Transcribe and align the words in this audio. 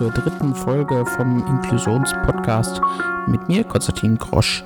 Zur 0.00 0.10
dritten 0.12 0.54
Folge 0.54 1.04
vom 1.04 1.46
Inklusionspodcast 1.46 2.80
mit 3.26 3.48
mir, 3.48 3.64
Konstantin 3.64 4.16
Grosch. 4.16 4.64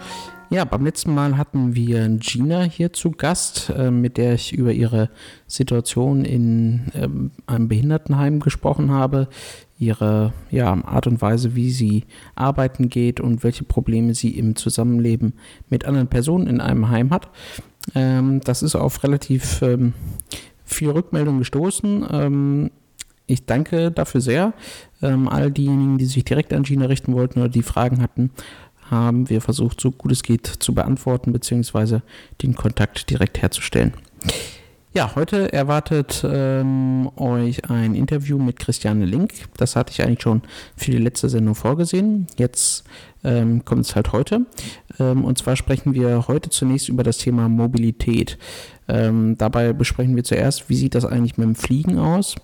Ja, 0.48 0.65
beim 0.65 0.84
letzten 0.84 1.12
Mal 1.12 1.37
hatten 1.37 1.74
wir 1.74 2.09
Gina 2.20 2.62
hier 2.62 2.93
zu 2.93 3.10
Gast, 3.10 3.69
äh, 3.77 3.91
mit 3.91 4.16
der 4.16 4.34
ich 4.34 4.52
über 4.52 4.70
ihre 4.70 5.10
Situation 5.48 6.24
in 6.24 6.83
ähm, 6.95 7.33
einem 7.48 7.66
Behindertenheim 7.66 8.38
gesprochen 8.38 8.93
habe, 8.93 9.27
ihre 9.77 10.33
ja, 10.52 10.73
Art 10.84 11.09
und 11.09 11.20
Weise, 11.20 11.57
wie 11.57 11.73
sie 11.73 12.05
arbeiten 12.37 12.88
geht 12.88 13.19
und 13.19 13.43
welche 13.43 13.65
Probleme 13.65 14.15
sie 14.15 14.38
im 14.38 14.55
Zusammenleben 14.55 15.32
mit 15.69 15.85
anderen 15.85 16.07
Personen 16.07 16.46
in 16.46 16.60
einem 16.60 16.91
Heim 16.91 17.10
hat. 17.10 17.29
Ähm, 17.96 18.38
das 18.45 18.62
ist 18.62 18.77
auf 18.77 19.02
relativ 19.02 19.62
ähm, 19.62 19.95
viel 20.65 20.91
Rückmeldung 20.91 21.41
gestoßen. 21.41 22.71
Ich 23.27 23.46
danke 23.46 23.91
dafür 23.91 24.20
sehr. 24.20 24.52
Ähm, 25.02 25.28
all 25.28 25.51
diejenigen, 25.51 25.98
die 25.98 26.05
sich 26.05 26.24
direkt 26.24 26.52
an 26.52 26.62
Gina 26.62 26.87
richten 26.87 27.15
wollten 27.15 27.40
oder 27.40 27.49
die 27.49 27.62
Fragen 27.62 28.02
hatten, 28.02 28.30
haben 28.90 29.30
wir 29.30 29.40
versucht, 29.40 29.80
so 29.80 29.90
gut 29.90 30.12
es 30.12 30.23
geht 30.23 30.46
zu 30.46 30.74
beantworten, 30.74 31.32
beziehungsweise 31.32 32.02
den 32.43 32.54
Kontakt 32.54 33.09
direkt 33.10 33.40
herzustellen. 33.40 33.95
Ja, 34.96 35.16
heute 35.16 35.52
erwartet 35.52 36.24
ähm, 36.24 37.10
euch 37.16 37.68
ein 37.68 37.96
Interview 37.96 38.38
mit 38.38 38.60
Christiane 38.60 39.04
Link. 39.04 39.32
Das 39.56 39.74
hatte 39.74 39.90
ich 39.90 40.02
eigentlich 40.04 40.23
schon 40.23 40.43
für 40.77 40.93
die 40.93 40.99
letzte 40.99 41.29
Sendung 41.29 41.56
vorgesehen. 41.56 42.29
Jetzt 42.37 42.84
ähm, 43.24 43.65
kommt 43.65 43.87
es 43.87 43.96
halt 43.96 44.12
heute. 44.12 44.46
Ähm, 45.01 45.24
und 45.24 45.37
zwar 45.37 45.56
sprechen 45.56 45.95
wir 45.95 46.29
heute 46.29 46.49
zunächst 46.51 46.88
über 46.88 47.02
das 47.02 47.18
Thema 47.18 47.49
Mobilität. 47.49 48.38
Ähm, 48.87 49.37
dabei 49.37 49.73
besprechen 49.73 50.15
wir 50.15 50.23
zuerst, 50.23 50.68
wie 50.68 50.77
sieht 50.77 50.95
das 50.95 51.04
eigentlich 51.04 51.38
mit 51.38 51.49
dem 51.49 51.56
Fliegen 51.56 51.99
aus? 51.99 52.37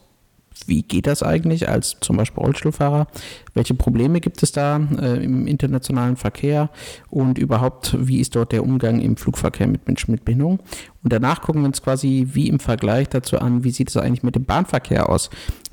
Wie 0.67 0.83
geht 0.83 1.07
das 1.07 1.23
eigentlich 1.23 1.69
als 1.69 1.97
zum 2.01 2.17
Beispiel 2.17 2.43
Rollstuhlfahrer? 2.43 3.07
Welche 3.55 3.75
Probleme 3.75 4.21
gibt 4.21 4.43
es 4.43 4.53
da 4.53 4.81
äh, 5.01 5.25
im 5.25 5.47
internationalen 5.47 6.17
Verkehr 6.17 6.71
und 7.09 7.39
überhaupt, 7.39 7.97
wie 7.99 8.21
ist 8.21 8.37
dort 8.37 8.53
der 8.53 8.63
Umgang 8.63 9.01
im 9.01 9.17
Flugverkehr 9.17 9.67
mit 9.67 9.87
Menschen 9.87 10.13
mit 10.13 10.25
Behinderung? 10.25 10.61
Und 11.03 11.13
danach 11.13 11.41
gucken 11.41 11.63
wir 11.63 11.67
uns 11.67 11.83
quasi 11.83 12.29
wie 12.33 12.49
im 12.49 12.61
Vergleich 12.61 13.09
dazu 13.09 13.39
an, 13.39 13.65
wie 13.65 13.71
sieht 13.71 13.89
es 13.89 13.97
eigentlich 13.97 14.23
mit 14.23 14.37
dem 14.37 14.45
Bahnverkehr 14.45 15.09
aus? 15.09 15.31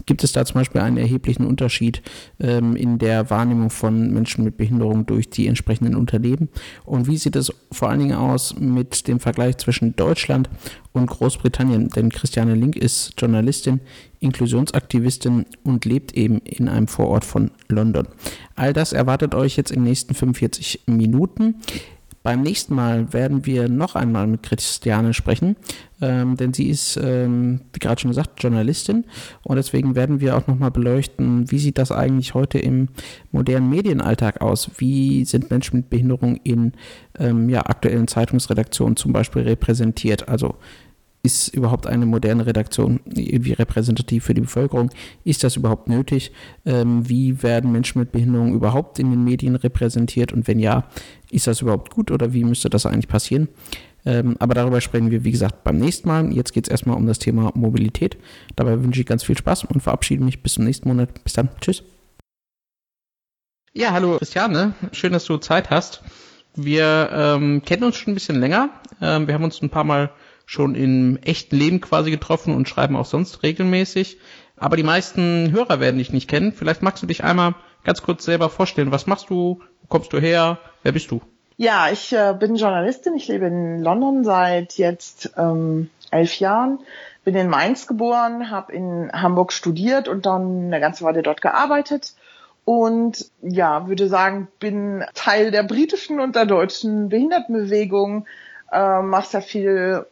Gibt 0.07 0.23
es 0.23 0.31
da 0.31 0.45
zum 0.45 0.55
Beispiel 0.55 0.81
einen 0.81 0.97
erheblichen 0.97 1.45
Unterschied 1.45 2.01
ähm, 2.39 2.75
in 2.75 2.97
der 2.97 3.29
Wahrnehmung 3.29 3.69
von 3.69 4.11
Menschen 4.11 4.43
mit 4.43 4.57
Behinderung 4.57 5.05
durch 5.05 5.29
die 5.29 5.47
entsprechenden 5.47 5.95
Unternehmen? 5.95 6.49
Und 6.85 7.07
wie 7.07 7.17
sieht 7.17 7.35
es 7.35 7.53
vor 7.71 7.89
allen 7.89 7.99
Dingen 7.99 8.17
aus 8.17 8.55
mit 8.57 9.07
dem 9.07 9.19
Vergleich 9.19 9.57
zwischen 9.57 9.95
Deutschland 9.97 10.49
und 10.93 11.07
Großbritannien? 11.07 11.89
Denn 11.89 12.09
Christiane 12.09 12.55
Link 12.55 12.77
ist 12.77 13.13
Journalistin, 13.17 13.81
Inklusionsaktivistin 14.21 15.45
und 15.63 15.85
lebt 15.85 16.13
eben 16.13 16.39
in 16.39 16.69
einem 16.69 16.87
Vorort 16.87 17.25
von 17.25 17.51
London. 17.67 18.07
All 18.55 18.71
das 18.71 18.93
erwartet 18.93 19.35
euch 19.35 19.57
jetzt 19.57 19.71
in 19.71 19.81
den 19.81 19.89
nächsten 19.89 20.13
45 20.13 20.83
Minuten. 20.87 21.55
Beim 22.27 22.41
nächsten 22.41 22.75
Mal 22.75 23.13
werden 23.13 23.45
wir 23.45 23.69
noch 23.69 23.95
einmal 23.95 24.27
mit 24.27 24.43
Christiane 24.43 25.13
sprechen, 25.13 25.55
ähm, 26.01 26.35
denn 26.35 26.51
sie 26.51 26.67
ist, 26.67 26.99
ähm, 27.01 27.61
wie 27.71 27.79
gerade 27.79 28.01
schon 28.01 28.11
gesagt, 28.11 28.43
Journalistin 28.43 29.05
und 29.43 29.55
deswegen 29.55 29.95
werden 29.95 30.19
wir 30.19 30.35
auch 30.35 30.45
nochmal 30.45 30.71
beleuchten, 30.71 31.49
wie 31.49 31.57
sieht 31.57 31.77
das 31.77 31.89
eigentlich 31.89 32.33
heute 32.33 32.59
im 32.59 32.89
modernen 33.31 33.69
Medienalltag 33.69 34.41
aus? 34.41 34.69
Wie 34.75 35.23
sind 35.23 35.49
Menschen 35.49 35.77
mit 35.77 35.89
Behinderung 35.89 36.35
in 36.43 36.73
ähm, 37.17 37.47
ja, 37.47 37.61
aktuellen 37.61 38.09
Zeitungsredaktionen 38.09 38.97
zum 38.97 39.13
Beispiel 39.13 39.43
repräsentiert? 39.43 40.27
Also 40.27 40.55
ist 41.27 41.49
überhaupt 41.49 41.87
eine 41.87 42.05
moderne 42.05 42.45
Redaktion 42.45 43.01
irgendwie 43.05 43.51
repräsentativ 43.51 44.23
für 44.23 44.33
die 44.33 44.41
Bevölkerung? 44.41 44.89
Ist 45.25 45.43
das 45.43 45.57
überhaupt 45.57 45.89
nötig? 45.89 46.31
Ähm, 46.65 47.07
wie 47.09 47.43
werden 47.43 47.73
Menschen 47.73 47.99
mit 47.99 48.13
Behinderung 48.13 48.53
überhaupt 48.53 48.97
in 48.97 49.11
den 49.11 49.25
Medien 49.25 49.57
repräsentiert? 49.57 50.31
Und 50.31 50.47
wenn 50.47 50.57
ja, 50.57 50.85
ist 51.29 51.45
das 51.45 51.61
überhaupt 51.61 51.93
gut 51.93 52.11
oder 52.11 52.31
wie 52.31 52.45
müsste 52.45 52.69
das 52.69 52.85
eigentlich 52.85 53.09
passieren? 53.09 53.49
Ähm, 54.05 54.37
aber 54.39 54.53
darüber 54.53 54.79
sprechen 54.79 55.11
wir, 55.11 55.25
wie 55.25 55.31
gesagt, 55.31 55.65
beim 55.65 55.77
nächsten 55.77 56.07
Mal. 56.07 56.31
Jetzt 56.31 56.53
geht 56.53 56.67
es 56.67 56.71
erstmal 56.71 56.95
um 56.95 57.07
das 57.07 57.19
Thema 57.19 57.51
Mobilität. 57.55 58.17
Dabei 58.55 58.81
wünsche 58.81 59.01
ich 59.01 59.05
ganz 59.05 59.25
viel 59.25 59.37
Spaß 59.37 59.65
und 59.65 59.81
verabschiede 59.81 60.23
mich 60.23 60.41
bis 60.41 60.53
zum 60.53 60.63
nächsten 60.63 60.87
Monat. 60.87 61.23
Bis 61.25 61.33
dann. 61.33 61.49
Tschüss. 61.59 61.83
Ja, 63.73 63.91
hallo 63.91 64.17
Christiane. 64.17 64.75
Schön, 64.93 65.11
dass 65.11 65.25
du 65.25 65.35
Zeit 65.37 65.69
hast. 65.71 66.03
Wir 66.55 67.09
ähm, 67.11 67.61
kennen 67.65 67.83
uns 67.83 67.97
schon 67.97 68.13
ein 68.13 68.15
bisschen 68.15 68.39
länger. 68.39 68.69
Ähm, 69.01 69.27
wir 69.27 69.33
haben 69.33 69.43
uns 69.43 69.61
ein 69.61 69.69
paar 69.69 69.83
Mal 69.83 70.09
schon 70.47 70.75
im 70.75 71.19
echten 71.23 71.57
Leben 71.57 71.81
quasi 71.81 72.09
getroffen 72.09 72.55
und 72.55 72.67
schreiben 72.67 72.95
auch 72.95 73.05
sonst 73.05 73.43
regelmäßig. 73.43 74.17
Aber 74.55 74.77
die 74.77 74.83
meisten 74.83 75.51
Hörer 75.51 75.79
werden 75.79 75.97
dich 75.97 76.11
nicht 76.11 76.29
kennen. 76.29 76.53
Vielleicht 76.53 76.81
magst 76.81 77.03
du 77.03 77.07
dich 77.07 77.23
einmal 77.23 77.53
ganz 77.83 78.01
kurz 78.01 78.23
selber 78.23 78.49
vorstellen. 78.49 78.91
Was 78.91 79.05
machst 79.05 79.29
du? 79.29 79.59
Wo 79.81 79.87
kommst 79.89 80.11
du 80.13 80.19
her? 80.19 80.57
Wer 80.81 80.93
bist 80.93 81.11
du? 81.11 81.21
Ja, 81.57 81.89
ich 81.91 82.13
äh, 82.13 82.33
bin 82.39 82.55
Journalistin. 82.55 83.15
Ich 83.15 83.27
lebe 83.27 83.45
in 83.45 83.83
London 83.83 84.23
seit 84.23 84.77
jetzt 84.77 85.31
ähm, 85.37 85.89
elf 86.11 86.39
Jahren. 86.39 86.79
Bin 87.25 87.35
in 87.35 87.49
Mainz 87.49 87.85
geboren, 87.85 88.49
habe 88.49 88.71
in 88.71 89.11
Hamburg 89.11 89.51
studiert 89.51 90.07
und 90.07 90.25
dann 90.25 90.67
eine 90.67 90.79
ganze 90.79 91.03
Weile 91.03 91.23
dort 91.23 91.41
gearbeitet. 91.41 92.13
Und 92.63 93.29
ja, 93.41 93.87
würde 93.89 94.07
sagen, 94.07 94.47
bin 94.59 95.03
Teil 95.13 95.51
der 95.51 95.63
britischen 95.63 96.21
und 96.21 96.37
der 96.37 96.45
deutschen 96.45 97.09
Behindertenbewegung, 97.09 98.25
äh, 98.71 99.01
mache 99.01 99.27
sehr 99.27 99.41
viel 99.41 100.05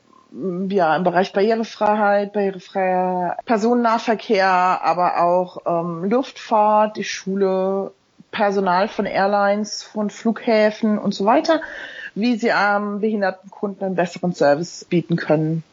ja, 0.69 0.95
im 0.95 1.03
Bereich 1.03 1.31
Barrierefreiheit, 1.33 2.33
barrierefreier 2.33 3.37
Personennahverkehr, 3.45 4.47
aber 4.47 5.21
auch 5.21 5.57
ähm, 5.65 6.09
Luftfahrt, 6.09 6.97
die 6.97 7.03
Schule, 7.03 7.91
Personal 8.31 8.89
von 8.89 9.05
Airlines, 9.05 9.83
von 9.83 10.09
Flughäfen 10.09 10.97
und 10.97 11.13
so 11.13 11.25
weiter, 11.25 11.61
wie 12.15 12.35
sie 12.35 12.51
ähm, 12.53 12.99
behinderten 12.99 13.49
Kunden 13.49 13.83
einen 13.83 13.95
besseren 13.95 14.33
Service 14.33 14.85
bieten 14.89 15.15
können. 15.15 15.63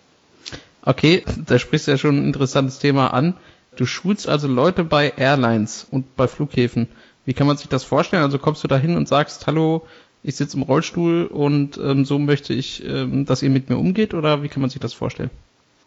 Okay, 0.85 1.25
da 1.47 1.59
sprichst 1.59 1.87
du 1.87 1.93
ja 1.93 1.99
schon 1.99 2.19
ein 2.19 2.27
interessantes 2.27 2.79
Thema 2.79 3.09
an. 3.09 3.35
Du 3.77 3.87
schulst 3.87 4.29
also 4.29 4.49
Leute 4.49 4.85
bei 4.85 5.13
Airlines 5.17 5.87
und 5.91 6.17
bei 6.17 6.29
Flughäfen. 6.29 6.89
Wie 7.25 7.35
kann 7.35 7.47
man 7.47 7.57
sich 7.57 7.69
das 7.69 7.85
vorstellen? 7.85 8.23
Also 8.23 8.39
kommst 8.39 8.63
du 8.63 8.69
da 8.69 8.77
hin 8.77 8.97
und 8.97 9.09
sagst, 9.09 9.47
hallo, 9.47 9.87
ich 10.23 10.37
sitze 10.37 10.57
im 10.57 10.63
Rollstuhl 10.63 11.27
und 11.27 11.79
ähm, 11.79 12.05
so 12.05 12.19
möchte 12.19 12.53
ich, 12.53 12.85
ähm, 12.85 13.27
dass 13.27 13.43
ihr 13.43 13.51
mit 13.51 13.69
mir 13.69 13.79
umgeht 13.79 14.15
oder 14.15 14.43
wie 14.43 14.49
kann 14.49 14.61
man 14.61 14.71
sich 14.71 14.81
das 14.81 14.95
vorstellen? 14.95 15.31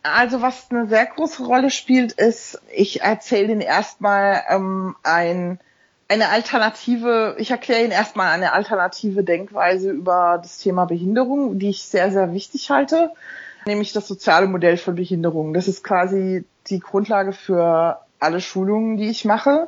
Also 0.03 0.41
was 0.41 0.67
eine 0.69 0.87
sehr 0.87 1.05
große 1.05 1.43
Rolle 1.43 1.71
spielt, 1.71 2.11
ist, 2.11 2.61
ich 2.75 3.01
erzähle 3.01 3.53
Ihnen 3.53 3.61
erstmal 3.61 4.43
ähm, 4.49 4.95
ein, 5.03 5.59
eine 6.07 6.29
alternative, 6.29 7.35
ich 7.39 7.49
erkläre 7.49 7.81
Ihnen 7.81 7.91
erstmal 7.91 8.27
eine 8.27 8.51
alternative 8.51 9.23
Denkweise 9.23 9.89
über 9.89 10.39
das 10.41 10.59
Thema 10.59 10.85
Behinderung, 10.85 11.57
die 11.57 11.69
ich 11.69 11.83
sehr, 11.83 12.11
sehr 12.11 12.33
wichtig 12.33 12.69
halte, 12.69 13.11
nämlich 13.65 13.93
das 13.93 14.07
soziale 14.07 14.47
Modell 14.47 14.77
von 14.77 14.95
Behinderung. 14.95 15.53
Das 15.53 15.67
ist 15.67 15.83
quasi 15.83 16.45
die 16.67 16.79
Grundlage 16.79 17.31
für 17.31 17.99
alle 18.19 18.41
Schulungen, 18.41 18.97
die 18.97 19.09
ich 19.09 19.25
mache. 19.25 19.67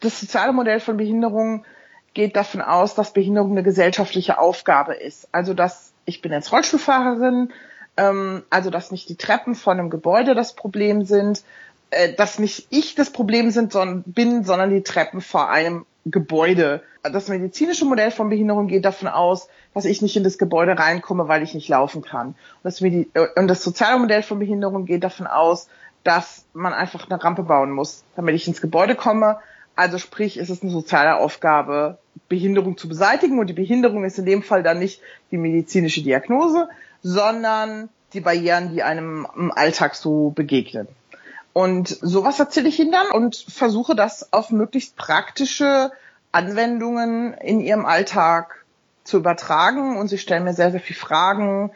Das 0.00 0.18
soziale 0.18 0.52
Modell 0.52 0.80
von 0.80 0.96
Behinderung 0.96 1.64
geht 2.14 2.36
davon 2.36 2.60
aus, 2.60 2.94
dass 2.94 3.12
Behinderung 3.12 3.52
eine 3.52 3.62
gesellschaftliche 3.62 4.38
Aufgabe 4.38 4.94
ist. 4.94 5.28
Also 5.32 5.54
dass 5.54 5.92
ich 6.04 6.20
bin 6.22 6.32
jetzt 6.32 6.52
Rollstuhlfahrerin, 6.52 7.52
ähm, 7.96 8.42
also 8.50 8.70
dass 8.70 8.90
nicht 8.90 9.08
die 9.08 9.16
Treppen 9.16 9.54
von 9.54 9.78
einem 9.78 9.90
Gebäude 9.90 10.34
das 10.34 10.54
Problem 10.54 11.04
sind, 11.04 11.42
äh, 11.90 12.14
dass 12.14 12.38
nicht 12.38 12.66
ich 12.70 12.94
das 12.94 13.10
Problem 13.10 13.50
sind, 13.50 13.72
sondern, 13.72 14.02
bin, 14.04 14.44
sondern 14.44 14.70
die 14.70 14.82
Treppen 14.82 15.20
vor 15.20 15.50
einem 15.50 15.86
Gebäude. 16.04 16.82
Das 17.02 17.28
medizinische 17.28 17.84
Modell 17.84 18.10
von 18.10 18.28
Behinderung 18.28 18.66
geht 18.66 18.84
davon 18.84 19.08
aus, 19.08 19.48
dass 19.74 19.84
ich 19.84 20.02
nicht 20.02 20.16
in 20.16 20.24
das 20.24 20.38
Gebäude 20.38 20.78
reinkomme, 20.78 21.28
weil 21.28 21.42
ich 21.42 21.54
nicht 21.54 21.68
laufen 21.68 22.02
kann. 22.02 22.28
Und 22.28 22.36
das, 22.62 22.80
äh, 22.80 23.06
und 23.36 23.48
das 23.48 23.62
soziale 23.62 23.98
Modell 23.98 24.22
von 24.22 24.38
Behinderung 24.38 24.86
geht 24.86 25.04
davon 25.04 25.26
aus, 25.26 25.68
dass 26.04 26.46
man 26.52 26.72
einfach 26.72 27.08
eine 27.08 27.22
Rampe 27.22 27.44
bauen 27.44 27.70
muss, 27.70 28.04
damit 28.16 28.34
ich 28.34 28.48
ins 28.48 28.60
Gebäude 28.60 28.96
komme. 28.96 29.38
Also 29.76 29.98
sprich, 29.98 30.36
es 30.36 30.50
ist 30.50 30.62
eine 30.62 30.72
soziale 30.72 31.16
Aufgabe, 31.16 31.98
Behinderung 32.28 32.76
zu 32.76 32.88
beseitigen. 32.88 33.38
Und 33.38 33.48
die 33.48 33.54
Behinderung 33.54 34.04
ist 34.04 34.18
in 34.18 34.26
dem 34.26 34.42
Fall 34.42 34.62
dann 34.62 34.78
nicht 34.78 35.00
die 35.30 35.38
medizinische 35.38 36.02
Diagnose, 36.02 36.68
sondern 37.02 37.88
die 38.12 38.20
Barrieren, 38.20 38.72
die 38.74 38.82
einem 38.82 39.26
im 39.36 39.52
Alltag 39.52 39.94
so 39.94 40.30
begegnen. 40.30 40.88
Und 41.52 41.88
sowas 41.88 42.40
erzähle 42.40 42.68
ich 42.68 42.80
ihnen 42.80 42.92
dann 42.92 43.10
und 43.10 43.36
versuche 43.36 43.94
das 43.94 44.32
auf 44.32 44.50
möglichst 44.50 44.96
praktische 44.96 45.90
Anwendungen 46.30 47.34
in 47.34 47.60
ihrem 47.60 47.84
Alltag 47.84 48.64
zu 49.04 49.18
übertragen. 49.18 49.98
Und 49.98 50.08
sie 50.08 50.18
stellen 50.18 50.44
mir 50.44 50.54
sehr, 50.54 50.70
sehr 50.70 50.80
viele 50.80 50.98
Fragen, 50.98 51.70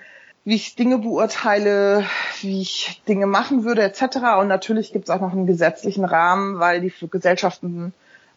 wie 0.45 0.55
ich 0.55 0.77
Dinge 0.77 0.99
beurteile, 0.99 2.05
wie 2.41 2.63
ich 2.63 3.03
Dinge 3.09 3.27
machen 3.27 3.65
würde, 3.65 3.83
etc. 3.83 4.19
Und 4.39 4.49
natürlich 4.49 4.93
gibt 4.93 5.09
es 5.09 5.11
auch 5.11 5.21
noch 5.21 5.33
einen 5.33 5.47
gesetzlichen 5.47 6.05
Rahmen, 6.05 6.59
weil 6.59 6.81
die 6.81 6.91
Fluggesellschaften 6.91 7.69
ähm, 7.69 7.93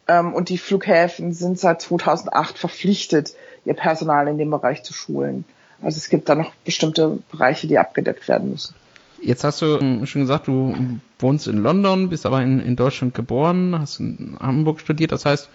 und 0.09 0.49
die 0.49 0.57
Flughäfen 0.57 1.33
sind 1.33 1.59
seit 1.59 1.81
2008 1.81 2.57
verpflichtet, 2.57 3.33
ihr 3.65 3.73
Personal 3.73 4.27
in 4.27 4.37
dem 4.37 4.49
Bereich 4.49 4.83
zu 4.83 4.93
schulen. 4.93 5.45
Also 5.81 5.97
es 5.97 6.09
gibt 6.09 6.29
da 6.29 6.35
noch 6.35 6.51
bestimmte 6.65 7.19
Bereiche, 7.31 7.67
die 7.67 7.77
abgedeckt 7.77 8.27
werden 8.27 8.51
müssen. 8.51 8.75
Jetzt 9.21 9.43
hast 9.43 9.61
du 9.61 9.77
ähm, 9.77 10.05
schon 10.05 10.21
gesagt, 10.21 10.47
du 10.47 10.99
wohnst 11.19 11.47
in 11.47 11.57
London, 11.57 12.09
bist 12.09 12.25
aber 12.25 12.41
in, 12.41 12.59
in 12.59 12.75
Deutschland 12.75 13.13
geboren, 13.13 13.77
hast 13.77 13.99
in 13.99 14.37
Hamburg 14.39 14.79
studiert. 14.79 15.11
Das 15.11 15.25
heißt, 15.25 15.49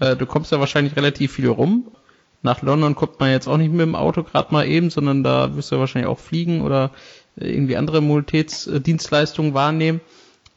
äh, 0.00 0.16
du 0.16 0.26
kommst 0.26 0.52
ja 0.52 0.60
wahrscheinlich 0.60 0.96
relativ 0.96 1.32
viel 1.32 1.48
rum. 1.48 1.88
Nach 2.42 2.62
London 2.62 2.94
kommt 2.94 3.18
man 3.18 3.32
jetzt 3.32 3.48
auch 3.48 3.56
nicht 3.56 3.72
mit 3.72 3.80
dem 3.80 3.96
Auto 3.96 4.22
gerade 4.22 4.52
mal 4.52 4.66
eben, 4.66 4.90
sondern 4.90 5.24
da 5.24 5.56
wirst 5.56 5.72
du 5.72 5.78
wahrscheinlich 5.78 6.08
auch 6.08 6.20
fliegen 6.20 6.60
oder 6.62 6.92
irgendwie 7.34 7.76
andere 7.76 8.00
Mobilitätsdienstleistungen 8.00 9.54
wahrnehmen. 9.54 10.00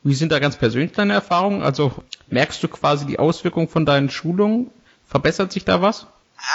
Wie 0.04 0.14
sind 0.14 0.32
da 0.32 0.40
ganz 0.40 0.58
persönlich 0.58 0.92
deine 0.92 1.14
Erfahrungen? 1.14 1.64
Also 1.64 1.92
merkst 2.32 2.62
du 2.64 2.68
quasi 2.68 3.06
die 3.06 3.20
Auswirkungen 3.20 3.68
von 3.68 3.86
deinen 3.86 4.10
Schulungen? 4.10 4.72
Verbessert 5.08 5.52
sich 5.52 5.66
da 5.66 5.82
was? 5.82 6.08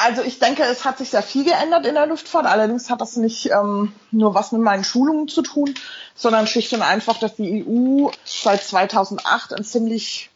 Also 0.02 0.22
ich 0.22 0.38
denke, 0.38 0.62
es 0.64 0.84
hat 0.84 0.98
sich 0.98 1.10
sehr 1.10 1.22
viel 1.22 1.44
geändert 1.44 1.86
in 1.86 1.94
der 1.94 2.06
Luftfahrt. 2.06 2.46
Allerdings 2.46 2.90
hat 2.90 3.00
das 3.00 3.16
nicht 3.16 3.50
ähm, 3.50 3.92
nur 4.10 4.34
was 4.34 4.52
mit 4.52 4.62
meinen 4.62 4.82
Schulungen 4.82 5.28
zu 5.28 5.42
tun, 5.42 5.74
sondern 6.14 6.46
schlicht 6.46 6.72
und 6.72 6.82
einfach, 6.82 7.18
dass 7.18 7.36
die 7.36 7.64
EU 7.64 8.10
seit 8.24 8.62
2008 8.62 9.54
ein 9.54 9.64
ziemlich 9.64 10.30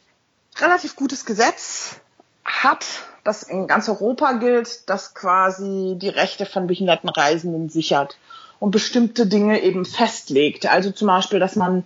relativ 0.58 0.94
gutes 0.94 1.24
Gesetz 1.24 1.96
hat, 2.44 2.84
das 3.24 3.42
in 3.42 3.66
ganz 3.66 3.88
Europa 3.88 4.32
gilt, 4.34 4.88
das 4.88 5.14
quasi 5.14 5.96
die 5.96 6.08
Rechte 6.08 6.46
von 6.46 6.66
behinderten 6.66 7.08
Reisenden 7.08 7.68
sichert 7.68 8.18
und 8.60 8.70
bestimmte 8.70 9.26
Dinge 9.26 9.62
eben 9.62 9.84
festlegt. 9.84 10.66
Also 10.66 10.90
zum 10.90 11.08
Beispiel, 11.08 11.40
dass 11.40 11.56
man 11.56 11.84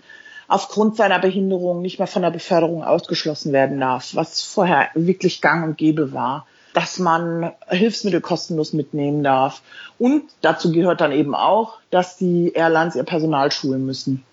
aufgrund 0.49 0.97
seiner 0.97 1.19
Behinderung 1.19 1.83
nicht 1.83 1.99
mehr 1.99 2.09
von 2.09 2.23
der 2.23 2.31
Beförderung 2.31 2.85
ausgeschlossen 2.85 3.53
werden 3.53 3.81
darf, 3.81 4.15
was 4.15 4.43
vorher 4.43 4.89
wirklich 4.95 5.41
gang 5.41 5.65
und 5.65 5.79
gäbe 5.79 6.13
war 6.13 6.47
dass 6.75 6.99
man 6.99 7.53
Hilfsmittel 7.69 8.21
kostenlos 8.21 8.73
mitnehmen 8.73 9.23
darf. 9.23 9.63
Und 9.99 10.25
dazu 10.43 10.73
gehört 10.73 11.01
dann 11.01 11.13
eben 11.13 11.35
auch, 11.35 11.79
dass 11.91 12.17
die 12.17 12.53
Airlines 12.53 12.97
ihr 12.97 13.05
Personal 13.05 13.53
schulen 13.53 13.87
müssen. 13.87 14.25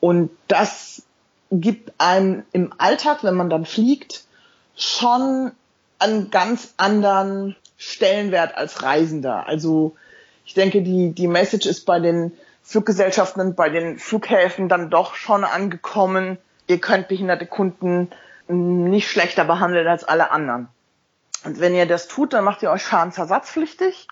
Und 0.00 0.30
das 0.48 1.02
gibt 1.50 1.92
einem 1.98 2.44
im 2.52 2.72
Alltag, 2.78 3.22
wenn 3.22 3.34
man 3.34 3.50
dann 3.50 3.66
fliegt, 3.66 4.24
schon 4.74 5.52
einen 5.98 6.30
ganz 6.30 6.72
anderen 6.78 7.56
Stellenwert 7.76 8.56
als 8.56 8.82
Reisender. 8.82 9.46
Also 9.46 9.94
ich 10.46 10.54
denke, 10.54 10.80
die, 10.80 11.12
die 11.12 11.28
Message 11.28 11.66
ist 11.66 11.84
bei 11.84 12.00
den 12.00 12.32
Fluggesellschaften 12.62 13.54
bei 13.54 13.68
den 13.68 13.98
Flughäfen 13.98 14.68
dann 14.68 14.90
doch 14.90 15.14
schon 15.14 15.44
angekommen. 15.44 16.38
Ihr 16.66 16.80
könnt 16.80 17.08
behinderte 17.08 17.46
Kunden 17.46 18.10
nicht 18.48 19.10
schlechter 19.10 19.44
behandeln 19.44 19.86
als 19.86 20.04
alle 20.04 20.30
anderen. 20.30 20.68
Und 21.44 21.60
wenn 21.60 21.74
ihr 21.74 21.86
das 21.86 22.08
tut, 22.08 22.32
dann 22.32 22.44
macht 22.44 22.62
ihr 22.62 22.70
euch 22.70 22.82
schadensersatzpflichtig. 22.82 24.08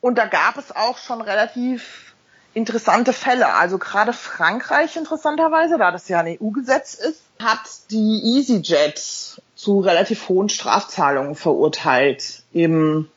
Und 0.00 0.18
da 0.18 0.26
gab 0.26 0.56
es 0.56 0.74
auch 0.74 0.98
schon 0.98 1.20
relativ 1.20 2.14
interessante 2.54 3.12
Fälle. 3.12 3.54
Also 3.54 3.78
gerade 3.78 4.12
Frankreich 4.12 4.96
interessanterweise, 4.96 5.78
da 5.78 5.90
das 5.90 6.08
ja 6.08 6.20
ein 6.20 6.38
EU-Gesetz 6.40 6.94
ist, 6.94 7.22
hat 7.40 7.60
die 7.90 8.36
EasyJet 8.36 9.40
zu 9.54 9.80
relativ 9.80 10.28
hohen 10.28 10.48
Strafzahlungen 10.48 11.34
verurteilt. 11.34 12.42
Eben, 12.52 13.10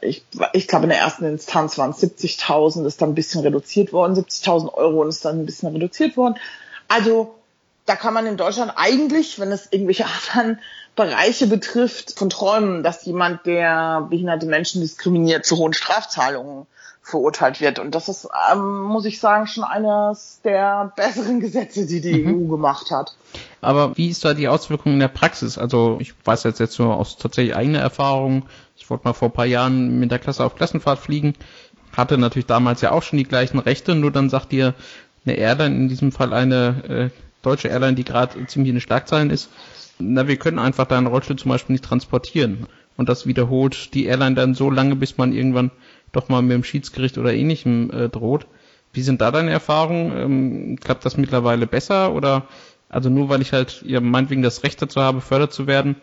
ich, 0.00 0.24
ich 0.52 0.68
glaube 0.68 0.84
in 0.84 0.90
der 0.90 0.98
ersten 0.98 1.24
Instanz 1.24 1.78
waren 1.78 1.90
es 1.90 2.02
70.000, 2.02 2.86
ist 2.86 3.02
dann 3.02 3.10
ein 3.10 3.14
bisschen 3.14 3.42
reduziert 3.42 3.92
worden, 3.92 4.14
70.000 4.14 4.72
Euro 4.72 5.02
und 5.02 5.08
ist 5.08 5.24
dann 5.24 5.40
ein 5.40 5.46
bisschen 5.46 5.72
reduziert 5.72 6.16
worden. 6.16 6.36
Also 6.88 7.34
da 7.84 7.96
kann 7.96 8.14
man 8.14 8.26
in 8.26 8.36
Deutschland 8.36 8.72
eigentlich, 8.76 9.38
wenn 9.38 9.52
es 9.52 9.68
irgendwelche 9.70 10.06
anderen 10.34 10.60
Bereiche 10.96 11.46
betrifft, 11.46 12.18
von 12.18 12.30
träumen, 12.30 12.82
dass 12.82 13.04
jemand, 13.04 13.44
der 13.46 14.06
behinderte 14.08 14.46
Menschen 14.46 14.80
diskriminiert, 14.80 15.44
zu 15.44 15.58
hohen 15.58 15.74
Strafzahlungen 15.74 16.66
verurteilt 17.02 17.60
wird. 17.60 17.78
Und 17.78 17.94
das 17.94 18.08
ist, 18.08 18.26
ähm, 18.50 18.82
muss 18.82 19.04
ich 19.04 19.20
sagen, 19.20 19.46
schon 19.46 19.62
eines 19.62 20.40
der 20.42 20.92
besseren 20.96 21.38
Gesetze, 21.38 21.86
die 21.86 22.00
die 22.00 22.24
mhm. 22.24 22.46
EU 22.46 22.50
gemacht 22.50 22.90
hat. 22.90 23.14
Aber 23.60 23.96
wie 23.96 24.08
ist 24.08 24.24
da 24.24 24.34
die 24.34 24.48
Auswirkung 24.48 24.94
in 24.94 24.98
der 24.98 25.08
Praxis? 25.08 25.56
Also 25.56 25.98
ich 26.00 26.14
weiß 26.24 26.42
jetzt 26.42 26.58
jetzt 26.58 26.78
nur 26.80 26.96
aus 26.96 27.16
tatsächlich 27.16 27.54
eigener 27.54 27.78
Erfahrung. 27.78 28.48
Ich 28.76 28.88
wollte 28.90 29.04
mal 29.04 29.12
vor 29.14 29.28
ein 29.28 29.34
paar 29.34 29.46
Jahren 29.46 29.98
mit 29.98 30.10
der 30.10 30.18
Klasse 30.18 30.44
auf 30.44 30.54
Klassenfahrt 30.54 30.98
fliegen. 30.98 31.34
Hatte 31.96 32.18
natürlich 32.18 32.46
damals 32.46 32.82
ja 32.82 32.92
auch 32.92 33.02
schon 33.02 33.18
die 33.18 33.24
gleichen 33.24 33.58
Rechte, 33.58 33.94
nur 33.94 34.10
dann 34.10 34.28
sagt 34.28 34.52
dir 34.52 34.74
eine 35.24 35.36
Airline, 35.36 35.74
in 35.74 35.88
diesem 35.88 36.12
Fall 36.12 36.32
eine 36.32 37.10
äh, 37.12 37.20
deutsche 37.42 37.68
Airline, 37.68 37.94
die 37.94 38.04
gerade 38.04 38.46
ziemlich 38.46 38.70
in 38.70 38.76
den 38.76 38.80
Schlagzeilen 38.80 39.30
ist, 39.30 39.50
na, 39.98 40.28
wir 40.28 40.36
können 40.36 40.58
einfach 40.58 40.86
deinen 40.86 41.06
Rollstuhl 41.06 41.36
zum 41.36 41.50
Beispiel 41.50 41.72
nicht 41.72 41.84
transportieren. 41.84 42.66
Und 42.96 43.08
das 43.08 43.26
wiederholt 43.26 43.94
die 43.94 44.06
Airline 44.06 44.34
dann 44.34 44.54
so 44.54 44.70
lange, 44.70 44.96
bis 44.96 45.16
man 45.16 45.32
irgendwann 45.32 45.70
doch 46.12 46.28
mal 46.28 46.42
mit 46.42 46.52
dem 46.52 46.64
Schiedsgericht 46.64 47.18
oder 47.18 47.32
ähnlichem 47.32 47.90
äh, 47.90 48.08
droht. 48.08 48.46
Wie 48.92 49.02
sind 49.02 49.20
da 49.20 49.30
deine 49.30 49.50
Erfahrungen? 49.50 50.12
Ähm, 50.16 50.76
klappt 50.80 51.04
das 51.04 51.16
mittlerweile 51.16 51.66
besser 51.66 52.12
oder 52.12 52.46
also 52.88 53.10
nur 53.10 53.28
weil 53.28 53.42
ich 53.42 53.52
halt 53.52 53.82
ja 53.84 54.00
meinetwegen 54.00 54.42
das 54.42 54.62
Recht 54.62 54.80
dazu 54.80 55.00
habe, 55.00 55.20
fördert 55.20 55.52
zu 55.52 55.66
werden, 55.66 55.96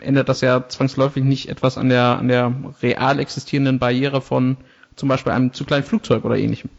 ändert 0.00 0.28
das 0.28 0.40
ja 0.40 0.68
zwangsläufig 0.68 1.24
nicht 1.24 1.48
etwas 1.48 1.78
an 1.78 1.88
der 1.88 2.18
an 2.18 2.28
der 2.28 2.54
real 2.82 3.18
existierenden 3.18 3.78
Barriere 3.78 4.20
von 4.20 4.56
zum 4.96 5.08
Beispiel 5.08 5.32
einem 5.32 5.52
zu 5.52 5.64
kleinen 5.64 5.84
Flugzeug 5.84 6.24
oder 6.24 6.36
ähnlichem. 6.36 6.70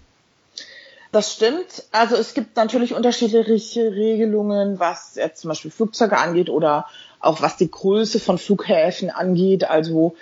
Das 1.11 1.33
stimmt. 1.33 1.85
Also 1.91 2.15
es 2.15 2.33
gibt 2.35 2.55
natürlich 2.55 2.93
unterschiedliche 2.93 3.91
Regelungen, 3.91 4.79
was 4.79 5.15
jetzt 5.15 5.41
zum 5.41 5.49
Beispiel 5.49 5.71
Flugzeuge 5.71 6.17
angeht 6.17 6.49
oder 6.49 6.85
auch 7.19 7.41
was 7.41 7.57
die 7.57 7.71
Größe 7.71 8.19
von 8.19 8.37
Flughäfen 8.37 9.09
angeht. 9.09 9.69
Also 9.69 10.15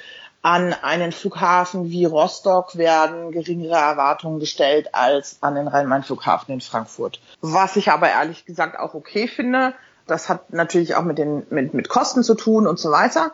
an 0.47 0.73
einen 0.73 1.11
Flughafen 1.11 1.89
wie 1.89 2.05
Rostock 2.05 2.77
werden 2.77 3.33
geringere 3.33 3.75
Erwartungen 3.75 4.39
gestellt 4.39 4.95
als 4.95 5.39
an 5.41 5.55
den 5.55 5.67
Rhein-Main-Flughafen 5.67 6.53
in 6.53 6.61
Frankfurt. 6.61 7.19
Was 7.41 7.75
ich 7.75 7.91
aber 7.91 8.07
ehrlich 8.07 8.45
gesagt 8.45 8.79
auch 8.79 8.93
okay 8.93 9.27
finde. 9.27 9.73
Das 10.05 10.29
hat 10.29 10.53
natürlich 10.53 10.95
auch 10.95 11.03
mit 11.03 11.17
den 11.17 11.45
mit, 11.49 11.73
mit 11.73 11.89
Kosten 11.89 12.23
zu 12.23 12.33
tun 12.33 12.65
und 12.65 12.79
so 12.79 12.91
weiter. 12.91 13.33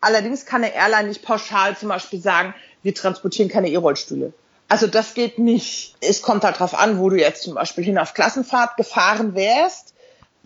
Allerdings 0.00 0.46
kann 0.46 0.64
eine 0.64 0.74
Airline 0.74 1.08
nicht 1.08 1.22
pauschal 1.22 1.76
zum 1.76 1.90
Beispiel 1.90 2.22
sagen, 2.22 2.54
wir 2.82 2.94
transportieren 2.94 3.50
keine 3.50 3.68
E-Rollstühle. 3.68 4.32
Also 4.66 4.86
das 4.86 5.12
geht 5.12 5.38
nicht. 5.38 5.96
Es 6.00 6.22
kommt 6.22 6.44
halt 6.44 6.60
drauf 6.60 6.74
an, 6.74 6.98
wo 6.98 7.10
du 7.10 7.18
jetzt 7.20 7.42
zum 7.42 7.56
Beispiel 7.56 7.84
hin 7.84 7.98
auf 7.98 8.14
Klassenfahrt 8.14 8.78
gefahren 8.78 9.34
wärst. 9.34 9.93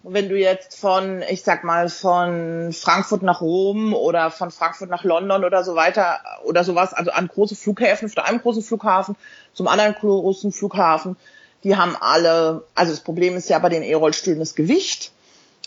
Wenn 0.03 0.29
du 0.29 0.37
jetzt 0.37 0.79
von, 0.79 1.23
ich 1.29 1.43
sag 1.43 1.65
mal, 1.65 1.89
von 1.89 2.73
Frankfurt 2.73 3.23
nach 3.23 3.41
Rom 3.41 3.95
oder 3.95 4.31
von 4.31 4.51
Frankfurt 4.51 4.91
nach 4.91 5.05
London 5.05 5.45
oder 5.45 5.65
so 5.65 5.75
weiter 5.75 6.21
oder 6.45 6.65
sowas, 6.65 6.95
also 6.95 7.11
an 7.11 7.29
große 7.29 7.57
Flughäfen, 7.57 8.09
von 8.09 8.23
einem 8.23 8.41
großen 8.41 8.63
Flughafen 8.63 9.17
zum 9.53 9.69
anderen 9.69 9.95
großen 9.95 10.53
Flughafen, 10.53 11.17
die 11.65 11.77
haben 11.77 11.97
alle, 11.99 12.65
also 12.75 12.93
das 12.93 13.01
Problem 13.01 13.37
ist 13.37 13.49
ja 13.49 13.59
bei 13.59 13.69
den 13.69 13.83
E-Rollstühlen 13.83 14.39
das 14.39 14.55
Gewicht. 14.55 15.13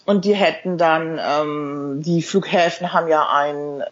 Und 0.06 0.26
die 0.26 0.34
hätten 0.34 0.78
dann, 0.78 1.20
ähm, 1.22 2.02
die 2.02 2.24
Flughäfen 2.24 2.94
haben 2.94 3.08
ja 3.08 3.28
ein, 3.30 3.84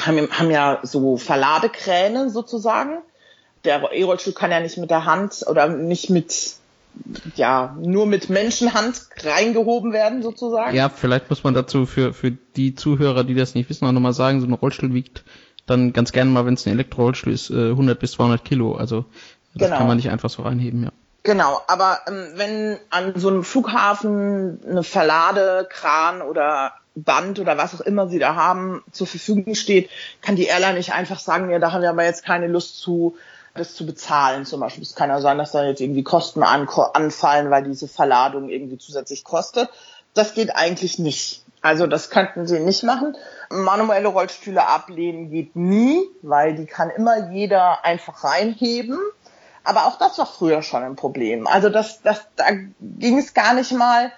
haben, 0.00 0.30
haben 0.30 0.50
ja 0.50 0.78
so 0.82 1.16
Verladekräne 1.16 2.30
sozusagen 2.30 2.98
der 3.66 3.92
E-Rollstuhl 3.92 4.32
kann 4.32 4.50
ja 4.50 4.60
nicht 4.60 4.78
mit 4.78 4.90
der 4.90 5.04
Hand 5.04 5.44
oder 5.46 5.68
nicht 5.68 6.08
mit 6.08 6.54
ja, 7.36 7.76
nur 7.80 8.06
mit 8.06 8.30
Menschenhand 8.30 9.08
reingehoben 9.22 9.92
werden, 9.92 10.22
sozusagen. 10.22 10.74
Ja, 10.74 10.88
vielleicht 10.88 11.30
muss 11.30 11.44
man 11.44 11.54
dazu 11.54 11.86
für, 11.86 12.12
für 12.12 12.30
die 12.30 12.74
Zuhörer, 12.74 13.24
die 13.24 13.34
das 13.34 13.54
nicht 13.54 13.68
wissen, 13.70 13.86
auch 13.86 13.92
nochmal 13.92 14.12
sagen, 14.12 14.40
so 14.40 14.46
ein 14.46 14.52
Rollstuhl 14.52 14.94
wiegt 14.94 15.24
dann 15.66 15.92
ganz 15.92 16.12
gerne 16.12 16.30
mal, 16.30 16.46
wenn 16.46 16.54
es 16.54 16.66
ein 16.66 16.72
Elektrorollstuhl 16.72 17.32
ist, 17.32 17.50
100 17.50 17.96
äh, 17.96 18.00
bis 18.00 18.12
200 18.12 18.44
Kilo. 18.44 18.76
Also 18.76 19.04
das 19.54 19.68
genau. 19.68 19.78
kann 19.78 19.86
man 19.88 19.96
nicht 19.96 20.10
einfach 20.10 20.30
so 20.30 20.42
reinheben, 20.42 20.84
ja. 20.84 20.90
Genau, 21.24 21.60
aber 21.66 21.98
ähm, 22.06 22.28
wenn 22.36 22.78
an 22.90 23.14
so 23.16 23.28
einem 23.28 23.42
Flughafen 23.42 24.60
eine 24.64 24.84
Verladekran 24.84 26.22
oder 26.22 26.74
Band 26.94 27.40
oder 27.40 27.58
was 27.58 27.74
auch 27.74 27.84
immer 27.84 28.08
sie 28.08 28.20
da 28.20 28.36
haben 28.36 28.84
zur 28.92 29.08
Verfügung 29.08 29.56
steht, 29.56 29.90
kann 30.22 30.36
die 30.36 30.44
Airline 30.44 30.78
nicht 30.78 30.92
einfach 30.92 31.18
sagen, 31.18 31.50
ja, 31.50 31.58
da 31.58 31.72
haben 31.72 31.82
wir 31.82 31.90
aber 31.90 32.04
jetzt 32.04 32.24
keine 32.24 32.46
Lust 32.46 32.78
zu, 32.78 33.16
das 33.56 33.74
zu 33.74 33.86
bezahlen 33.86 34.44
zum 34.46 34.60
Beispiel. 34.60 34.82
Es 34.82 34.94
kann 34.94 35.10
ja 35.10 35.20
sein, 35.20 35.38
dass 35.38 35.52
da 35.52 35.64
jetzt 35.64 35.80
irgendwie 35.80 36.04
Kosten 36.04 36.42
anfallen, 36.42 37.50
weil 37.50 37.64
diese 37.64 37.88
Verladung 37.88 38.48
irgendwie 38.48 38.78
zusätzlich 38.78 39.24
kostet. 39.24 39.68
Das 40.14 40.34
geht 40.34 40.54
eigentlich 40.54 40.98
nicht. 40.98 41.44
Also 41.62 41.86
das 41.86 42.10
könnten 42.10 42.46
sie 42.46 42.60
nicht 42.60 42.84
machen. 42.84 43.16
Manuelle 43.50 44.08
Rollstühle 44.08 44.66
ablehnen 44.66 45.30
geht 45.30 45.56
nie, 45.56 46.04
weil 46.22 46.54
die 46.54 46.66
kann 46.66 46.90
immer 46.90 47.32
jeder 47.32 47.84
einfach 47.84 48.22
reinheben. 48.22 48.98
Aber 49.64 49.86
auch 49.86 49.98
das 49.98 50.16
war 50.18 50.26
früher 50.26 50.62
schon 50.62 50.84
ein 50.84 50.94
Problem. 50.94 51.48
Also 51.48 51.68
das, 51.68 52.02
das, 52.02 52.24
da 52.36 52.44
ging 52.80 53.18
es 53.18 53.34
gar 53.34 53.52
nicht 53.54 53.72
mal. 53.72 54.12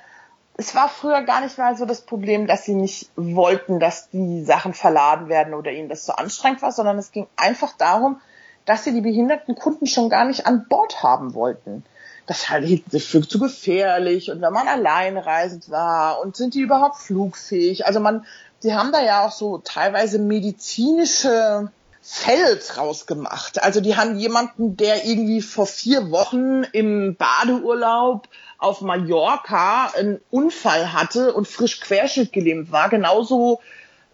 Es 0.59 0.75
war 0.75 0.91
früher 0.91 1.23
gar 1.23 1.41
nicht 1.41 1.57
mal 1.57 1.75
so 1.75 1.87
das 1.87 2.03
Problem, 2.03 2.47
dass 2.47 2.65
sie 2.65 2.75
nicht 2.75 3.11
wollten, 3.17 3.81
dass 3.81 4.11
die 4.11 4.45
Sachen 4.45 4.75
verladen 4.75 5.31
werden 5.31 5.55
oder 5.55 5.71
ihnen 5.71 5.89
das 5.89 6.05
so 6.05 6.13
anstrengend 6.13 6.61
war, 6.61 6.73
sondern 6.73 6.99
es 6.99 7.13
ging 7.13 7.29
einfach 7.37 7.73
darum, 7.79 8.21
dass 8.69 8.85
sie 8.85 8.93
die 8.93 9.01
behinderten 9.01 9.55
Kunden 9.55 9.87
schon 9.87 10.11
gar 10.11 10.27
nicht 10.27 10.47
an 10.47 10.67
Bord 10.69 11.03
haben 11.03 11.33
wollten. 11.33 11.85
Das 12.27 12.51
hielten 12.51 12.91
sie 12.91 13.01
für 13.01 13.27
zu 13.27 13.39
gefährlich 13.39 14.31
und 14.31 14.43
wenn 14.43 14.53
man 14.53 14.69
allein 14.69 15.17
reisend 15.17 15.71
war 15.71 16.21
und 16.21 16.37
sind 16.37 16.53
die 16.53 16.61
überhaupt 16.61 16.99
flugfähig? 16.99 17.87
Also 17.87 18.01
man, 18.01 18.27
die 18.63 18.75
haben 18.75 18.93
da 18.93 19.03
ja 19.03 19.25
auch 19.25 19.33
so 19.33 19.57
teilweise 19.57 20.19
medizinische 20.19 21.71
Feld 22.03 22.77
rausgemacht. 22.77 23.63
Also 23.63 23.81
die 23.81 23.97
haben 23.97 24.19
jemanden, 24.19 24.77
der 24.77 25.07
irgendwie 25.07 25.41
vor 25.41 25.67
vier 25.67 26.11
Wochen 26.11 26.65
im 26.73 27.17
Badeurlaub 27.17 28.29
auf 28.59 28.83
Mallorca 28.83 29.93
einen 29.97 30.21
Unfall 30.31 30.93
hatte 30.93 31.33
und 31.33 31.49
frisch 31.49 31.81
querschnittgelähmt 31.81 32.71
war, 32.71 32.91
genauso 32.91 33.61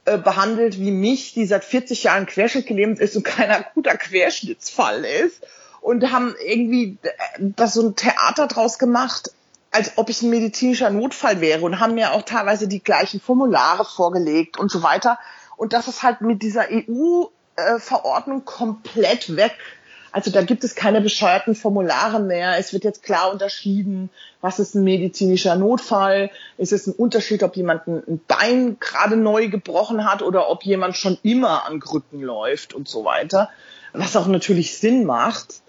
äh, 0.04 0.18
behandelt 0.18 0.78
wie 0.78 0.90
mich, 0.90 1.32
die 1.32 1.46
seit 1.46 1.64
40 1.64 2.04
Jahren 2.04 2.26
querschnittgelähmt 2.26 2.99
ist 2.99 3.16
und 3.16 3.25
kein 3.25 3.50
akuter 3.50 3.96
Querschnittsfall 3.96 5.04
ist. 5.04 5.42
Und 5.80 6.11
haben 6.12 6.34
irgendwie 6.44 6.99
äh, 7.02 7.11
das 7.38 7.75
so 7.75 7.88
ein 7.88 7.96
Theater 7.96 8.46
draus 8.46 8.78
gemacht, 8.78 9.30
als 9.70 9.92
ob 9.96 10.08
ich 10.08 10.23
ein 10.23 10.30
medizinischer 10.30 10.90
Notfall 10.90 11.40
wäre 11.40 11.62
und 11.62 11.80
haben 11.80 11.94
mir 11.94 12.12
auch 12.12 12.23
teilweise 12.23 12.68
die 12.68 12.82
gleichen 12.82 13.20
Formulare 13.20 13.84
vorgelegt 13.84 14.58
und 14.58 14.70
so 14.70 14.82
weiter. 14.82 15.18
Und 15.56 15.73
das 15.73 15.88
ist 15.88 16.02
halt 16.02 16.20
mit 16.20 16.42
dieser 16.42 16.66
EU-Verordnung 16.70 18.40
äh, 18.40 18.44
komplett 18.44 19.37
weg. 19.37 19.52
Also 20.14 20.30
da 20.30 20.42
gibt 20.42 20.62
es 20.62 20.76
keine 20.76 21.00
bescheuerten 21.00 21.56
Formulare 21.56 22.21
mehr. 22.21 22.56
Es 22.56 22.73
wird 22.73 22.85
jetzt 22.85 23.02
klar 23.02 23.33
unterschieden, 23.33 24.11
was 24.40 24.61
ist 24.61 24.76
ein 24.76 24.85
medizinischer 24.85 25.56
Notfall. 25.56 26.30
Ist 26.56 26.73
es 26.73 26.87
ein 26.87 26.92
Unterschied, 26.92 27.42
ob 27.42 27.56
jemand 27.56 27.88
ein 27.88 28.21
Bein 28.28 28.76
gerade 28.78 29.16
neu 29.16 29.49
gebrochen 29.49 30.09
hat 30.09 30.23
oder 30.23 30.49
ob 30.50 30.62
jemand 30.62 30.97
schon 30.97 31.18
immer 31.25 31.66
an 31.66 31.80
Krücken 31.80 32.23
läuft 32.23 32.75
und 32.75 32.88
so 32.88 33.04
weiter. 33.04 33.50
Was 33.92 34.14
auch 34.14 34.28
natürlich 34.28 34.78
Sinn 34.78 35.04
macht. 35.04 35.62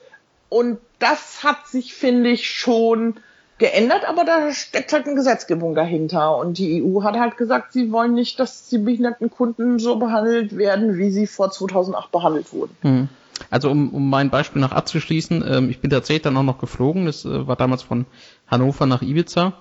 Und 0.50 0.78
das 1.00 1.44
hat 1.44 1.66
sich, 1.66 1.96
finde 1.96 2.30
ich, 2.30 2.48
schon 2.48 3.16
geändert, 3.58 4.08
aber 4.08 4.26
da 4.26 4.52
steckt 4.52 4.92
halt 4.94 5.06
eine 5.06 5.16
Gesetzgebung 5.16 5.76
dahinter. 5.76 6.38
Und 6.38 6.58
die 6.58 6.84
EU 6.84 7.04
hat 7.04 7.18
halt 7.18 7.38
gesagt, 7.38 7.74
sie 7.74 7.92
wollen 7.92 8.14
nicht, 8.14 8.40
dass 8.40 8.68
die 8.68 8.78
behinderten 8.78 9.30
Kunden 9.30 9.80
so 9.80 9.96
behandelt 9.98 10.58
werden, 10.58 10.98
wie 10.98 11.12
sie 11.12 11.28
vor 11.28 11.52
2008 11.52 12.12
behandelt 12.12 12.54
wurden. 12.54 12.76
Hm. 12.82 13.10
Also 13.50 13.70
um, 13.70 13.94
um 13.94 14.10
mein 14.10 14.30
Beispiel 14.30 14.62
noch 14.62 14.72
abzuschließen, 14.72 15.44
ähm, 15.48 15.70
ich 15.70 15.80
bin 15.80 15.92
tatsächlich 15.92 16.24
dann 16.24 16.38
auch 16.38 16.44
noch 16.44 16.58
geflogen. 16.58 17.06
Das 17.06 17.26
äh, 17.26 17.48
war 17.48 17.56
damals 17.56 17.84
von 17.84 18.06
Hannover 18.48 18.86
nach 18.86 19.02
Ibiza. 19.02 19.54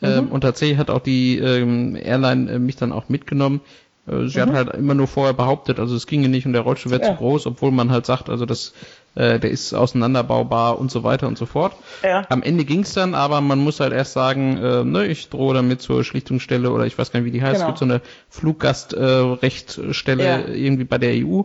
Ähm, 0.00 0.26
mhm. 0.26 0.32
Und 0.32 0.42
tatsächlich 0.42 0.78
hat 0.78 0.90
auch 0.90 1.00
die 1.00 1.38
ähm, 1.38 1.96
Airline 1.96 2.52
äh, 2.52 2.58
mich 2.58 2.76
dann 2.76 2.92
auch 2.92 3.08
mitgenommen. 3.08 3.60
Äh, 4.06 4.26
sie 4.26 4.38
mhm. 4.38 4.42
hat 4.42 4.52
halt 4.54 4.74
immer 4.74 4.94
nur 4.94 5.06
vorher 5.06 5.34
behauptet, 5.34 5.78
also 5.80 5.94
es 5.96 6.06
ginge 6.06 6.28
nicht 6.28 6.46
und 6.46 6.52
der 6.52 6.62
Rollstuhl 6.62 6.92
wäre 6.92 7.02
ja. 7.02 7.10
zu 7.10 7.16
groß, 7.16 7.46
obwohl 7.46 7.72
man 7.72 7.90
halt 7.90 8.06
sagt, 8.06 8.30
also 8.30 8.46
das, 8.46 8.72
äh, 9.18 9.40
der 9.40 9.50
ist 9.50 9.74
auseinanderbaubar 9.74 10.78
und 10.78 10.92
so 10.92 11.02
weiter 11.02 11.26
und 11.26 11.36
so 11.36 11.44
fort. 11.44 11.74
Ja. 12.04 12.24
Am 12.28 12.42
Ende 12.42 12.64
ging's 12.64 12.94
dann, 12.94 13.16
aber 13.16 13.40
man 13.40 13.58
muss 13.58 13.80
halt 13.80 13.92
erst 13.92 14.12
sagen, 14.12 14.56
äh, 14.58 14.84
ne, 14.84 15.06
ich 15.06 15.28
drohe 15.28 15.54
damit 15.54 15.82
zur 15.82 16.04
Schlichtungsstelle 16.04 16.70
oder 16.70 16.86
ich 16.86 16.96
weiß 16.96 17.10
gar 17.10 17.18
nicht, 17.20 17.26
wie 17.26 17.32
die 17.32 17.42
heißt, 17.42 17.54
genau. 17.54 17.64
es 17.64 17.68
gibt 17.68 17.78
so 17.78 17.84
eine 17.84 18.00
Fluggastrechtstelle 18.28 20.22
äh, 20.22 20.26
ja. 20.26 20.46
irgendwie 20.46 20.84
bei 20.84 20.98
der 20.98 21.14
EU. 21.14 21.42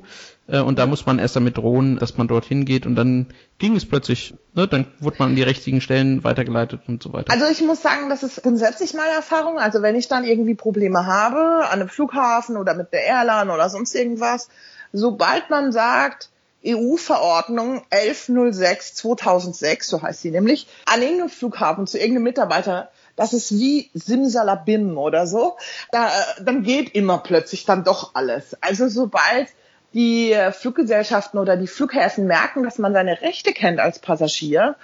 Äh, 0.48 0.60
und 0.60 0.78
da 0.78 0.86
muss 0.86 1.08
man 1.08 1.18
erst 1.18 1.36
damit 1.36 1.58
drohen, 1.58 1.98
dass 1.98 2.16
man 2.16 2.28
dorthin 2.28 2.66
geht 2.66 2.86
und 2.86 2.94
dann 2.96 3.28
ging 3.58 3.76
es 3.76 3.88
plötzlich, 3.88 4.36
ne, 4.54 4.68
dann 4.68 4.86
wurde 5.00 5.16
man 5.18 5.30
an 5.30 5.36
die 5.36 5.42
richtigen 5.42 5.82
Stellen 5.82 6.24
weitergeleitet 6.24 6.82
und 6.88 7.02
so 7.02 7.12
weiter. 7.12 7.34
Also 7.34 7.46
ich 7.52 7.62
muss 7.62 7.82
sagen, 7.82 8.10
das 8.10 8.22
ist 8.22 8.44
grundsätzlich 8.44 8.94
meine 8.94 9.14
Erfahrung. 9.14 9.58
Also 9.58 9.82
wenn 9.82 9.96
ich 9.96 10.08
dann 10.08 10.26
irgendwie 10.26 10.54
Probleme 10.54 11.08
habe 11.08 11.66
an 11.72 11.80
einem 11.80 11.90
Flughafen 11.90 12.56
oder 12.56 12.76
mit 12.76 12.94
der 12.94 13.04
Airline 13.04 13.52
oder 13.52 13.68
sonst 13.70 13.96
irgendwas, 13.96 14.50
sobald 14.92 15.50
man 15.50 15.72
sagt, 15.72 16.30
EU-Verordnung 16.66 17.84
1106 17.90 18.96
2006, 18.96 19.88
so 19.88 20.02
heißt 20.02 20.22
sie 20.22 20.32
nämlich, 20.32 20.68
an 20.86 21.02
irgendeinem 21.02 21.30
Flughafen 21.30 21.88
zu 21.88 21.98
irgendeinem 21.98 22.24
Mitarbeiter, 22.24 22.90
das 23.16 23.34
ist 23.34 23.52
wie 23.52 23.92
Simsalabim 23.94 24.98
oder 24.98 25.28
so, 25.28 25.58
da, 25.92 26.10
dann 26.42 26.64
geht 26.64 26.96
immer 26.96 27.20
plötzlich 27.20 27.66
dann 27.66 27.84
doch 27.84 28.16
alles. 28.16 28.58
Also 28.62 28.88
sobald 28.88 29.50
die 29.94 30.32
äh, 30.32 30.52
Fluggesellschaften 30.52 31.40
oder 31.40 31.56
die 31.56 31.68
Flughäfen 31.68 32.26
merken, 32.26 32.64
dass 32.64 32.80
man 32.80 32.94
seine 32.94 33.22
Rechte 33.22 33.54
kennt 33.54 33.80
als 33.80 34.00
Passagier, 34.00 34.76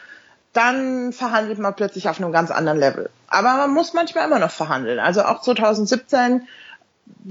dann 0.54 1.14
verhandelt 1.14 1.60
man 1.60 1.76
plötzlich 1.76 2.10
auf 2.10 2.20
einem 2.20 2.32
ganz 2.32 2.52
anderen 2.52 2.80
Level. 2.80 3.10
Aber 3.28 3.56
man 3.56 3.72
muss 3.72 3.94
manchmal 3.94 4.26
immer 4.26 4.40
noch 4.40 4.52
verhandeln. 4.52 5.00
Also 5.00 5.24
auch 5.24 5.42
2017 5.42 6.48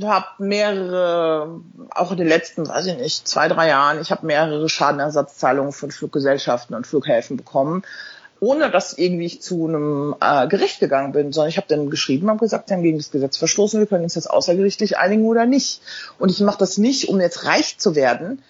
habe 0.02 0.26
mehrere, 0.38 1.60
auch 1.90 2.12
in 2.12 2.18
den 2.18 2.28
letzten, 2.28 2.68
weiß 2.68 2.86
ich 2.86 2.96
nicht, 2.96 3.26
zwei, 3.26 3.48
drei 3.48 3.68
Jahren, 3.68 4.00
ich 4.00 4.10
habe 4.10 4.26
mehrere 4.26 4.68
Schadenersatzzahlungen 4.68 5.72
von 5.72 5.90
Fluggesellschaften 5.90 6.74
und 6.74 6.86
Flughäfen 6.86 7.36
bekommen 7.36 7.82
ohne 8.40 8.70
dass 8.70 8.92
irgendwie 8.92 9.26
ich 9.26 9.42
zu 9.42 9.66
einem 9.66 10.14
äh, 10.20 10.46
Gericht 10.46 10.80
gegangen 10.80 11.12
bin, 11.12 11.32
sondern 11.32 11.48
ich 11.48 11.56
habe 11.56 11.66
dann 11.68 11.90
geschrieben 11.90 12.30
und 12.30 12.38
gesagt, 12.38 12.68
sie 12.68 12.74
haben 12.74 12.82
gegen 12.82 12.98
das 12.98 13.10
Gesetz 13.10 13.36
verstoßen, 13.36 13.80
wir 13.80 13.86
können 13.86 14.04
uns 14.04 14.14
jetzt 14.14 14.30
außergerichtlich 14.30 14.98
einigen 14.98 15.26
oder 15.26 15.46
nicht. 15.46 15.80
Und 16.18 16.30
ich 16.30 16.40
mache 16.40 16.58
das 16.58 16.78
nicht, 16.78 17.08
um 17.08 17.20
jetzt 17.20 17.44
reich 17.44 17.78
zu 17.78 17.94
werden, 17.94 18.42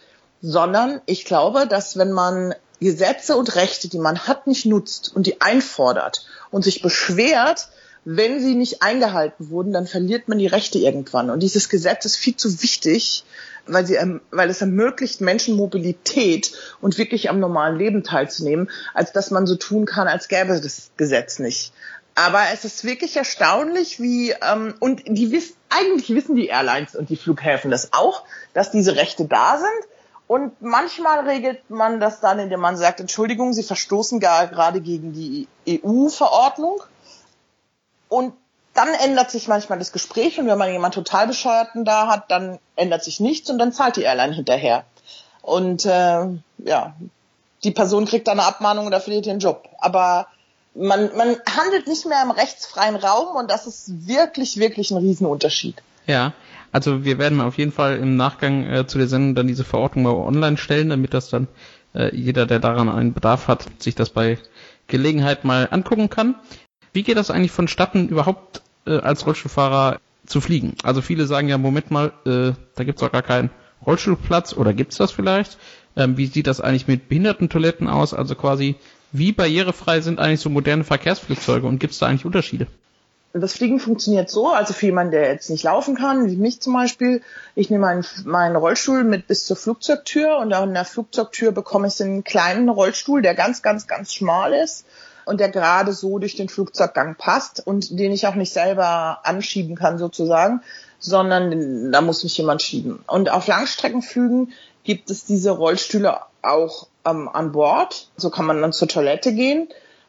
sondern 0.43 1.01
ich 1.07 1.25
glaube, 1.25 1.67
dass 1.67 1.97
wenn 1.97 2.13
man 2.13 2.55
Gesetze 2.81 3.37
und 3.37 3.57
Rechte, 3.57 3.89
die 3.89 3.99
man 3.99 4.21
hat, 4.21 4.47
nicht 4.47 4.67
nutzt 4.67 5.15
und 5.15 5.27
die 5.27 5.41
einfordert 5.41 6.27
und 6.51 6.63
sich 6.63 6.83
beschwert, 6.83 7.69
wenn 8.11 8.41
sie 8.41 8.55
nicht 8.55 8.83
eingehalten 8.83 9.51
wurden, 9.51 9.71
dann 9.71 9.87
verliert 9.87 10.29
man 10.29 10.39
die 10.39 10.47
Rechte 10.47 10.79
irgendwann. 10.79 11.29
Und 11.29 11.43
dieses 11.43 11.69
Gesetz 11.69 12.07
ist 12.07 12.17
viel 12.17 12.35
zu 12.35 12.63
wichtig, 12.63 13.23
weil, 13.67 13.85
sie, 13.87 13.99
weil 14.31 14.49
es 14.49 14.63
ermöglicht 14.63 15.21
Menschen 15.21 15.57
Mobilität 15.57 16.53
und 16.81 16.97
wirklich 16.97 17.29
am 17.29 17.39
normalen 17.39 17.77
Leben 17.77 18.03
teilzunehmen, 18.05 18.71
als 18.95 19.13
dass 19.13 19.31
man 19.31 19.47
so 19.47 19.57
tun 19.57 19.85
kann, 19.85 20.09
als 20.09 20.29
gäbe 20.29 20.55
es 20.55 20.63
das 20.63 20.91
Gesetz 20.97 21.39
nicht. 21.39 21.75
Aber 22.15 22.41
es 22.55 22.65
ist 22.65 22.83
wirklich 22.83 23.15
erstaunlich, 23.15 24.01
wie 24.01 24.31
ähm, 24.31 24.75
und 24.81 25.03
die 25.07 25.31
wissen 25.31 25.55
eigentlich 25.69 26.09
wissen 26.09 26.35
die 26.35 26.47
Airlines 26.47 26.97
und 26.97 27.11
die 27.11 27.17
Flughäfen 27.17 27.71
das 27.71 27.93
auch, 27.93 28.25
dass 28.55 28.71
diese 28.71 28.97
Rechte 28.97 29.27
da 29.27 29.59
sind. 29.59 29.93
Und 30.27 30.63
manchmal 30.63 31.29
regelt 31.29 31.69
man 31.69 32.01
das 32.01 32.21
dann, 32.21 32.39
indem 32.39 32.61
man 32.61 32.79
sagt, 32.79 33.01
Entschuldigung, 33.01 33.53
Sie 33.53 33.63
verstoßen 33.63 34.19
gar 34.19 34.47
gerade 34.47 34.81
gegen 34.81 35.13
die 35.13 35.47
EU-Verordnung. 35.69 36.83
Und 38.09 38.35
dann 38.75 38.89
ändert 38.95 39.31
sich 39.31 39.49
manchmal 39.49 39.79
das 39.79 39.93
Gespräch 39.93 40.39
und 40.39 40.47
wenn 40.47 40.59
man 40.59 40.71
jemanden 40.71 40.95
total 40.95 41.27
bescheuerten 41.27 41.85
da 41.85 42.07
hat, 42.07 42.31
dann 42.31 42.59
ändert 42.77 43.03
sich 43.03 43.19
nichts 43.19 43.51
und 43.51 43.59
dann 43.59 43.73
zahlt 43.73 43.97
die 43.97 44.03
Airline 44.03 44.35
hinterher. 44.35 44.85
Und 45.43 45.85
äh, 45.85 46.27
ja, 46.59 46.95
die 47.65 47.71
Person 47.71 48.05
kriegt 48.05 48.29
dann 48.29 48.39
eine 48.39 48.49
Abmahnung 48.49 48.87
oder 48.87 49.01
verliert 49.01 49.27
ihren 49.27 49.41
Job. 49.41 49.69
Aber 49.79 50.29
man, 50.75 51.11
man 51.17 51.37
handelt 51.57 51.89
nicht 51.89 52.07
mehr 52.07 52.23
im 52.23 52.31
rechtsfreien 52.31 52.97
Raum 52.97 53.37
und 53.37 53.51
das 53.51 53.67
ist 53.67 54.07
wirklich, 54.07 54.59
wirklich 54.59 54.91
ein 54.91 54.99
Riesenunterschied. 54.99 55.83
Ja, 56.07 56.33
also 56.71 57.05
wir 57.05 57.19
werden 57.19 57.41
auf 57.41 57.59
jeden 57.59 57.73
Fall 57.73 57.97
im 57.97 58.17
Nachgang 58.17 58.65
äh, 58.65 58.87
zu 58.87 58.99
der 58.99 59.09
Sendung 59.09 59.35
dann 59.35 59.49
diese 59.49 59.65
Verordnung 59.65 60.05
mal 60.05 60.15
online 60.15 60.57
stellen, 60.57 60.91
damit 60.91 61.15
das 61.15 61.31
dann 61.31 61.49
äh, 61.95 62.15
jeder, 62.15 62.47
der 62.47 62.61
daran 62.61 62.89
einen 62.89 63.13
Bedarf 63.13 63.49
hat, 63.49 63.67
sich 63.79 63.95
das 63.95 64.11
bei 64.11 64.39
Gelegenheit 64.87 65.45
mal 65.45 65.69
angucken 65.71 66.11
kann. 66.11 66.37
Wie 66.93 67.03
geht 67.03 67.17
das 67.17 67.31
eigentlich 67.31 67.53
vonstatten, 67.53 68.09
überhaupt 68.09 68.63
äh, 68.87 68.99
als 68.99 69.27
Rollstuhlfahrer 69.27 70.01
zu 70.27 70.41
fliegen? 70.41 70.75
Also 70.83 71.01
viele 71.01 71.27
sagen 71.27 71.49
ja, 71.49 71.59
Moment 71.59 71.91
mal, 71.91 72.13
äh, 72.25 72.53
da 72.75 72.85
gibt's 72.85 73.01
doch 73.01 73.13
gar 73.13 73.23
keinen 73.23 73.51
Rollstuhlplatz 73.85 74.53
oder 74.53 74.73
gibt's 74.73 74.97
das 74.97 75.13
vielleicht? 75.13 75.59
Ähm, 75.97 76.17
wie 76.17 76.27
sieht 76.27 76.47
das 76.47 76.61
eigentlich 76.61 76.89
mit 76.89 77.09
Behindertentoiletten 77.09 77.89
aus? 77.89 78.15
Also 78.15 78.35
quasi, 78.35 78.77
wie 79.13 79.33
barrierefrei 79.33 80.01
sind 80.01 80.21
eigentlich 80.21 80.41
so 80.41 80.51
moderne 80.51 80.85
Verkehrsflugzeuge 80.85 81.67
und 81.67 81.79
gibt's 81.79 81.99
da 81.99 82.07
eigentlich 82.07 82.25
Unterschiede? 82.25 82.67
Das 83.35 83.53
Fliegen 83.53 83.79
funktioniert 83.79 84.31
so, 84.31 84.49
also 84.49 84.73
für 84.73 84.87
jemanden, 84.87 85.13
der 85.13 85.31
jetzt 85.31 85.51
nicht 85.51 85.63
laufen 85.63 85.95
kann, 85.95 86.27
wie 86.27 86.37
mich 86.37 86.61
zum 86.61 86.73
Beispiel, 86.73 87.23
ich 87.55 87.69
nehme 87.69 87.83
meinen, 87.83 88.05
meinen 88.25 88.57
Rollstuhl 88.57 89.05
mit 89.05 89.27
bis 89.27 89.45
zur 89.45 89.57
Flugzeugtür 89.57 90.39
und 90.39 90.53
an 90.53 90.73
der 90.73 90.87
Flugzeugtür 90.87 91.53
bekomme 91.53 91.89
ich 91.89 92.03
einen 92.03 92.25
kleinen 92.25 92.71
Rollstuhl, 92.71 93.21
der 93.21 93.35
ganz, 93.35 93.61
ganz, 93.61 93.87
ganz 93.87 94.15
schmal 94.15 94.55
ist 94.55 94.87
und 95.29 95.41
der 95.41 95.51
gerade 95.51 95.93
so 95.93 96.19
durch 96.19 96.37
den 96.37 96.49
Flugzeuggang 96.49 97.15
passt 97.15 97.65
und 97.65 97.99
den 97.99 98.13
ich 98.13 98.27
auch 98.27 98.35
nicht 98.35 98.53
selber 98.53 99.21
anschieben 99.25 99.77
kann 99.77 99.99
sozusagen, 99.99 100.63
sondern 100.99 101.93
da 101.93 102.01
muss 102.01 102.25
mich 102.25 102.37
jemand 102.39 102.63
schieben. 102.63 103.01
Und 103.07 103.31
auf 103.31 103.47
Langstreckenflügen 103.47 104.53
gibt 104.85 105.11
es 105.11 105.27
diese 105.27 105.51
Rollstühle 105.51 106.19
auch 106.41 106.87
ähm, 107.05 107.29
an 107.29 107.53
Bord. 107.53 108.09
So 108.17 108.31
kann 108.31 108.47
man 108.47 108.63
dann 108.63 108.73
zur 108.73 108.89
Toilette 108.89 109.35
gehen. 109.35 109.69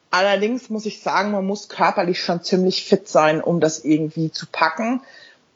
Allerdings 0.10 0.70
muss 0.70 0.86
ich 0.86 1.04
sagen, 1.04 1.32
man 1.32 1.46
muss 1.46 1.68
körperlich 1.68 2.22
schon 2.24 2.42
ziemlich 2.42 2.86
fit 2.86 3.10
sein, 3.10 3.42
um 3.42 3.60
das 3.60 3.84
irgendwie 3.84 4.32
zu 4.32 4.48
packen, 4.50 5.02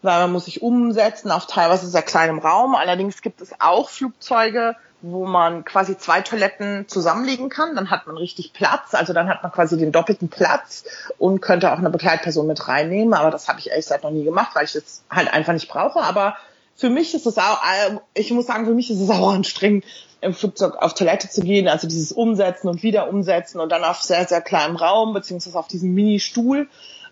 weil 0.02 0.20
man 0.20 0.34
muss 0.34 0.46
sich 0.46 0.62
umsetzen 0.62 1.32
auf 1.32 1.48
teilweise 1.48 1.88
sehr 1.88 2.04
kleinem 2.04 2.40
Raum. 2.40 2.76
Allerdings 2.76 3.22
gibt 3.22 3.42
es 3.42 3.54
auch 3.60 3.90
Flugzeuge, 3.90 4.76
wo 5.06 5.26
man 5.26 5.66
quasi 5.66 5.98
zwei 5.98 6.22
Toiletten 6.22 6.88
zusammenlegen 6.88 7.50
kann. 7.50 7.76
Dann 7.76 7.92
hat 7.92 8.08
man 8.08 8.16
richtig 8.16 8.54
Platz. 8.54 8.94
Also 8.94 9.12
dann 9.12 9.28
hat 9.28 9.44
man 9.44 9.52
quasi 9.52 9.78
den 9.78 9.92
doppelten 9.92 10.30
Platz 10.30 10.86
und 11.18 11.42
könnte 11.42 11.74
auch 11.74 11.78
eine 11.78 11.90
Begleitperson 11.90 12.48
mit 12.48 12.70
reinnehmen. 12.70 13.14
Aber 13.14 13.30
das 13.30 13.50
habe 13.50 13.60
ich 13.60 13.70
ehrlich 13.70 13.86
gesagt 13.86 14.06
noch 14.06 14.12
nie 14.12 14.24
gemacht, 14.24 14.52
weil 14.56 14.64
ich 14.64 14.72
das 14.72 15.04
halt 15.10 15.32
einfach 15.32 15.52
nicht 15.52 15.68
brauche. 15.68 16.00
Aber 16.00 16.38
für 16.76 16.90
mich 16.90 17.14
ist 17.14 17.26
es 17.26 17.38
auch, 17.38 17.62
äh, 17.64 17.98
ich 18.14 18.32
muss 18.32 18.48
sagen, 18.48 18.66
für 18.66 18.74
mich 18.74 18.90
ist 18.90 19.02
es 19.02 19.10
auch 19.10 19.34
anstrengend, 19.34 19.84
im 20.22 20.34
Flugzeug 20.34 20.78
auf 20.78 20.94
Toilette 20.94 21.30
zu 21.30 21.42
gehen. 21.42 21.68
Also 21.68 21.86
dieses 21.86 22.14
Umsetzen 22.14 22.70
und 22.70 22.82
wieder 22.82 23.10
umsetzen 23.10 23.60
und 23.60 23.74
dann 23.74 23.84
auf 23.84 24.02
sehr, 24.02 24.26
sehr 24.26 24.40
kleinem 24.40 24.78
Raum, 24.78 25.14
beziehungsweise 25.14 25.60
auf 25.60 25.68
diesem 25.68 25.94
Mini-Stuhl. 25.94 26.70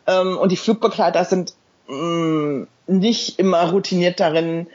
Ähm, 0.07 0.37
und 0.37 0.49
die 0.49 0.57
Flugbegleiter 0.57 1.25
sind 1.25 1.55
mm, 1.87 2.63
nicht 2.87 3.37
immer 3.37 3.69
routiniert 3.69 4.21
darin, 4.21 4.67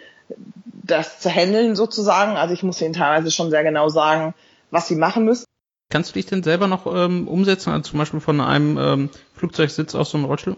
das 0.87 1.21
zu 1.21 1.31
handeln 1.31 1.77
sozusagen. 1.77 2.37
Also 2.37 2.55
ich 2.55 2.63
muss 2.63 2.81
ihnen 2.81 2.93
teilweise 2.93 3.31
schon 3.31 3.51
sehr 3.51 3.65
genau 3.65 3.89
sagen, 3.89 4.35
was 4.71 4.89
sie 4.89 4.97
machen 4.97 5.25
müssen. 5.25 5.45
Kannst 5.91 6.11
du 6.11 6.15
dich 6.15 6.27
denn 6.27 6.43
selber 6.43 6.67
noch 6.67 6.87
ähm, 6.87 7.29
umsetzen, 7.29 7.71
also 7.71 7.91
zum 7.91 7.99
Beispiel 7.99 8.21
von 8.21 8.41
einem 8.41 8.77
ähm, 8.77 9.11
Flugzeugsitz 9.35 9.95
aus 9.95 10.11
so 10.11 10.19
einem 10.19 10.27
Rollstuhl? 10.27 10.57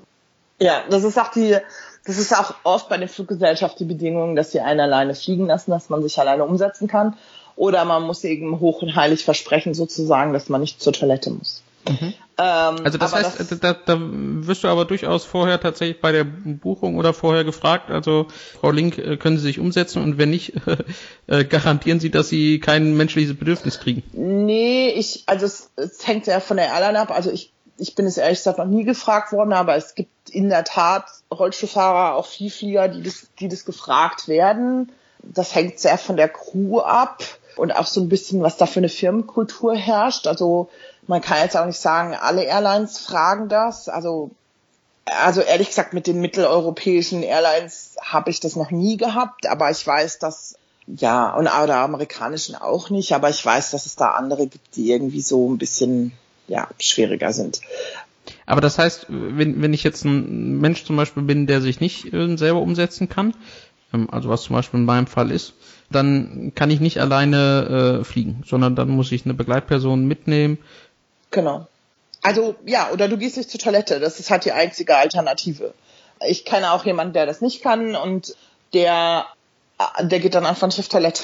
Ja, 0.58 0.82
das 0.90 1.04
ist 1.04 1.18
auch 1.18 1.30
die, 1.30 1.56
das 2.04 2.18
ist 2.18 2.36
auch 2.36 2.54
oft 2.64 2.88
bei 2.88 2.96
den 2.96 3.08
Fluggesellschaften 3.08 3.86
die 3.86 3.94
Bedingung, 3.94 4.34
dass 4.34 4.52
sie 4.52 4.60
einen 4.60 4.80
alleine 4.80 5.14
fliegen 5.14 5.46
lassen, 5.46 5.70
dass 5.70 5.90
man 5.90 6.02
sich 6.02 6.18
alleine 6.18 6.44
umsetzen 6.44 6.88
kann. 6.88 7.16
Oder 7.56 7.84
man 7.84 8.04
muss 8.04 8.24
eben 8.24 8.60
hoch 8.60 8.82
und 8.82 8.94
heilig 8.94 9.24
versprechen 9.24 9.74
sozusagen, 9.74 10.32
dass 10.32 10.48
man 10.48 10.60
nicht 10.60 10.80
zur 10.80 10.92
Toilette 10.92 11.30
muss. 11.30 11.62
Mhm. 11.88 12.14
Ähm, 12.38 12.76
also 12.84 12.98
das 12.98 13.12
heißt, 13.12 13.40
das, 13.40 13.60
da, 13.60 13.72
da 13.72 13.98
wirst 14.00 14.62
du 14.62 14.68
aber 14.68 14.84
durchaus 14.84 15.24
vorher 15.24 15.60
tatsächlich 15.60 16.00
bei 16.00 16.12
der 16.12 16.24
Buchung 16.24 16.96
oder 16.96 17.12
vorher 17.12 17.44
gefragt, 17.44 17.90
also 17.90 18.26
Frau 18.60 18.70
Link, 18.70 18.96
äh, 18.98 19.16
können 19.16 19.38
Sie 19.38 19.44
sich 19.44 19.58
umsetzen 19.58 20.02
und 20.02 20.18
wenn 20.18 20.30
nicht, 20.30 20.52
äh, 21.26 21.44
garantieren 21.44 21.98
Sie, 21.98 22.10
dass 22.10 22.28
Sie 22.28 22.60
kein 22.60 22.96
menschliches 22.96 23.36
Bedürfnis 23.36 23.80
kriegen? 23.80 24.04
Nee, 24.12 24.90
ich, 24.90 25.24
also 25.26 25.46
es, 25.46 25.70
es 25.76 26.06
hängt 26.06 26.26
ja 26.26 26.40
von 26.40 26.56
der 26.56 26.66
Airline 26.66 27.00
ab. 27.00 27.10
Also 27.10 27.30
ich, 27.30 27.52
ich 27.76 27.94
bin 27.94 28.06
es 28.06 28.18
ehrlich 28.18 28.38
gesagt 28.38 28.58
noch 28.58 28.66
nie 28.66 28.84
gefragt 28.84 29.32
worden, 29.32 29.52
aber 29.52 29.76
es 29.76 29.94
gibt 29.94 30.30
in 30.30 30.48
der 30.48 30.64
Tat 30.64 31.06
Rollstuhlfahrer, 31.32 32.14
auch 32.16 32.26
Vielflieger, 32.26 32.88
die 32.88 33.02
das, 33.02 33.28
die 33.40 33.48
das 33.48 33.64
gefragt 33.64 34.28
werden. 34.28 34.92
Das 35.22 35.54
hängt 35.54 35.80
sehr 35.80 35.98
von 35.98 36.16
der 36.16 36.28
Crew 36.28 36.78
ab 36.78 37.24
und 37.56 37.72
auch 37.72 37.86
so 37.86 38.00
ein 38.00 38.08
bisschen, 38.08 38.42
was 38.42 38.56
da 38.56 38.66
für 38.66 38.80
eine 38.80 38.88
Firmenkultur 38.88 39.74
herrscht. 39.74 40.26
Also 40.26 40.70
man 41.08 41.20
kann 41.20 41.38
jetzt 41.38 41.56
auch 41.56 41.66
nicht 41.66 41.80
sagen, 41.80 42.14
alle 42.14 42.44
Airlines 42.44 42.98
fragen 42.98 43.48
das. 43.48 43.88
Also, 43.88 44.30
also 45.06 45.40
ehrlich 45.40 45.68
gesagt, 45.68 45.94
mit 45.94 46.06
den 46.06 46.20
mitteleuropäischen 46.20 47.22
Airlines 47.22 47.96
habe 48.00 48.30
ich 48.30 48.40
das 48.40 48.54
noch 48.54 48.70
nie 48.70 48.96
gehabt, 48.98 49.46
aber 49.46 49.70
ich 49.70 49.84
weiß, 49.84 50.18
dass 50.18 50.56
ja, 50.86 51.34
und 51.34 51.46
oder 51.46 51.76
amerikanischen 51.76 52.54
auch 52.54 52.88
nicht, 52.88 53.12
aber 53.12 53.28
ich 53.28 53.44
weiß, 53.44 53.72
dass 53.72 53.84
es 53.84 53.96
da 53.96 54.12
andere 54.12 54.46
gibt, 54.46 54.76
die 54.76 54.90
irgendwie 54.90 55.20
so 55.20 55.50
ein 55.50 55.58
bisschen 55.58 56.12
ja, 56.46 56.68
schwieriger 56.78 57.32
sind. 57.32 57.60
Aber 58.46 58.60
das 58.60 58.78
heißt, 58.78 59.06
wenn, 59.08 59.60
wenn 59.60 59.74
ich 59.74 59.84
jetzt 59.84 60.04
ein 60.04 60.58
Mensch 60.58 60.84
zum 60.84 60.96
Beispiel 60.96 61.22
bin, 61.22 61.46
der 61.46 61.60
sich 61.60 61.80
nicht 61.80 62.12
äh, 62.12 62.36
selber 62.36 62.60
umsetzen 62.60 63.08
kann, 63.08 63.34
ähm, 63.92 64.08
also 64.10 64.28
was 64.28 64.42
zum 64.42 64.56
Beispiel 64.56 64.80
in 64.80 64.86
meinem 64.86 65.06
Fall 65.06 65.30
ist, 65.30 65.54
dann 65.90 66.52
kann 66.54 66.70
ich 66.70 66.80
nicht 66.80 66.98
alleine 66.98 68.00
äh, 68.00 68.04
fliegen, 68.04 68.42
sondern 68.46 68.76
dann 68.76 68.90
muss 68.90 69.12
ich 69.12 69.24
eine 69.24 69.34
Begleitperson 69.34 70.06
mitnehmen. 70.06 70.58
Genau. 71.30 71.66
Also 72.22 72.56
ja, 72.64 72.90
oder 72.90 73.08
du 73.08 73.16
gehst 73.16 73.36
nicht 73.36 73.50
zur 73.50 73.60
Toilette. 73.60 74.00
Das 74.00 74.18
ist 74.18 74.30
halt 74.30 74.44
die 74.44 74.52
einzige 74.52 74.96
Alternative. 74.96 75.72
Ich 76.26 76.44
kenne 76.44 76.72
auch 76.72 76.84
jemanden, 76.84 77.12
der 77.12 77.26
das 77.26 77.40
nicht 77.40 77.62
kann 77.62 77.94
und 77.94 78.34
der, 78.72 79.26
der 80.00 80.18
geht 80.20 80.34
dann 80.34 80.46
einfach 80.46 80.66
nicht 80.66 80.80
auf 80.80 80.88
Toilette. 80.88 81.22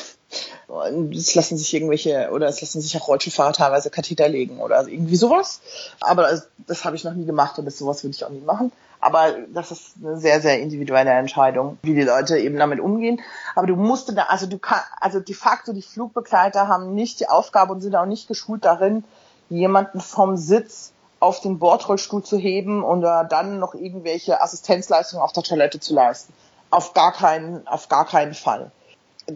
Es 1.12 1.34
lassen 1.34 1.56
sich 1.58 1.74
irgendwelche, 1.74 2.30
oder 2.32 2.48
es 2.48 2.60
lassen 2.60 2.80
sich 2.80 2.96
auch 2.96 3.08
Rollstuhlfahrer 3.08 3.52
teilweise 3.52 3.90
Katheter 3.90 4.28
legen 4.28 4.58
oder 4.58 4.86
irgendwie 4.86 5.16
sowas. 5.16 5.60
Aber 6.00 6.22
das, 6.22 6.48
das 6.66 6.84
habe 6.84 6.96
ich 6.96 7.04
noch 7.04 7.14
nie 7.14 7.26
gemacht 7.26 7.58
und 7.58 7.64
das 7.64 7.78
sowas 7.78 8.02
würde 8.02 8.14
ich 8.16 8.24
auch 8.24 8.30
nie 8.30 8.40
machen. 8.40 8.72
Aber 9.00 9.34
das 9.52 9.70
ist 9.70 9.96
eine 10.02 10.16
sehr, 10.16 10.40
sehr 10.40 10.60
individuelle 10.60 11.10
Entscheidung, 11.10 11.78
wie 11.82 11.94
die 11.94 12.02
Leute 12.02 12.38
eben 12.38 12.56
damit 12.56 12.80
umgehen. 12.80 13.20
Aber 13.54 13.66
du 13.66 13.76
musst 13.76 14.08
da, 14.16 14.22
also 14.24 14.46
du 14.46 14.58
kannst, 14.58 14.86
also 14.98 15.20
de 15.20 15.34
facto 15.34 15.74
die 15.74 15.82
Flugbegleiter 15.82 16.68
haben 16.68 16.94
nicht 16.94 17.20
die 17.20 17.28
Aufgabe 17.28 17.74
und 17.74 17.82
sind 17.82 17.94
auch 17.96 18.06
nicht 18.06 18.28
geschult 18.28 18.64
darin, 18.64 19.04
jemanden 19.48 20.00
vom 20.00 20.36
Sitz 20.36 20.92
auf 21.20 21.40
den 21.40 21.58
Bordrollstuhl 21.58 22.22
zu 22.22 22.36
heben 22.36 22.82
oder 22.82 23.24
dann 23.24 23.58
noch 23.58 23.74
irgendwelche 23.74 24.42
Assistenzleistungen 24.42 25.22
auf 25.22 25.32
der 25.32 25.42
Toilette 25.42 25.80
zu 25.80 25.94
leisten. 25.94 26.32
Auf 26.70 26.92
gar 26.92 27.12
keinen, 27.12 27.66
auf 27.66 27.88
gar 27.88 28.04
keinen 28.04 28.34
Fall. 28.34 28.70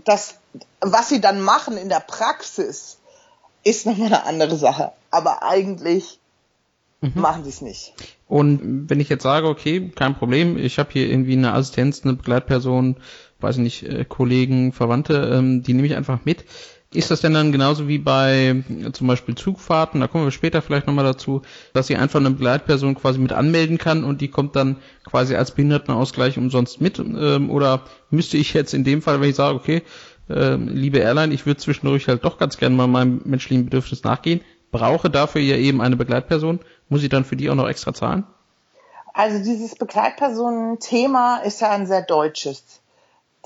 Das, 0.05 0.39
was 0.81 1.09
sie 1.09 1.21
dann 1.21 1.41
machen 1.41 1.79
in 1.79 1.89
der 1.89 2.01
Praxis, 2.01 2.99
ist 3.65 3.87
nochmal 3.87 4.09
eine 4.09 4.25
andere 4.27 4.57
Sache. 4.57 4.93
Aber 5.11 5.43
eigentlich 5.43 6.19
mhm. 7.01 7.13
machen 7.15 7.45
sie 7.45 7.51
es 7.51 7.61
nicht. 7.63 7.95
Und 8.27 8.91
wenn 8.91 9.01
ich 9.01 9.09
jetzt 9.09 9.23
sage, 9.23 9.49
okay, 9.49 9.91
kein 9.95 10.15
Problem, 10.15 10.59
ich 10.59 10.79
habe 10.79 10.91
hier 10.93 11.09
irgendwie 11.09 11.33
eine 11.33 11.55
Assistenz, 11.55 12.03
eine 12.05 12.15
Begleitperson, 12.15 12.97
weiß 13.41 13.57
ich 13.57 13.63
nicht, 13.63 13.83
äh, 13.85 14.05
Kollegen, 14.05 14.73
Verwandte, 14.73 15.31
ähm, 15.33 15.63
die 15.63 15.73
nehme 15.73 15.87
ich 15.87 15.97
einfach 15.97 16.25
mit. 16.25 16.45
Ist 16.91 17.11
das 17.11 17.21
denn 17.21 17.35
dann 17.35 17.53
genauso 17.53 17.87
wie 17.87 17.99
bei 17.99 18.63
äh, 18.67 18.93
zum 18.93 19.07
Beispiel 19.09 19.35
Zugfahrten, 19.35 20.01
da 20.01 20.07
kommen 20.07 20.25
wir 20.25 20.31
später 20.31 20.63
vielleicht 20.63 20.87
nochmal 20.87 21.05
dazu, 21.05 21.43
dass 21.75 21.91
ich 21.91 21.99
einfach 21.99 22.19
eine 22.19 22.31
Begleitperson 22.31 22.95
quasi 22.95 23.19
mit 23.19 23.33
anmelden 23.33 23.77
kann 23.77 24.05
und 24.05 24.23
die 24.23 24.29
kommt 24.29 24.57
dann 24.57 24.77
quasi 25.05 25.37
als 25.37 25.51
Behindertenausgleich 25.51 26.39
umsonst 26.39 26.81
mit? 26.81 26.99
Ähm, 26.99 27.51
oder 27.51 27.83
müsste 28.09 28.39
ich 28.39 28.55
jetzt 28.55 28.73
in 28.73 28.85
dem 28.85 29.03
Fall, 29.03 29.21
wenn 29.21 29.29
ich 29.29 29.37
sage, 29.37 29.55
okay, 29.55 29.83
äh, 30.31 30.55
liebe 30.55 30.99
Airline, 30.99 31.35
ich 31.35 31.45
würde 31.45 31.61
zwischendurch 31.61 32.09
halt 32.09 32.25
doch 32.25 32.39
ganz 32.39 32.57
gerne 32.57 32.75
mal 32.75 32.87
meinem 32.87 33.21
menschlichen 33.25 33.67
Bedürfnis 33.67 34.03
nachgehen, 34.03 34.41
brauche 34.71 35.11
dafür 35.11 35.43
ja 35.43 35.57
eben 35.57 35.83
eine 35.83 35.97
Begleitperson, 35.97 36.61
muss 36.89 37.03
ich 37.03 37.11
dann 37.11 37.27
für 37.27 37.37
die 37.37 37.51
auch 37.51 37.55
noch 37.55 37.69
extra 37.69 37.93
zahlen? 37.93 38.25
Also 39.13 39.43
dieses 39.43 39.75
Begleitpersonen-Thema 39.75 41.39
ist 41.39 41.61
ja 41.61 41.71
ein 41.71 41.87
sehr 41.87 42.03
deutsches. 42.03 42.81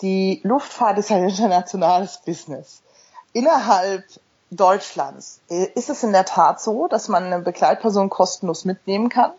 Die 0.00 0.40
Luftfahrt 0.44 0.98
ist 0.98 1.10
ein 1.10 1.24
internationales 1.28 2.20
Business. 2.24 2.82
Innerhalb 3.32 4.04
Deutschlands 4.50 5.40
ist 5.48 5.88
es 5.88 6.02
in 6.02 6.12
der 6.12 6.26
Tat 6.26 6.60
so, 6.60 6.86
dass 6.88 7.08
man 7.08 7.24
eine 7.24 7.40
Begleitperson 7.40 8.10
kostenlos 8.10 8.64
mitnehmen 8.64 9.08
kann. 9.08 9.32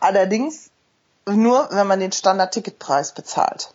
Allerdings 0.00 0.70
nur, 1.26 1.68
wenn 1.70 1.86
man 1.86 2.00
den 2.00 2.12
Standard-Ticketpreis 2.12 3.12
bezahlt. 3.12 3.70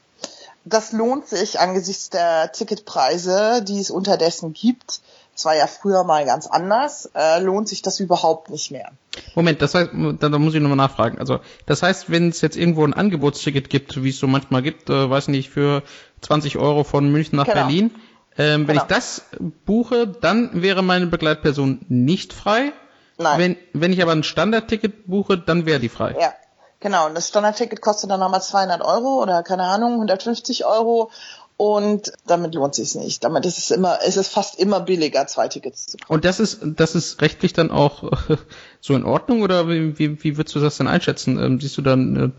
Das 0.66 0.92
lohnt 0.92 1.28
sich 1.28 1.60
angesichts 1.60 2.10
der 2.10 2.52
Ticketpreise, 2.52 3.64
die 3.64 3.80
es 3.80 3.92
unterdessen 3.92 4.54
gibt, 4.54 5.02
das 5.40 5.46
war 5.46 5.56
ja 5.56 5.68
früher 5.68 6.04
mal 6.04 6.26
ganz 6.26 6.48
anders, 6.48 7.10
äh, 7.16 7.42
lohnt 7.42 7.70
sich 7.70 7.82
das 7.82 8.02
überhaupt 8.02 8.50
nicht 8.50 8.72
mehr. 8.72 8.92
Moment, 9.36 9.62
das 9.62 9.74
heißt, 9.74 9.92
da, 10.20 10.28
da 10.28 10.38
muss 10.38 10.54
ich 10.54 10.60
nochmal 10.60 10.76
nachfragen. 10.76 11.18
Also, 11.18 11.40
das 11.66 11.82
heißt, 11.82 12.10
wenn 12.10 12.28
es 12.28 12.42
jetzt 12.42 12.58
irgendwo 12.58 12.84
ein 12.84 12.94
Angebotsticket 12.94 13.70
gibt, 13.70 14.04
wie 14.04 14.10
es 14.10 14.20
so 14.20 14.28
manchmal 14.28 14.62
gibt, 14.64 14.90
äh, 14.90 15.10
weiß 15.10 15.30
nicht, 15.30 15.50
für 15.50 15.82
20 16.20 16.58
Euro 16.58 16.84
von 16.84 17.10
München 17.10 17.38
nach 17.38 17.46
genau. 17.46 17.56
Berlin, 17.56 17.92
ähm, 18.40 18.68
wenn 18.68 18.78
genau. 18.78 18.82
ich 18.84 18.88
das 18.88 19.24
buche, 19.66 20.08
dann 20.08 20.62
wäre 20.62 20.82
meine 20.82 21.08
Begleitperson 21.08 21.82
nicht 21.90 22.32
frei. 22.32 22.72
Nein. 23.18 23.38
Wenn, 23.38 23.58
wenn 23.74 23.92
ich 23.92 24.02
aber 24.02 24.14
ein 24.14 24.24
Standardticket 24.24 25.08
buche, 25.08 25.38
dann 25.38 25.66
wäre 25.66 25.82
die 25.82 25.90
frei. 25.90 26.16
Ja, 26.18 26.34
genau. 26.80 27.08
Und 27.08 27.16
das 27.16 27.28
Standardticket 27.28 27.82
kostet 27.82 28.10
dann 28.10 28.22
nochmal 28.22 28.42
200 28.42 28.82
Euro 28.82 29.22
oder 29.22 29.44
keine 29.44 29.64
Ahnung, 29.64 29.96
150 29.96 30.66
Euro 30.66 31.12
und 31.58 32.14
damit 32.28 32.56
lohnt 32.56 32.76
sich 32.76 32.96
nicht. 32.96 33.26
Damit 33.26 33.46
ist 33.46 33.58
es 33.58 33.72
immer, 33.72 34.00
es 34.08 34.16
ist 34.16 34.30
fast 34.30 34.58
immer 34.58 34.80
billiger, 34.80 35.28
zwei 35.28 35.50
Tickets 35.50 35.88
zu 35.88 35.98
kaufen. 35.98 36.14
Und 36.14 36.24
das 36.24 36.40
ist, 36.40 36.62
das 36.64 36.96
ist 36.96 37.22
rechtlich 37.22 37.52
dann 37.52 37.72
auch 37.72 38.10
so 38.80 38.96
in 38.96 39.04
Ordnung 39.04 39.42
oder 39.42 39.68
wie, 39.68 40.00
wie, 40.00 40.24
wie 40.24 40.38
würdest 40.38 40.56
du 40.56 40.62
das 40.62 40.78
denn 40.78 40.88
einschätzen? 40.88 41.38
Ähm, 41.38 41.60
siehst 41.60 41.78
du 41.78 41.82
da 41.82 41.92
eine, 41.92 42.32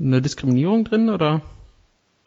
eine 0.00 0.20
Diskriminierung 0.20 0.84
drin 0.84 1.08
oder? 1.08 1.42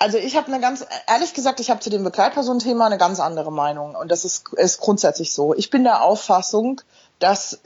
Also 0.02 0.18
ich 0.18 0.38
habe 0.38 0.48
eine 0.48 0.62
ganz, 0.62 0.86
ehrlich 1.08 1.34
gesagt, 1.34 1.60
ich 1.60 1.70
habe 1.70 1.82
zu 1.82 1.90
dem 1.90 2.06
Begleitpersonenthema 2.06 2.86
eine 2.86 2.98
ganz 2.98 3.20
andere 3.20 3.52
Meinung 3.52 3.96
und 3.96 4.10
das 4.10 4.24
ist, 4.24 4.48
ist 4.54 4.80
grundsätzlich 4.80 5.34
so. 5.34 5.54
Ich 5.54 5.70
bin 5.70 5.84
der 5.84 6.04
Auffassung, 6.04 6.82
dass, 7.20 7.60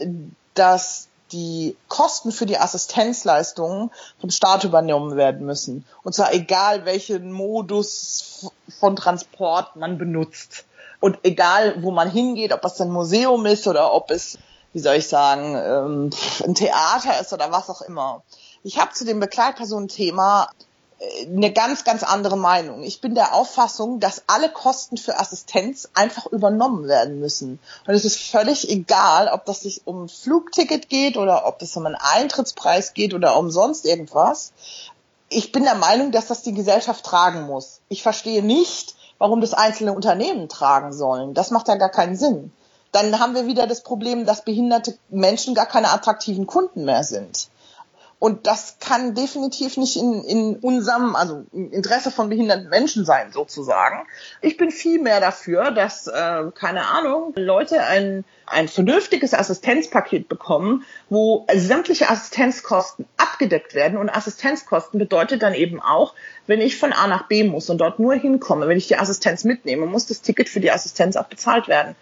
dass 0.56 1.10
die 1.32 1.78
Kosten 1.89 2.32
für 2.32 2.48
die 2.48 2.58
Assistenzleistungen 2.58 3.91
vom 4.19 4.32
Staat 4.32 4.63
übernommen 4.63 5.15
werden 5.15 5.46
müssen. 5.46 5.86
Und 6.04 6.13
zwar 6.13 6.34
egal, 6.34 6.86
welchen 6.86 7.32
Modus 7.32 8.52
von 8.80 8.96
Transport 8.96 9.76
man 9.76 10.00
benutzt. 10.00 10.65
Und 11.00 11.19
egal, 11.24 11.84
wo 11.84 11.91
man 11.91 12.10
hingeht, 12.10 12.52
ob 12.52 12.62
das 12.62 12.82
ein 12.82 12.89
Museum 12.89 13.46
ist 13.46 13.67
oder 13.67 13.93
ob 13.93 14.10
es, 14.10 14.39
wie 14.74 14.80
soll 14.80 14.96
ich 14.96 15.08
sagen, 15.08 15.56
ähm, 15.56 16.10
ein 16.43 16.56
Theater 16.56 17.19
ist 17.19 17.32
oder 17.32 17.52
was 17.52 17.69
auch 17.69 17.82
immer. 17.82 18.24
Ich 18.63 18.80
habe 18.80 18.93
zu 18.93 19.06
dem 19.06 19.19
Begleitpersonenthema 19.19 20.50
eine 21.28 21.52
ganz, 21.52 21.84
ganz 21.84 22.04
andere 22.04 22.38
Meinung. 22.38 22.84
Ich 22.84 23.02
bin 23.02 23.16
der 23.16 23.34
Auffassung, 23.34 24.00
dass 24.00 24.24
alle 24.28 24.50
Kosten 24.50 24.98
für 24.98 25.20
Assistenz 25.20 25.89
einfach 25.94 26.28
übernommen 26.28 26.88
werden 26.88 27.20
müssen. 27.20 27.60
Und 27.88 27.94
es 27.94 28.06
ist 28.06 28.22
völlig 28.22 28.70
egal, 28.70 29.28
ob 29.28 29.46
das 29.46 29.62
sich 29.62 29.82
um 29.86 30.06
ein 30.06 30.10
Flugticket 30.10 30.89
geht 30.89 31.18
oder 31.18 31.46
ob 31.46 31.62
es 31.62 31.76
um 31.76 31.86
einen 31.86 31.96
Eintrittspreis 31.96 32.94
geht 32.94 33.13
oder 33.13 33.38
um 33.38 33.52
sonst 33.52 33.86
irgendwas. 33.86 34.54
Ich 35.30 35.52
bin 35.52 35.63
der 35.63 35.76
Meinung, 35.76 36.12
dass 36.12 36.28
das 36.28 36.44
die 36.44 36.54
Gesellschaft 36.54 37.06
tragen 37.06 37.44
muss. 37.44 37.80
Ich 37.89 38.04
verstehe 38.04 38.44
nicht, 38.44 38.96
warum 39.18 39.42
das 39.42 39.54
einzelne 39.54 39.94
Unternehmen 39.94 40.50
tragen 40.50 40.94
sollen. 40.94 41.34
Das 41.34 41.52
macht 41.52 41.68
ja 41.68 41.76
gar 41.76 41.89
keinen 41.89 42.16
Sinn. 42.16 42.52
Dann 42.92 43.20
haben 43.20 43.34
wir 43.34 43.48
wieder 43.48 43.66
das 43.66 43.82
Problem, 43.82 44.26
dass 44.26 44.46
behinderte 44.46 44.98
Menschen 45.10 45.56
gar 45.56 45.66
keine 45.66 45.89
attraktiven 45.89 46.46
Kunden 46.46 46.86
mehr 46.86 47.04
sind. 47.04 47.50
Und 48.24 48.48
das 48.48 48.78
kann 48.80 49.16
definitiv 49.16 49.76
nicht 49.76 49.98
in, 49.98 50.24
in 50.24 50.56
unserem, 50.56 51.14
also 51.14 51.44
im 51.52 51.74
Interesse 51.74 52.10
von 52.10 52.30
behinderten 52.30 52.70
Menschen 52.70 53.04
sein, 53.04 53.34
sozusagen. 53.34 54.08
Ich 54.40 54.56
bin 54.56 54.72
viel 54.72 55.02
mehr 55.02 55.20
dafür, 55.20 55.72
dass, 55.72 56.08
äh, 56.08 56.44
keine 56.56 56.86
Ahnung, 56.86 57.34
Leute 57.36 57.84
ein, 57.84 58.24
ein 58.46 58.70
vernünftiges 58.70 59.34
Assistenzpaket 59.34 60.30
bekommen, 60.30 60.86
wo 61.10 61.46
sämtliche 61.54 62.10
Assistenzkosten 62.10 63.08
abgedeckt 63.18 63.74
werden. 63.74 63.98
Und 63.98 64.10
Assistenzkosten 64.10 65.00
bedeutet 65.00 65.44
dann 65.44 65.54
eben 65.54 65.82
auch, 65.82 66.14
wenn 66.48 66.62
ich 66.62 66.78
von 66.78 66.94
A 66.94 67.08
nach 67.08 67.28
B 67.28 67.44
muss 67.44 67.70
und 67.70 67.80
dort 67.80 68.00
nur 68.00 68.14
hinkomme, 68.14 68.70
wenn 68.70 68.78
ich 68.78 68.88
die 68.88 68.96
Assistenz 68.96 69.44
mitnehme, 69.44 69.86
muss 69.86 70.06
das 70.06 70.22
Ticket 70.22 70.48
für 70.48 70.62
die 70.62 70.72
Assistenz 70.72 71.18
auch 71.18 71.28
bezahlt 71.28 71.68
werden. 71.68 71.94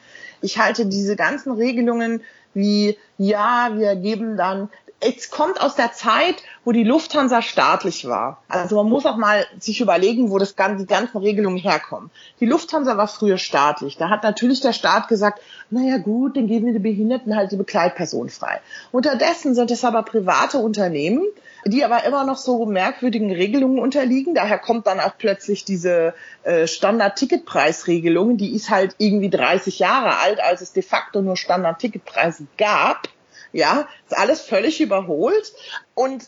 Ich 0.44 0.60
halte 0.60 0.86
diese 0.86 1.16
ganzen 1.16 1.54
Regelungen 1.54 2.22
wie, 2.54 2.98
ja, 3.18 3.72
wir 3.74 3.96
geben 3.96 4.38
dann 4.38 4.70
es 5.04 5.32
kommt 5.32 5.60
aus 5.60 5.76
der 5.76 5.94
Zeit, 5.94 6.44
wo 6.64 6.72
die 6.72 6.84
Lufthansa 6.84 7.42
staatlich 7.42 8.08
war. 8.08 8.42
Also 8.48 8.76
man 8.76 8.88
muss 8.88 9.08
auch 9.08 9.18
mal 9.18 9.46
sich 9.60 9.82
überlegen, 9.82 10.30
wo 10.30 10.38
das, 10.38 10.56
die 10.56 10.86
ganzen 10.86 11.18
Regelungen 11.18 11.58
herkommen. 11.58 12.12
Die 12.40 12.46
Lufthansa 12.46 12.98
war 12.98 13.08
früher 13.08 13.40
staatlich. 13.40 13.98
Da 13.98 14.10
hat 14.10 14.24
natürlich 14.24 14.62
der 14.62 14.74
Staat 14.74 15.08
gesagt, 15.08 15.42
naja 15.72 15.98
gut, 15.98 16.38
dann 16.38 16.46
geben 16.46 16.68
wir 16.68 16.74
den 16.74 16.84
Behinderten 16.84 17.36
halt 17.36 17.52
die 17.52 17.56
Begleitperson 17.56 18.30
frei. 18.30 18.62
Unterdessen 18.92 19.56
sind 19.56 19.72
es 19.72 19.84
aber 19.84 20.04
private 20.04 20.60
Unternehmen, 20.60 21.26
die 21.66 21.84
aber 21.84 22.04
immer 22.04 22.24
noch 22.24 22.38
so 22.38 22.66
merkwürdigen 22.68 23.32
Regelungen 23.32 23.80
unterliegen. 23.80 24.36
Daher 24.36 24.60
kommt 24.60 24.86
dann 24.86 25.00
auch 25.00 25.18
plötzlich 25.18 25.66
diese 25.66 26.14
äh, 26.44 26.68
Standard-Ticketpreisregelung, 26.68 28.38
die 28.38 28.54
ist 28.56 28.70
halt 28.70 28.96
irgendwie 29.00 29.32
30 29.32 29.80
Jahre 29.80 30.20
alt, 30.20 30.40
als 30.40 30.62
es 30.62 30.74
de 30.74 30.84
facto 30.84 31.22
nur 31.22 31.38
Standard-Ticketpreise 31.38 32.46
gab. 32.58 33.10
Ja, 33.54 33.88
ist 34.08 34.18
alles 34.18 34.42
völlig 34.42 34.82
überholt. 34.82 35.54
Und 35.94 36.24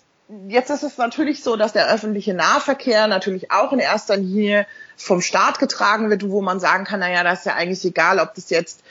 jetzt 0.48 0.70
ist 0.70 0.84
es 0.84 0.98
natürlich 0.98 1.44
so, 1.44 1.56
dass 1.56 1.74
der 1.74 1.94
öffentliche 1.94 2.34
Nahverkehr 2.34 3.08
natürlich 3.08 3.52
auch 3.52 3.72
in 3.72 3.80
erster 3.80 4.18
Linie 4.18 4.66
vom 4.98 5.22
Staat 5.22 5.60
getragen 5.60 6.10
wird, 6.10 6.30
wo 6.30 6.42
man 6.42 6.60
sagen 6.60 6.86
kann, 6.86 7.00
naja, 7.00 7.24
das 7.24 7.40
ist 7.40 7.46
ja 7.46 7.56
eigentlich 7.56 7.84
egal, 7.86 8.20
ob 8.20 8.34
das 8.36 8.50
jetzt 8.50 8.84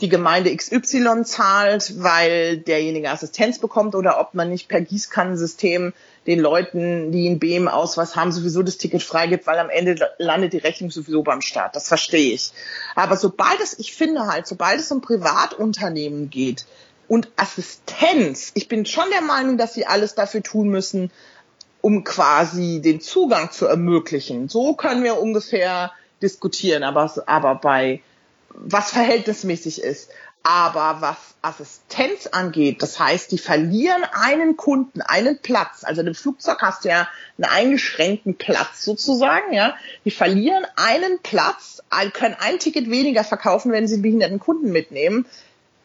die 0.00 0.08
Gemeinde 0.08 0.54
XY 0.54 1.24
zahlt, 1.24 2.02
weil 2.02 2.56
derjenige 2.56 3.10
Assistenz 3.10 3.58
bekommt 3.58 3.94
oder 3.94 4.18
ob 4.18 4.34
man 4.34 4.48
nicht 4.48 4.68
per 4.68 4.80
Gießkannensystem 4.80 5.92
den 6.26 6.40
Leuten, 6.40 7.12
die 7.12 7.28
einen 7.28 7.38
BM-Ausweis 7.38 8.16
haben, 8.16 8.32
sowieso 8.32 8.62
das 8.62 8.78
Ticket 8.78 9.02
freigibt, 9.02 9.46
weil 9.46 9.58
am 9.58 9.70
Ende 9.70 9.96
landet 10.18 10.52
die 10.52 10.58
Rechnung 10.58 10.90
sowieso 10.90 11.22
beim 11.22 11.42
Staat. 11.42 11.76
Das 11.76 11.88
verstehe 11.88 12.34
ich. 12.34 12.52
Aber 12.94 13.16
sobald 13.16 13.60
es, 13.62 13.78
ich 13.78 13.94
finde 13.94 14.26
halt, 14.26 14.46
sobald 14.46 14.80
es 14.80 14.90
um 14.90 15.00
Privatunternehmen 15.00 16.30
geht, 16.30 16.66
und 17.10 17.28
Assistenz. 17.34 18.52
Ich 18.54 18.68
bin 18.68 18.86
schon 18.86 19.10
der 19.10 19.20
Meinung, 19.20 19.58
dass 19.58 19.74
sie 19.74 19.84
alles 19.84 20.14
dafür 20.14 20.44
tun 20.44 20.68
müssen, 20.68 21.10
um 21.80 22.04
quasi 22.04 22.80
den 22.80 23.00
Zugang 23.00 23.50
zu 23.50 23.66
ermöglichen. 23.66 24.48
So 24.48 24.74
können 24.74 25.02
wir 25.02 25.18
ungefähr 25.18 25.90
diskutieren, 26.22 26.84
aber, 26.84 27.12
aber 27.26 27.56
bei 27.56 28.00
was 28.50 28.92
verhältnismäßig 28.92 29.82
ist. 29.82 30.10
Aber 30.44 31.00
was 31.00 31.16
Assistenz 31.42 32.28
angeht, 32.28 32.80
das 32.80 33.00
heißt, 33.00 33.32
die 33.32 33.38
verlieren 33.38 34.04
einen 34.12 34.56
Kunden, 34.56 35.02
einen 35.02 35.40
Platz. 35.40 35.82
Also 35.82 36.02
im 36.02 36.14
Flugzeug 36.14 36.62
hast 36.62 36.84
du 36.84 36.90
ja 36.90 37.08
einen 37.38 37.50
eingeschränkten 37.50 38.36
Platz 38.36 38.84
sozusagen, 38.84 39.52
ja. 39.52 39.74
Die 40.04 40.12
verlieren 40.12 40.64
einen 40.76 41.18
Platz, 41.24 41.82
können 42.12 42.36
ein 42.38 42.60
Ticket 42.60 42.88
weniger 42.88 43.24
verkaufen, 43.24 43.72
wenn 43.72 43.88
sie 43.88 43.96
behinderten 43.98 44.38
Kunden 44.38 44.70
mitnehmen. 44.70 45.26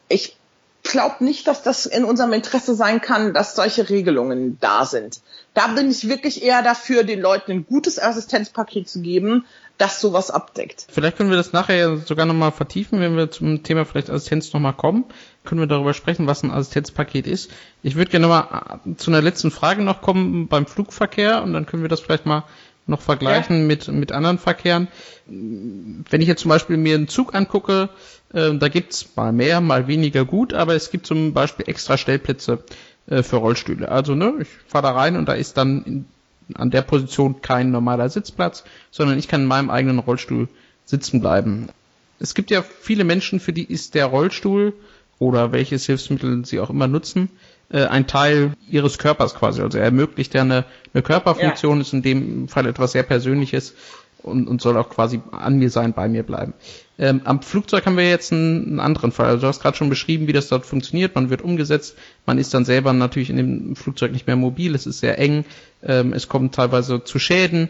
Ich 0.07 0.37
glaube 0.85 1.23
nicht, 1.23 1.47
dass 1.47 1.63
das 1.63 1.85
in 1.85 2.05
unserem 2.05 2.33
Interesse 2.33 2.75
sein 2.75 3.01
kann, 3.01 3.33
dass 3.33 3.55
solche 3.55 3.89
Regelungen 3.89 4.57
da 4.59 4.85
sind. 4.85 5.21
Da 5.53 5.67
bin 5.67 5.91
ich 5.91 6.07
wirklich 6.07 6.43
eher 6.43 6.61
dafür, 6.61 7.03
den 7.03 7.19
Leuten 7.19 7.51
ein 7.51 7.65
gutes 7.65 7.99
Assistenzpaket 7.99 8.87
zu 8.87 9.01
geben, 9.01 9.45
das 9.77 9.99
sowas 9.99 10.31
abdeckt. 10.31 10.87
Vielleicht 10.89 11.17
können 11.17 11.29
wir 11.29 11.37
das 11.37 11.51
nachher 11.51 11.97
sogar 11.97 12.25
nochmal 12.25 12.51
vertiefen, 12.51 12.99
wenn 13.01 13.17
wir 13.17 13.29
zum 13.29 13.63
Thema 13.63 13.85
vielleicht 13.85 14.09
Assistenz 14.09 14.53
nochmal 14.53 14.73
kommen. 14.73 15.05
Können 15.43 15.59
wir 15.59 15.67
darüber 15.67 15.93
sprechen, 15.93 16.27
was 16.27 16.43
ein 16.43 16.51
Assistenzpaket 16.51 17.27
ist. 17.27 17.51
Ich 17.83 17.95
würde 17.95 18.11
gerne 18.11 18.27
nochmal 18.27 18.79
zu 18.97 19.11
einer 19.11 19.21
letzten 19.21 19.51
Frage 19.51 19.83
noch 19.83 20.01
kommen 20.01 20.47
beim 20.47 20.65
Flugverkehr 20.65 21.43
und 21.43 21.53
dann 21.53 21.65
können 21.65 21.81
wir 21.81 21.89
das 21.89 21.99
vielleicht 21.99 22.25
mal 22.25 22.45
noch 22.87 23.01
vergleichen 23.01 23.61
ja. 23.61 23.65
mit, 23.65 23.87
mit 23.87 24.11
anderen 24.11 24.37
Verkehren. 24.37 24.87
Wenn 25.25 26.21
ich 26.21 26.27
jetzt 26.27 26.41
zum 26.41 26.49
Beispiel 26.49 26.77
mir 26.77 26.95
einen 26.95 27.07
Zug 27.07 27.33
angucke, 27.33 27.89
äh, 28.35 28.55
da 28.57 28.67
gibt's 28.67 29.15
mal 29.15 29.31
mehr, 29.31 29.61
mal 29.61 29.87
weniger 29.87 30.25
gut, 30.25 30.53
aber 30.53 30.75
es 30.75 30.91
gibt 30.91 31.07
zum 31.07 31.33
Beispiel 31.33 31.67
extra 31.67 31.97
Stellplätze 31.97 32.63
äh, 33.07 33.23
für 33.23 33.37
Rollstühle. 33.37 33.89
Also 33.89 34.13
ne, 34.13 34.33
ich 34.41 34.47
fahre 34.67 34.83
da 34.83 34.91
rein 34.91 35.15
und 35.15 35.27
da 35.27 35.33
ist 35.33 35.57
dann 35.57 35.83
in, 35.83 36.05
an 36.53 36.69
der 36.69 36.83
Position 36.83 37.41
kein 37.41 37.71
normaler 37.71 38.09
Sitzplatz, 38.09 38.63
sondern 38.91 39.17
ich 39.17 39.27
kann 39.27 39.41
in 39.41 39.47
meinem 39.47 39.69
eigenen 39.69 39.99
Rollstuhl 39.99 40.47
sitzen 40.85 41.21
bleiben. 41.21 41.69
Es 42.19 42.35
gibt 42.35 42.51
ja 42.51 42.61
viele 42.61 43.03
Menschen, 43.03 43.39
für 43.39 43.53
die 43.53 43.63
ist 43.63 43.95
der 43.95 44.05
Rollstuhl 44.05 44.73
oder 45.17 45.51
welches 45.51 45.85
Hilfsmittel 45.85 46.45
sie 46.45 46.59
auch 46.59 46.69
immer 46.69 46.87
nutzen, 46.87 47.29
äh, 47.69 47.85
ein 47.85 48.05
Teil 48.05 48.53
ihres 48.69 48.97
Körpers 48.97 49.33
quasi. 49.33 49.61
Also 49.61 49.77
er 49.77 49.85
ermöglicht 49.85 50.33
ja 50.33 50.41
eine, 50.41 50.65
eine 50.93 51.03
Körperfunktion, 51.03 51.77
ja. 51.77 51.81
ist 51.81 51.93
in 51.93 52.01
dem 52.01 52.47
Fall 52.47 52.67
etwas 52.67 52.91
sehr 52.91 53.03
Persönliches 53.03 53.73
und, 54.25 54.47
und 54.47 54.61
soll 54.61 54.77
auch 54.77 54.89
quasi 54.89 55.21
an 55.31 55.57
mir 55.57 55.69
sein, 55.69 55.93
bei 55.93 56.07
mir 56.07 56.23
bleiben. 56.23 56.53
Ähm, 56.97 57.21
am 57.25 57.41
Flugzeug 57.41 57.85
haben 57.85 57.97
wir 57.97 58.09
jetzt 58.09 58.31
einen, 58.31 58.65
einen 58.65 58.79
anderen 58.79 59.11
Fall. 59.11 59.27
Also 59.27 59.41
du 59.41 59.47
hast 59.47 59.61
gerade 59.61 59.77
schon 59.77 59.89
beschrieben, 59.89 60.27
wie 60.27 60.33
das 60.33 60.47
dort 60.47 60.65
funktioniert. 60.65 61.15
Man 61.15 61.29
wird 61.29 61.41
umgesetzt, 61.41 61.95
man 62.25 62.37
ist 62.37 62.53
dann 62.53 62.65
selber 62.65 62.93
natürlich 62.93 63.29
in 63.29 63.37
dem 63.37 63.75
Flugzeug 63.75 64.11
nicht 64.11 64.27
mehr 64.27 64.35
mobil, 64.35 64.75
es 64.75 64.85
ist 64.85 64.99
sehr 64.99 65.19
eng, 65.19 65.45
ähm, 65.83 66.13
es 66.13 66.27
kommt 66.27 66.55
teilweise 66.55 67.03
zu 67.03 67.19
Schäden. 67.19 67.69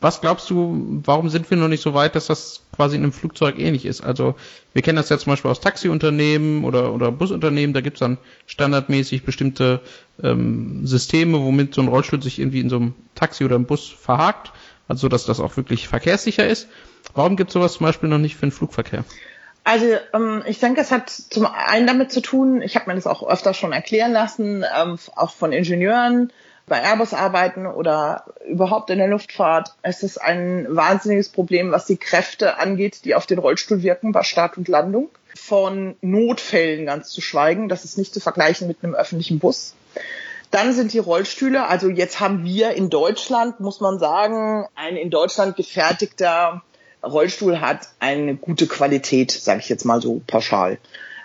Was 0.00 0.20
glaubst 0.20 0.48
du, 0.48 1.00
warum 1.04 1.28
sind 1.28 1.50
wir 1.50 1.56
noch 1.56 1.66
nicht 1.66 1.82
so 1.82 1.92
weit, 1.92 2.14
dass 2.14 2.28
das 2.28 2.62
quasi 2.74 2.96
in 2.96 3.02
einem 3.02 3.12
Flugzeug 3.12 3.58
ähnlich 3.58 3.84
ist? 3.84 4.00
Also 4.00 4.36
wir 4.72 4.82
kennen 4.82 4.96
das 4.96 5.08
ja 5.08 5.18
zum 5.18 5.32
Beispiel 5.32 5.50
aus 5.50 5.60
Taxiunternehmen 5.60 6.62
oder, 6.62 6.94
oder 6.94 7.10
Busunternehmen, 7.10 7.74
da 7.74 7.80
gibt's 7.80 7.98
dann 7.98 8.18
standardmäßig 8.46 9.24
bestimmte 9.24 9.80
ähm, 10.22 10.86
Systeme, 10.86 11.40
womit 11.40 11.74
so 11.74 11.82
ein 11.82 11.88
Rollstuhl 11.88 12.22
sich 12.22 12.38
irgendwie 12.38 12.60
in 12.60 12.70
so 12.70 12.76
einem 12.76 12.94
Taxi 13.16 13.44
oder 13.44 13.56
einem 13.56 13.66
Bus 13.66 13.88
verhakt, 13.88 14.52
also 14.88 15.08
dass 15.08 15.26
das 15.26 15.40
auch 15.40 15.56
wirklich 15.56 15.86
verkehrssicher 15.86 16.46
ist. 16.46 16.68
Warum 17.14 17.36
gibt's 17.36 17.52
sowas 17.52 17.74
zum 17.74 17.86
Beispiel 17.86 18.08
noch 18.08 18.18
nicht 18.18 18.34
für 18.34 18.46
den 18.46 18.52
Flugverkehr? 18.52 19.04
Also 19.64 19.86
ähm, 20.14 20.42
ich 20.46 20.60
denke, 20.60 20.80
es 20.80 20.90
hat 20.90 21.10
zum 21.10 21.46
einen 21.46 21.86
damit 21.86 22.10
zu 22.10 22.22
tun, 22.22 22.62
ich 22.62 22.74
habe 22.74 22.88
mir 22.88 22.94
das 22.96 23.06
auch 23.06 23.28
öfter 23.28 23.52
schon 23.52 23.72
erklären 23.72 24.12
lassen, 24.12 24.64
ähm, 24.76 24.98
auch 25.14 25.32
von 25.32 25.52
Ingenieuren, 25.52 26.32
bei 26.68 26.82
Airbus 26.82 27.14
arbeiten 27.14 27.66
oder 27.66 28.24
überhaupt 28.46 28.90
in 28.90 28.98
der 28.98 29.08
Luftfahrt. 29.08 29.74
Es 29.82 30.02
ist 30.02 30.18
ein 30.18 30.66
wahnsinniges 30.68 31.28
Problem, 31.28 31.70
was 31.70 31.86
die 31.86 31.96
Kräfte 31.96 32.58
angeht, 32.58 33.04
die 33.04 33.14
auf 33.14 33.26
den 33.26 33.38
Rollstuhl 33.38 33.82
wirken 33.82 34.12
bei 34.12 34.22
Start 34.22 34.56
und 34.56 34.68
Landung. 34.68 35.08
Von 35.34 35.96
Notfällen 36.00 36.86
ganz 36.86 37.10
zu 37.10 37.20
schweigen. 37.20 37.68
Das 37.68 37.84
ist 37.84 37.96
nicht 37.96 38.12
zu 38.12 38.20
vergleichen 38.20 38.68
mit 38.68 38.78
einem 38.82 38.94
öffentlichen 38.94 39.38
Bus. 39.38 39.74
Dann 40.50 40.72
sind 40.72 40.92
die 40.92 40.98
Rollstühle, 40.98 41.66
also 41.66 41.88
jetzt 41.88 42.20
haben 42.20 42.44
wir 42.44 42.72
in 42.72 42.88
Deutschland, 42.88 43.60
muss 43.60 43.80
man 43.80 43.98
sagen, 43.98 44.66
ein 44.74 44.96
in 44.96 45.10
Deutschland 45.10 45.56
gefertigter 45.56 46.62
Rollstuhl 47.02 47.60
hat 47.60 47.88
eine 48.00 48.34
gute 48.34 48.66
Qualität, 48.66 49.30
sage 49.30 49.60
ich 49.60 49.68
jetzt 49.68 49.84
mal 49.84 50.00
so 50.00 50.20
pauschal. 50.26 50.78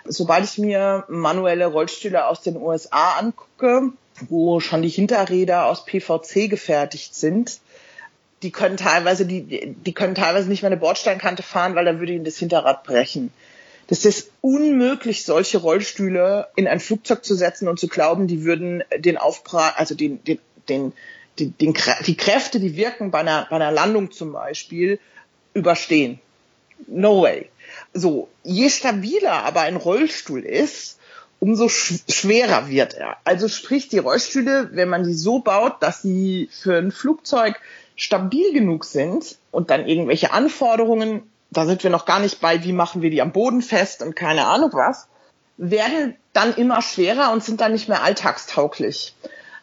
Sobald 0.04 0.44
ich 0.44 0.58
mir 0.58 1.04
manuelle 1.08 1.66
Rollstühle 1.66 2.26
aus 2.26 2.42
den 2.42 2.56
USA 2.56 3.14
angucke, 3.18 3.92
wo 4.28 4.60
schon 4.60 4.82
die 4.82 4.88
Hinterräder 4.88 5.66
aus 5.66 5.84
PVC 5.84 6.48
gefertigt 6.48 7.14
sind. 7.14 7.58
Die 8.42 8.50
können 8.50 8.76
teilweise, 8.76 9.24
die, 9.24 9.74
die 9.74 9.94
können 9.94 10.14
teilweise 10.14 10.48
nicht 10.48 10.62
mehr 10.62 10.70
eine 10.70 10.80
Bordsteinkante 10.80 11.42
fahren, 11.42 11.74
weil 11.74 11.86
da 11.86 11.98
würde 11.98 12.12
ihnen 12.12 12.24
das 12.24 12.36
Hinterrad 12.36 12.84
brechen. 12.84 13.32
Das 13.86 14.04
ist 14.04 14.30
unmöglich, 14.40 15.24
solche 15.24 15.58
Rollstühle 15.58 16.48
in 16.56 16.66
ein 16.66 16.80
Flugzeug 16.80 17.24
zu 17.24 17.34
setzen 17.34 17.68
und 17.68 17.78
zu 17.78 17.88
glauben, 17.88 18.26
die 18.26 18.44
würden 18.44 18.82
den 18.96 19.18
Aufprall, 19.18 19.72
also 19.76 19.94
den, 19.94 20.22
den, 20.24 20.38
den, 20.68 20.92
den, 21.38 21.56
den, 21.58 21.74
die 22.06 22.16
Kräfte, 22.16 22.60
die 22.60 22.76
wirken 22.76 23.10
bei 23.10 23.20
einer, 23.20 23.46
bei 23.50 23.56
einer 23.56 23.72
Landung 23.72 24.10
zum 24.10 24.32
Beispiel, 24.32 24.98
überstehen. 25.52 26.18
No 26.86 27.22
way. 27.22 27.48
So, 27.92 28.28
je 28.42 28.68
stabiler 28.68 29.44
aber 29.44 29.60
ein 29.60 29.76
Rollstuhl 29.76 30.44
ist, 30.44 30.98
umso 31.40 31.68
sch 31.68 32.00
schwerer 32.08 32.68
wird 32.68 32.94
er. 32.94 33.18
Also 33.24 33.48
sprich, 33.48 33.88
die 33.88 33.98
Rollstühle, 33.98 34.70
wenn 34.72 34.88
man 34.88 35.04
die 35.04 35.14
so 35.14 35.40
baut, 35.40 35.82
dass 35.82 36.02
sie 36.02 36.48
für 36.50 36.76
ein 36.76 36.90
Flugzeug 36.90 37.60
stabil 37.96 38.52
genug 38.52 38.84
sind 38.84 39.36
und 39.50 39.70
dann 39.70 39.86
irgendwelche 39.86 40.32
Anforderungen, 40.32 41.22
da 41.56 41.66
sind 41.66 41.82
wir 41.82 41.90
noch 41.90 42.04
gar 42.04 42.20
nicht 42.20 42.40
bei, 42.40 42.62
wie 42.64 42.72
machen 42.72 43.02
wir 43.02 43.10
die 43.10 43.22
am 43.22 43.32
Boden 43.32 43.62
fest 43.62 44.02
und 44.02 44.14
keine 44.14 44.46
Ahnung 44.46 44.70
was, 44.72 45.08
werden 45.56 46.16
dann 46.32 46.54
immer 46.54 46.82
schwerer 46.82 47.32
und 47.32 47.44
sind 47.44 47.60
dann 47.60 47.72
nicht 47.72 47.88
mehr 47.88 48.02
alltagstauglich. 48.02 49.14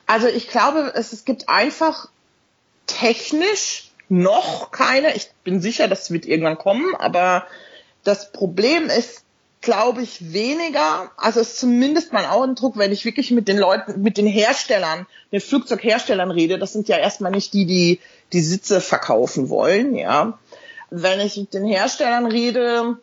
Also 0.07 0.27
ich 0.27 0.49
glaube, 0.49 0.91
es, 0.95 1.13
es 1.13 1.25
gibt 1.25 1.49
einfach 1.49 2.09
technisch 2.87 3.91
noch 4.09 4.71
keine, 4.71 5.15
ich 5.15 5.29
bin 5.43 5.61
sicher, 5.61 5.87
das 5.87 6.11
wird 6.11 6.25
irgendwann 6.25 6.57
kommen, 6.57 6.95
aber 6.95 7.45
das 8.03 8.31
Problem 8.31 8.85
ist, 8.85 9.23
glaube 9.61 10.01
ich 10.01 10.33
weniger. 10.33 11.11
Also 11.17 11.39
ist 11.39 11.59
zumindest 11.59 12.11
mein 12.11 12.25
Eindruck, 12.25 12.77
wenn 12.77 12.91
ich 12.91 13.05
wirklich 13.05 13.31
mit 13.31 13.47
den 13.47 13.57
Leuten, 13.57 14.01
mit 14.01 14.17
den 14.17 14.27
Herstellern, 14.27 15.05
den 15.31 15.39
Flugzeugherstellern 15.39 16.31
rede, 16.31 16.57
das 16.57 16.73
sind 16.73 16.87
ja 16.89 16.97
erstmal 16.97 17.31
nicht 17.31 17.53
die, 17.53 17.65
die 17.65 17.99
die 18.33 18.41
Sitze 18.41 18.81
verkaufen 18.81 19.49
wollen, 19.49 19.95
ja. 19.95 20.39
Wenn 20.91 21.19
ich 21.19 21.37
mit 21.37 21.53
den 21.53 21.65
Herstellern 21.65 22.25
rede, 22.25 22.97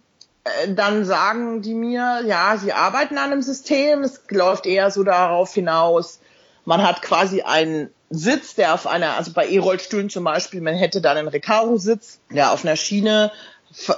äh, 0.44 0.72
dann 0.72 1.04
sagen 1.04 1.62
die 1.62 1.74
mir, 1.74 2.22
ja, 2.26 2.56
sie 2.56 2.72
arbeiten 2.72 3.18
an 3.18 3.32
einem 3.32 3.42
System, 3.42 4.02
es 4.02 4.20
läuft 4.28 4.66
eher 4.66 4.90
so 4.90 5.02
darauf 5.02 5.52
hinaus, 5.54 6.20
man 6.64 6.86
hat 6.86 7.02
quasi 7.02 7.42
einen 7.42 7.90
Sitz, 8.10 8.54
der 8.54 8.74
auf 8.74 8.86
einer, 8.86 9.16
also 9.16 9.32
bei 9.32 9.48
E-Rollstühlen 9.48 10.10
zum 10.10 10.24
Beispiel, 10.24 10.60
man 10.60 10.74
hätte 10.74 11.00
dann 11.00 11.16
einen 11.16 11.28
Recaro-Sitz, 11.28 12.20
der 12.30 12.52
auf 12.52 12.64
einer 12.64 12.76
Schiene, 12.76 13.32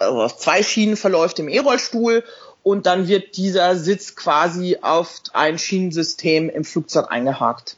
auf 0.01 0.39
zwei 0.39 0.63
Schienen 0.63 0.97
verläuft 0.97 1.39
im 1.39 1.49
E-Rollstuhl 1.49 2.25
und 2.63 2.87
dann 2.87 3.09
wird 3.09 3.37
dieser 3.37 3.77
Sitz 3.77 4.17
quasi 4.17 4.79
auf 4.83 5.21
ein 5.33 5.59
Schienensystem 5.59 6.49
im 6.49 6.65
Flugzeug 6.65 7.11
eingehakt. 7.11 7.77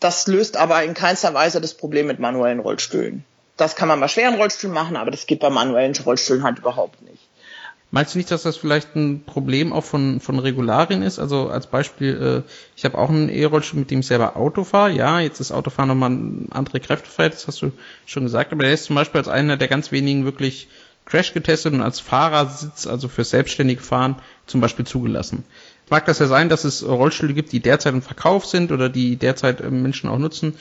Das 0.00 0.26
löst 0.26 0.56
aber 0.56 0.82
in 0.84 0.94
keinster 0.94 1.34
Weise 1.34 1.60
das 1.60 1.74
Problem 1.74 2.06
mit 2.06 2.18
manuellen 2.18 2.60
Rollstühlen. 2.60 3.24
Das 3.58 3.76
kann 3.76 3.88
man 3.88 4.00
bei 4.00 4.08
schweren 4.08 4.36
Rollstühlen 4.36 4.72
machen, 4.72 4.96
aber 4.96 5.10
das 5.10 5.26
geht 5.26 5.40
bei 5.40 5.50
manuellen 5.50 5.94
Rollstühlen 5.94 6.44
halt 6.44 6.58
überhaupt 6.58 7.02
nicht. 7.02 7.28
Meinst 7.90 8.14
du 8.14 8.18
nicht, 8.18 8.30
dass 8.30 8.42
das 8.42 8.58
vielleicht 8.58 8.94
ein 8.96 9.24
Problem 9.24 9.72
auch 9.72 9.84
von, 9.84 10.20
von 10.20 10.38
Regularien 10.38 11.02
ist? 11.02 11.18
Also 11.18 11.48
als 11.48 11.66
Beispiel, 11.66 12.44
äh, 12.46 12.50
ich 12.76 12.84
habe 12.84 12.98
auch 12.98 13.08
einen 13.08 13.30
E-Rollstuhl, 13.30 13.80
mit 13.80 13.90
dem 13.90 14.00
ich 14.00 14.06
selber 14.06 14.36
Auto 14.36 14.64
fahre. 14.64 14.92
Ja, 14.92 15.20
jetzt 15.20 15.40
ist 15.40 15.52
Autofahren 15.52 15.88
nochmal 15.88 16.10
ein 16.10 16.48
andere 16.50 16.80
Kräftefreiheit, 16.80 17.32
das 17.32 17.46
hast 17.46 17.62
du 17.62 17.72
schon 18.04 18.24
gesagt. 18.24 18.52
Aber 18.52 18.62
der 18.62 18.74
ist 18.74 18.84
zum 18.84 18.96
Beispiel 18.96 19.20
als 19.20 19.28
einer 19.28 19.56
der 19.56 19.68
ganz 19.68 19.90
wenigen 19.90 20.24
wirklich 20.24 20.68
Crash 21.06 21.32
getestet 21.32 21.72
und 21.72 21.80
als 21.80 21.98
Fahrersitz, 21.98 22.86
also 22.86 23.08
für 23.08 23.24
selbstständige 23.24 23.80
Fahren, 23.80 24.16
zum 24.46 24.60
Beispiel 24.60 24.86
zugelassen. 24.86 25.44
Mag 25.88 26.04
das 26.04 26.18
ja 26.18 26.26
sein, 26.26 26.50
dass 26.50 26.64
es 26.64 26.86
Rollstühle 26.86 27.32
gibt, 27.32 27.52
die 27.52 27.60
derzeit 27.60 27.94
im 27.94 28.02
Verkauf 28.02 28.44
sind 28.44 28.70
oder 28.70 28.90
die 28.90 29.16
derzeit 29.16 29.62
äh, 29.62 29.70
Menschen 29.70 30.10
auch 30.10 30.18
nutzen, 30.18 30.58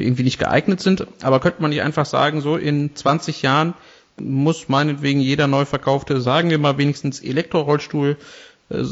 irgendwie 0.00 0.22
nicht 0.22 0.38
geeignet 0.38 0.80
sind. 0.80 1.06
Aber 1.22 1.40
könnte 1.40 1.62
man 1.62 1.70
nicht 1.70 1.82
einfach 1.82 2.06
sagen, 2.06 2.40
so 2.40 2.56
in 2.56 2.94
20 2.94 3.42
Jahren 3.42 3.74
muss 4.20 4.68
meinetwegen 4.68 5.20
jeder 5.20 5.46
neu 5.46 5.64
verkaufte, 5.64 6.20
sagen 6.20 6.50
wir 6.50 6.58
mal 6.58 6.78
wenigstens 6.78 7.20
Elektrorollstuhl, 7.20 8.16
äh, 8.68 8.84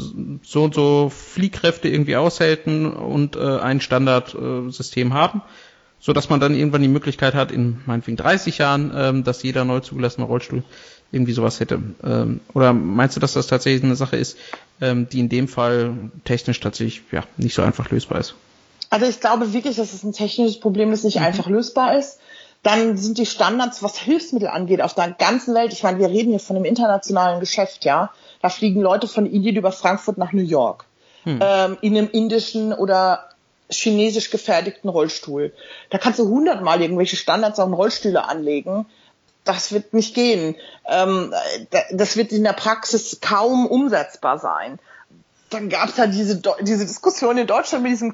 so 0.43 0.63
und 0.63 0.73
so 0.73 1.09
Fliehkräfte 1.09 1.87
irgendwie 1.87 2.15
aushalten 2.15 2.87
und 2.87 3.35
äh, 3.35 3.59
ein 3.59 3.81
Standardsystem 3.81 5.13
haben, 5.13 5.41
so 5.99 6.13
dass 6.13 6.29
man 6.29 6.39
dann 6.39 6.55
irgendwann 6.55 6.81
die 6.81 6.87
Möglichkeit 6.87 7.33
hat, 7.33 7.51
in 7.51 7.79
meinetwegen 7.85 8.17
30 8.17 8.57
Jahren, 8.57 8.91
ähm, 8.95 9.23
dass 9.23 9.43
jeder 9.43 9.65
neu 9.65 9.79
zugelassene 9.79 10.25
Rollstuhl 10.25 10.63
irgendwie 11.11 11.33
sowas 11.33 11.59
hätte. 11.59 11.81
Ähm, 12.03 12.41
oder 12.53 12.73
meinst 12.73 13.15
du, 13.15 13.19
dass 13.19 13.33
das 13.33 13.47
tatsächlich 13.47 13.83
eine 13.83 13.95
Sache 13.95 14.15
ist, 14.15 14.37
ähm, 14.79 15.09
die 15.09 15.19
in 15.19 15.29
dem 15.29 15.47
Fall 15.47 16.11
technisch 16.23 16.59
tatsächlich 16.59 17.01
ja 17.11 17.23
nicht 17.37 17.55
so 17.55 17.61
einfach 17.61 17.89
lösbar 17.89 18.19
ist? 18.19 18.35
Also 18.89 19.05
ich 19.05 19.19
glaube 19.19 19.53
wirklich, 19.53 19.75
dass 19.75 19.93
es 19.93 20.03
ein 20.03 20.13
technisches 20.13 20.59
Problem 20.59 20.91
ist, 20.91 21.03
nicht 21.03 21.19
mhm. 21.19 21.25
einfach 21.25 21.47
lösbar 21.47 21.97
ist. 21.97 22.19
Dann 22.63 22.97
sind 22.97 23.17
die 23.17 23.25
Standards, 23.25 23.83
was 23.83 23.97
Hilfsmittel 23.97 24.49
angeht, 24.49 24.81
auf 24.81 24.93
der 24.93 25.11
ganzen 25.11 25.55
Welt. 25.55 25.71
Ich 25.71 25.83
meine, 25.83 25.99
wir 25.99 26.09
reden 26.09 26.31
hier 26.31 26.39
von 26.39 26.55
einem 26.55 26.65
internationalen 26.65 27.39
Geschäft, 27.39 27.85
ja. 27.85 28.11
Da 28.41 28.49
fliegen 28.49 28.81
Leute 28.81 29.07
von 29.07 29.25
Indien 29.25 29.55
über 29.55 29.71
Frankfurt 29.71 30.17
nach 30.17 30.33
New 30.33 30.43
York. 30.43 30.85
Hm. 31.23 31.39
Ähm, 31.41 31.77
in 31.81 31.97
einem 31.97 32.09
indischen 32.11 32.73
oder 32.73 33.29
chinesisch 33.69 34.29
gefertigten 34.31 34.89
Rollstuhl. 34.89 35.53
Da 35.89 35.99
kannst 35.99 36.19
du 36.19 36.27
hundertmal 36.27 36.81
irgendwelche 36.81 37.15
Standards 37.15 37.59
auf 37.59 37.71
Rollstühle 37.71 38.27
anlegen. 38.27 38.85
Das 39.45 39.71
wird 39.71 39.93
nicht 39.93 40.15
gehen. 40.15 40.55
Ähm, 40.85 41.33
das 41.91 42.17
wird 42.17 42.31
in 42.31 42.43
der 42.43 42.53
Praxis 42.53 43.19
kaum 43.21 43.67
umsetzbar 43.67 44.39
sein 44.39 44.79
dann 45.49 45.69
gab 45.69 45.89
es 45.89 45.97
ja 45.97 46.07
diese, 46.07 46.41
diese 46.61 46.85
Diskussion 46.85 47.37
in 47.37 47.47
Deutschland 47.47 47.83
mit 47.83 47.91
diesem 47.91 48.13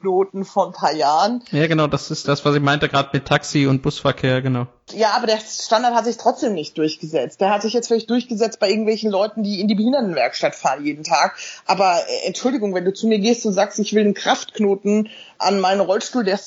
Kraftknoten 0.00 0.44
vor 0.44 0.66
ein 0.66 0.72
paar 0.72 0.92
Jahren. 0.92 1.42
Ja, 1.52 1.66
genau, 1.66 1.86
das 1.86 2.10
ist 2.10 2.26
das, 2.26 2.44
was 2.44 2.54
ich 2.54 2.62
meinte, 2.62 2.88
gerade 2.88 3.10
mit 3.12 3.26
Taxi 3.26 3.66
und 3.66 3.82
Busverkehr, 3.82 4.42
genau. 4.42 4.66
Ja, 4.92 5.12
aber 5.16 5.26
der 5.26 5.38
Standard 5.38 5.94
hat 5.94 6.04
sich 6.04 6.16
trotzdem 6.16 6.54
nicht 6.54 6.76
durchgesetzt. 6.76 7.40
Der 7.40 7.50
hat 7.50 7.62
sich 7.62 7.72
jetzt 7.72 7.86
vielleicht 7.86 8.10
durchgesetzt 8.10 8.58
bei 8.58 8.68
irgendwelchen 8.68 9.10
Leuten, 9.10 9.42
die 9.42 9.60
in 9.60 9.68
die 9.68 9.76
Behindertenwerkstatt 9.76 10.56
fahren 10.56 10.84
jeden 10.84 11.04
Tag. 11.04 11.36
Aber 11.66 11.94
äh, 11.94 12.26
Entschuldigung, 12.26 12.74
wenn 12.74 12.84
du 12.84 12.92
zu 12.92 13.06
mir 13.06 13.18
gehst 13.18 13.46
und 13.46 13.52
sagst, 13.52 13.78
ich 13.78 13.92
will 13.94 14.02
einen 14.02 14.14
Kraftknoten 14.14 15.08
an 15.38 15.60
meinen 15.60 15.80
Rollstuhl, 15.80 16.24
der, 16.24 16.40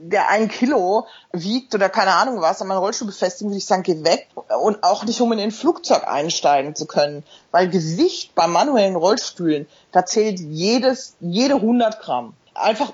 der 0.00 0.28
ein 0.28 0.48
Kilo 0.48 1.06
wiegt 1.32 1.74
oder 1.74 1.88
keine 1.88 2.14
Ahnung 2.14 2.40
was, 2.40 2.60
an 2.60 2.68
meinen 2.68 2.78
Rollstuhl 2.78 3.06
befestigen, 3.06 3.50
würde 3.50 3.58
ich 3.58 3.66
sagen, 3.66 3.84
geh 3.84 4.02
weg. 4.02 4.26
Und 4.60 4.82
auch 4.82 5.04
nicht, 5.04 5.20
um 5.20 5.30
in 5.32 5.38
ein 5.38 5.52
Flugzeug 5.52 6.08
einsteigen 6.08 6.74
zu 6.74 6.86
können. 6.86 7.22
Weil 7.52 7.68
Gewicht 7.68 8.34
bei 8.34 8.48
manuellen 8.48 8.96
Rollstühlen, 8.96 9.66
da 9.92 10.04
zählt 10.04 10.40
jedes, 10.40 11.14
jede 11.20 11.54
100 11.54 12.00
Gramm. 12.00 12.34
Einfach 12.54 12.92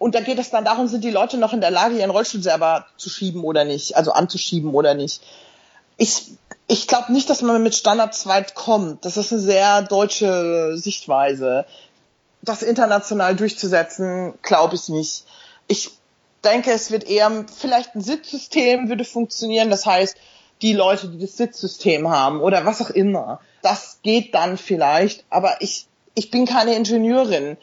und 0.00 0.14
da 0.14 0.20
geht 0.22 0.38
es 0.38 0.48
dann 0.48 0.64
darum, 0.64 0.88
sind 0.88 1.04
die 1.04 1.10
Leute 1.10 1.36
noch 1.36 1.52
in 1.52 1.60
der 1.60 1.70
Lage, 1.70 1.98
ihren 1.98 2.08
Rollstuhl 2.08 2.42
selber 2.42 2.86
zu 2.96 3.10
schieben 3.10 3.44
oder 3.44 3.66
nicht, 3.66 3.98
also 3.98 4.12
anzuschieben 4.12 4.72
oder 4.72 4.94
nicht. 4.94 5.22
Ich, 5.98 6.28
ich 6.68 6.86
glaube 6.86 7.12
nicht, 7.12 7.28
dass 7.28 7.42
man 7.42 7.62
mit 7.62 7.74
Standards 7.74 8.26
weit 8.26 8.54
kommt. 8.54 9.04
Das 9.04 9.18
ist 9.18 9.30
eine 9.30 9.42
sehr 9.42 9.82
deutsche 9.82 10.78
Sichtweise. 10.78 11.66
Das 12.40 12.62
international 12.62 13.36
durchzusetzen, 13.36 14.38
glaube 14.40 14.74
ich 14.74 14.88
nicht. 14.88 15.24
Ich 15.66 15.90
denke, 16.44 16.72
es 16.72 16.90
wird 16.90 17.04
eher, 17.04 17.44
vielleicht 17.54 17.94
ein 17.94 18.00
Sitzsystem 18.00 18.88
würde 18.88 19.04
funktionieren. 19.04 19.68
Das 19.68 19.84
heißt, 19.84 20.16
die 20.62 20.72
Leute, 20.72 21.08
die 21.08 21.18
das 21.18 21.36
Sitzsystem 21.36 22.08
haben 22.08 22.40
oder 22.40 22.64
was 22.64 22.80
auch 22.80 22.90
immer. 22.90 23.40
Das 23.60 23.98
geht 24.02 24.34
dann 24.34 24.56
vielleicht, 24.56 25.24
aber 25.28 25.60
ich, 25.60 25.84
ich 26.14 26.30
bin 26.30 26.46
keine 26.46 26.74
Ingenieurin 26.74 27.58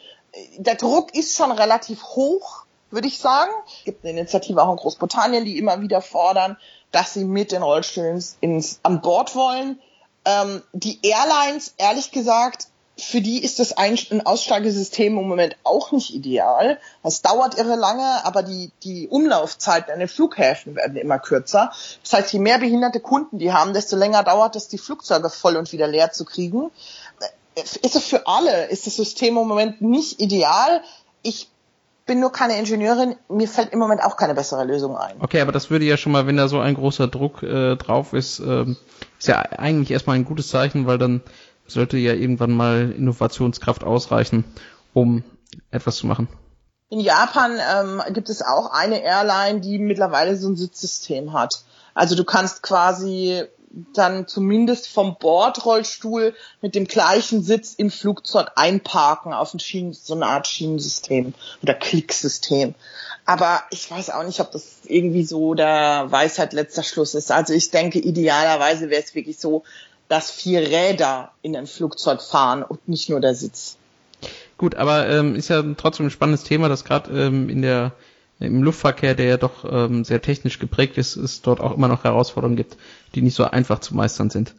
der 0.56 0.74
Druck 0.74 1.14
ist 1.14 1.36
schon 1.36 1.52
relativ 1.52 2.02
hoch, 2.02 2.64
würde 2.90 3.08
ich 3.08 3.18
sagen. 3.18 3.50
Es 3.78 3.84
gibt 3.84 4.04
eine 4.04 4.18
Initiative 4.18 4.62
auch 4.62 4.70
in 4.70 4.76
Großbritannien, 4.76 5.44
die 5.44 5.58
immer 5.58 5.80
wieder 5.80 6.00
fordern, 6.00 6.56
dass 6.90 7.14
sie 7.14 7.24
mit 7.24 7.52
den 7.52 7.62
Rollstühlen 7.62 8.22
ins, 8.40 8.80
an 8.82 9.00
Bord 9.00 9.34
wollen. 9.34 9.80
Ähm, 10.24 10.62
die 10.72 10.98
Airlines, 11.02 11.74
ehrlich 11.76 12.10
gesagt, 12.10 12.68
für 13.00 13.20
die 13.20 13.42
ist 13.42 13.60
das 13.60 13.76
ein, 13.76 13.96
ein 14.10 14.26
Aussteigesystem 14.26 15.16
im 15.16 15.28
Moment 15.28 15.56
auch 15.62 15.92
nicht 15.92 16.12
ideal. 16.12 16.80
Es 17.04 17.22
dauert 17.22 17.56
irre 17.56 17.76
lange, 17.76 18.24
aber 18.24 18.42
die, 18.42 18.72
die 18.82 19.06
Umlaufzeiten 19.06 19.92
an 19.92 20.00
den 20.00 20.08
Flughäfen 20.08 20.74
werden 20.74 20.96
immer 20.96 21.20
kürzer. 21.20 21.70
Das 22.02 22.12
heißt, 22.12 22.32
je 22.32 22.40
mehr 22.40 22.58
behinderte 22.58 22.98
Kunden 22.98 23.38
die 23.38 23.52
haben, 23.52 23.72
desto 23.72 23.96
länger 23.96 24.24
dauert 24.24 24.56
es, 24.56 24.66
die 24.66 24.78
Flugzeuge 24.78 25.30
voll 25.30 25.56
und 25.56 25.70
wieder 25.70 25.86
leer 25.86 26.10
zu 26.10 26.24
kriegen 26.24 26.72
ist 27.62 27.96
es 27.96 28.04
für 28.04 28.26
alle, 28.26 28.66
ist 28.66 28.86
das 28.86 28.96
System 28.96 29.36
im 29.36 29.46
Moment 29.46 29.80
nicht 29.80 30.20
ideal. 30.20 30.82
Ich 31.22 31.48
bin 32.06 32.20
nur 32.20 32.32
keine 32.32 32.58
Ingenieurin, 32.58 33.16
mir 33.28 33.46
fällt 33.46 33.72
im 33.72 33.78
Moment 33.78 34.02
auch 34.02 34.16
keine 34.16 34.34
bessere 34.34 34.64
Lösung 34.64 34.96
ein. 34.96 35.16
Okay, 35.20 35.40
aber 35.40 35.52
das 35.52 35.70
würde 35.70 35.84
ja 35.84 35.96
schon 35.96 36.10
mal, 36.12 36.26
wenn 36.26 36.36
da 36.36 36.48
so 36.48 36.58
ein 36.58 36.74
großer 36.74 37.06
Druck 37.06 37.42
äh, 37.42 37.76
drauf 37.76 38.14
ist, 38.14 38.40
äh, 38.40 38.64
ist 39.18 39.28
ja 39.28 39.40
eigentlich 39.40 39.90
erstmal 39.90 40.16
ein 40.16 40.24
gutes 40.24 40.48
Zeichen, 40.48 40.86
weil 40.86 40.98
dann 40.98 41.22
sollte 41.66 41.98
ja 41.98 42.14
irgendwann 42.14 42.52
mal 42.52 42.90
Innovationskraft 42.90 43.84
ausreichen, 43.84 44.44
um 44.94 45.22
etwas 45.70 45.96
zu 45.96 46.06
machen. 46.06 46.28
In 46.88 47.00
Japan 47.00 47.58
ähm, 47.58 48.02
gibt 48.14 48.30
es 48.30 48.40
auch 48.40 48.70
eine 48.72 49.02
Airline, 49.02 49.60
die 49.60 49.78
mittlerweile 49.78 50.36
so 50.36 50.48
ein 50.48 50.56
Sitzsystem 50.56 51.34
hat. 51.34 51.62
Also 51.92 52.16
du 52.16 52.24
kannst 52.24 52.62
quasi 52.62 53.44
dann 53.70 54.26
zumindest 54.26 54.88
vom 54.88 55.16
Bordrollstuhl 55.18 56.34
mit 56.62 56.74
dem 56.74 56.86
gleichen 56.86 57.42
Sitz 57.42 57.74
im 57.74 57.90
Flugzeug 57.90 58.48
einparken 58.56 59.32
auf 59.32 59.54
ein 59.54 59.60
Schienen, 59.60 59.92
so 59.92 60.14
eine 60.14 60.26
Art 60.26 60.46
Schienensystem 60.46 61.34
oder 61.62 61.74
Klicksystem. 61.74 62.74
Aber 63.24 63.62
ich 63.70 63.90
weiß 63.90 64.10
auch 64.10 64.24
nicht, 64.24 64.40
ob 64.40 64.52
das 64.52 64.78
irgendwie 64.84 65.24
so 65.24 65.54
der 65.54 66.06
Weisheit 66.08 66.54
letzter 66.54 66.82
Schluss 66.82 67.14
ist. 67.14 67.30
Also 67.30 67.52
ich 67.52 67.70
denke, 67.70 67.98
idealerweise 67.98 68.88
wäre 68.88 69.02
es 69.02 69.14
wirklich 69.14 69.38
so, 69.38 69.64
dass 70.08 70.30
vier 70.30 70.60
Räder 70.60 71.32
in 71.42 71.54
ein 71.54 71.66
Flugzeug 71.66 72.22
fahren 72.22 72.62
und 72.62 72.88
nicht 72.88 73.10
nur 73.10 73.20
der 73.20 73.34
Sitz. 73.34 73.76
Gut, 74.56 74.74
aber 74.74 75.08
ähm, 75.08 75.36
ist 75.36 75.48
ja 75.48 75.62
trotzdem 75.76 76.06
ein 76.06 76.10
spannendes 76.10 76.44
Thema, 76.44 76.68
das 76.68 76.84
gerade 76.84 77.10
ähm, 77.26 77.48
in 77.48 77.62
der 77.62 77.92
im 78.40 78.62
Luftverkehr, 78.62 79.14
der 79.14 79.26
ja 79.26 79.36
doch 79.36 79.64
ähm, 79.70 80.04
sehr 80.04 80.22
technisch 80.22 80.58
geprägt 80.58 80.98
ist, 80.98 81.16
es 81.16 81.42
dort 81.42 81.60
auch 81.60 81.76
immer 81.76 81.88
noch 81.88 82.04
Herausforderungen 82.04 82.56
gibt, 82.56 82.76
die 83.14 83.22
nicht 83.22 83.34
so 83.34 83.44
einfach 83.44 83.80
zu 83.80 83.94
meistern 83.94 84.30
sind. 84.30 84.54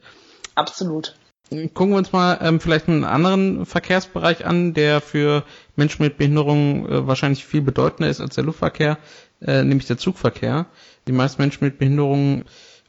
Absolut. 0.56 1.16
Gucken 1.50 1.92
wir 1.92 1.98
uns 1.98 2.12
mal 2.12 2.38
ähm, 2.42 2.60
vielleicht 2.60 2.88
einen 2.88 3.04
anderen 3.04 3.66
Verkehrsbereich 3.66 4.46
an, 4.46 4.76
der 4.76 5.02
für 5.02 5.44
Menschen 5.76 6.04
mit 6.04 6.18
Behinderung 6.18 6.88
äh, 6.88 7.08
wahrscheinlich 7.08 7.44
viel 7.44 7.62
bedeutender 7.62 8.10
ist 8.10 8.22
als 8.22 8.36
der 8.36 8.44
Luftverkehr, 8.44 9.00
äh, 9.42 9.64
nämlich 9.64 9.88
der 9.88 9.98
Zugverkehr. 9.98 10.68
Die 11.08 11.12
meisten 11.12 11.42
Menschen 11.42 11.64
mit 11.64 11.80
Behinderungen 11.80 12.46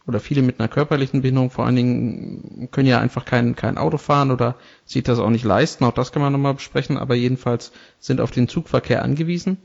oder 0.07 0.21
viele 0.21 0.43
mit 0.43 0.59
einer 0.59 0.69
körperlichen 0.69 1.23
Behinderung 1.23 1.51
vor 1.51 1.65
allen 1.65 1.77
Dingen 1.77 2.69
können 2.71 2.89
ja 2.89 2.99
einfach 2.99 3.25
kein, 3.25 3.55
kein 3.57 3.79
Auto 3.79 3.97
fahren 3.97 4.31
oder 4.31 4.57
sich 4.85 5.05
das 5.05 5.19
auch 5.19 5.31
nicht 5.31 5.45
leisten. 5.45 5.85
Auch 5.85 5.95
das 5.95 6.13
kann 6.13 6.21
man 6.21 6.33
nochmal 6.33 6.55
besprechen, 6.55 6.99
aber 6.99 7.15
jedenfalls 7.15 7.73
sind 7.99 8.21
auf 8.21 8.31
den 8.31 8.49
Zugverkehr 8.49 9.03
angewiesen. 9.03 9.59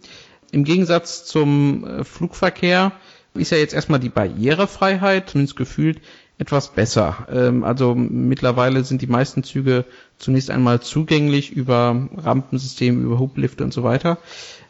Im 0.51 0.63
Gegensatz 0.63 1.25
zum 1.25 1.85
äh, 1.85 2.03
Flugverkehr 2.03 2.91
ist 3.33 3.51
ja 3.51 3.57
jetzt 3.57 3.73
erstmal 3.73 3.99
die 3.99 4.09
Barrierefreiheit, 4.09 5.29
zumindest 5.29 5.57
gefühlt, 5.57 5.99
etwas 6.37 6.73
besser. 6.73 7.27
Ähm, 7.31 7.63
also 7.63 7.95
mittlerweile 7.95 8.83
sind 8.83 9.01
die 9.01 9.07
meisten 9.07 9.43
Züge 9.43 9.85
zunächst 10.17 10.49
einmal 10.49 10.81
zugänglich 10.81 11.51
über 11.51 12.09
Rampensysteme, 12.15 13.01
über 13.01 13.19
Hublifte 13.19 13.63
und 13.63 13.73
so 13.73 13.83
weiter. 13.83 14.17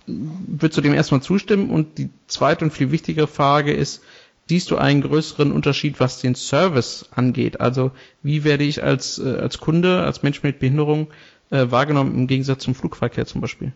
Würdest 0.07 0.77
du 0.77 0.81
dem 0.81 0.93
erstmal 0.93 1.21
zustimmen? 1.21 1.71
Und 1.71 1.97
die 1.97 2.09
zweite 2.27 2.65
und 2.65 2.71
viel 2.71 2.91
wichtigere 2.91 3.27
Frage 3.27 3.73
ist, 3.73 4.03
siehst 4.47 4.69
du 4.69 4.77
einen 4.77 5.01
größeren 5.01 5.51
Unterschied, 5.51 5.99
was 5.99 6.21
den 6.21 6.35
Service 6.35 7.09
angeht? 7.11 7.59
Also 7.59 7.91
wie 8.21 8.43
werde 8.43 8.63
ich 8.63 8.83
als, 8.83 9.17
äh, 9.17 9.37
als 9.37 9.59
Kunde, 9.59 10.03
als 10.03 10.21
Mensch 10.21 10.43
mit 10.43 10.59
Behinderung 10.59 11.07
äh, 11.49 11.65
wahrgenommen 11.69 12.13
im 12.15 12.27
Gegensatz 12.27 12.63
zum 12.63 12.75
Flugverkehr 12.75 13.25
zum 13.25 13.41
Beispiel? 13.41 13.73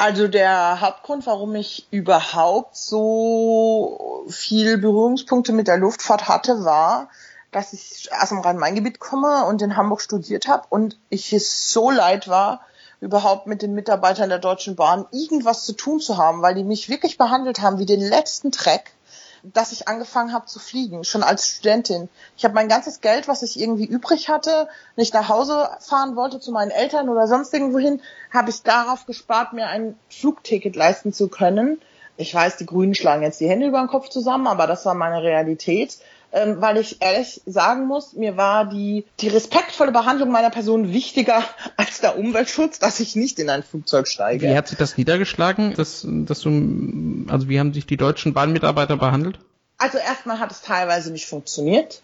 Also 0.00 0.28
der 0.28 0.80
Hauptgrund, 0.80 1.26
warum 1.26 1.56
ich 1.56 1.88
überhaupt 1.90 2.76
so 2.76 4.24
viel 4.28 4.78
Berührungspunkte 4.78 5.52
mit 5.52 5.66
der 5.66 5.76
Luftfahrt 5.76 6.28
hatte, 6.28 6.64
war, 6.64 7.08
dass 7.50 7.72
ich 7.72 8.08
aus 8.12 8.28
dem 8.28 8.38
Rhein-Main-Gebiet 8.38 9.00
komme 9.00 9.44
und 9.46 9.60
in 9.60 9.76
Hamburg 9.76 10.00
studiert 10.00 10.46
habe 10.46 10.66
und 10.70 10.96
ich 11.10 11.32
es 11.32 11.72
so 11.72 11.90
leid 11.90 12.28
war, 12.28 12.60
überhaupt 13.00 13.48
mit 13.48 13.60
den 13.60 13.74
Mitarbeitern 13.74 14.28
der 14.28 14.38
Deutschen 14.38 14.76
Bahn 14.76 15.04
irgendwas 15.10 15.64
zu 15.64 15.72
tun 15.72 15.98
zu 15.98 16.16
haben, 16.16 16.42
weil 16.42 16.54
die 16.54 16.64
mich 16.64 16.88
wirklich 16.88 17.18
behandelt 17.18 17.60
haben 17.60 17.80
wie 17.80 17.86
den 17.86 18.00
letzten 18.00 18.52
Dreck 18.52 18.92
dass 19.42 19.72
ich 19.72 19.88
angefangen 19.88 20.32
habe 20.32 20.46
zu 20.46 20.58
fliegen, 20.58 21.04
schon 21.04 21.22
als 21.22 21.48
Studentin. 21.48 22.08
Ich 22.36 22.44
habe 22.44 22.54
mein 22.54 22.68
ganzes 22.68 23.00
Geld, 23.00 23.28
was 23.28 23.42
ich 23.42 23.58
irgendwie 23.58 23.86
übrig 23.86 24.28
hatte, 24.28 24.68
nicht 24.96 25.14
nach 25.14 25.28
Hause 25.28 25.70
fahren 25.80 26.16
wollte 26.16 26.40
zu 26.40 26.52
meinen 26.52 26.70
Eltern 26.70 27.08
oder 27.08 27.26
sonst 27.26 27.52
irgendwohin, 27.52 28.00
habe 28.32 28.50
ich 28.50 28.62
darauf 28.62 29.06
gespart, 29.06 29.52
mir 29.52 29.66
ein 29.68 29.98
Flugticket 30.08 30.76
leisten 30.76 31.12
zu 31.12 31.28
können. 31.28 31.80
Ich 32.16 32.34
weiß, 32.34 32.56
die 32.56 32.66
Grünen 32.66 32.94
schlagen 32.94 33.22
jetzt 33.22 33.40
die 33.40 33.48
Hände 33.48 33.66
über 33.66 33.78
den 33.78 33.88
Kopf 33.88 34.08
zusammen, 34.08 34.46
aber 34.48 34.66
das 34.66 34.84
war 34.84 34.94
meine 34.94 35.22
Realität 35.22 35.98
ähm, 36.32 36.60
weil 36.60 36.76
ich 36.76 37.00
ehrlich 37.00 37.40
sagen 37.46 37.86
muss, 37.86 38.12
mir 38.12 38.36
war 38.36 38.66
die, 38.66 39.04
die 39.20 39.28
respektvolle 39.28 39.92
Behandlung 39.92 40.30
meiner 40.30 40.50
Person 40.50 40.92
wichtiger 40.92 41.42
als 41.76 42.00
der 42.00 42.18
Umweltschutz, 42.18 42.78
dass 42.78 43.00
ich 43.00 43.16
nicht 43.16 43.38
in 43.38 43.48
ein 43.50 43.62
Flugzeug 43.62 44.08
steige. 44.08 44.48
Wie 44.48 44.56
hat 44.56 44.68
sich 44.68 44.78
das 44.78 44.96
niedergeschlagen, 44.96 45.74
dass, 45.74 46.06
dass 46.06 46.40
du, 46.40 47.26
also 47.28 47.48
wie 47.48 47.58
haben 47.58 47.72
sich 47.72 47.86
die 47.86 47.96
deutschen 47.96 48.34
Bahnmitarbeiter 48.34 48.96
behandelt? 48.96 49.38
Also 49.78 49.98
erstmal 49.98 50.40
hat 50.40 50.50
es 50.50 50.60
teilweise 50.60 51.12
nicht 51.12 51.26
funktioniert. 51.26 52.02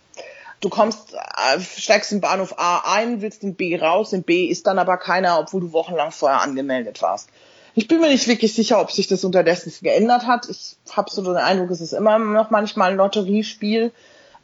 Du 0.61 0.71
kommst, 0.71 1.13
äh, 1.13 1.61
steigst 1.61 2.13
in 2.13 2.21
Bahnhof 2.23 2.59
A 2.59 2.95
ein, 2.95 3.21
willst 3.21 3.43
in 3.43 3.55
B 3.55 3.77
raus, 3.77 4.13
in 4.13 4.23
B 4.23 4.47
ist 4.47 4.67
dann 4.67 4.79
aber 4.79 4.97
keiner, 4.97 5.39
obwohl 5.39 5.61
du 5.61 5.73
wochenlang 5.73 6.13
vorher 6.13 6.41
angemeldet 6.41 7.03
warst. 7.03 7.29
Ich 7.75 7.89
bin 7.89 8.01
mir 8.01 8.09
nicht 8.09 8.29
wirklich 8.29 8.55
sicher, 8.55 8.81
ob 8.81 8.93
sich 8.93 9.09
das 9.09 9.25
unterdessen 9.25 9.73
geändert 9.83 10.27
hat. 10.27 10.49
Ich 10.49 10.77
habe 10.93 11.11
so 11.11 11.23
den 11.23 11.37
Eindruck, 11.37 11.71
es 11.71 11.81
ist 11.81 11.93
immer 11.93 12.19
noch 12.19 12.51
manchmal 12.51 12.93
ein 12.93 12.97
Lotteriespiel. 12.97 13.93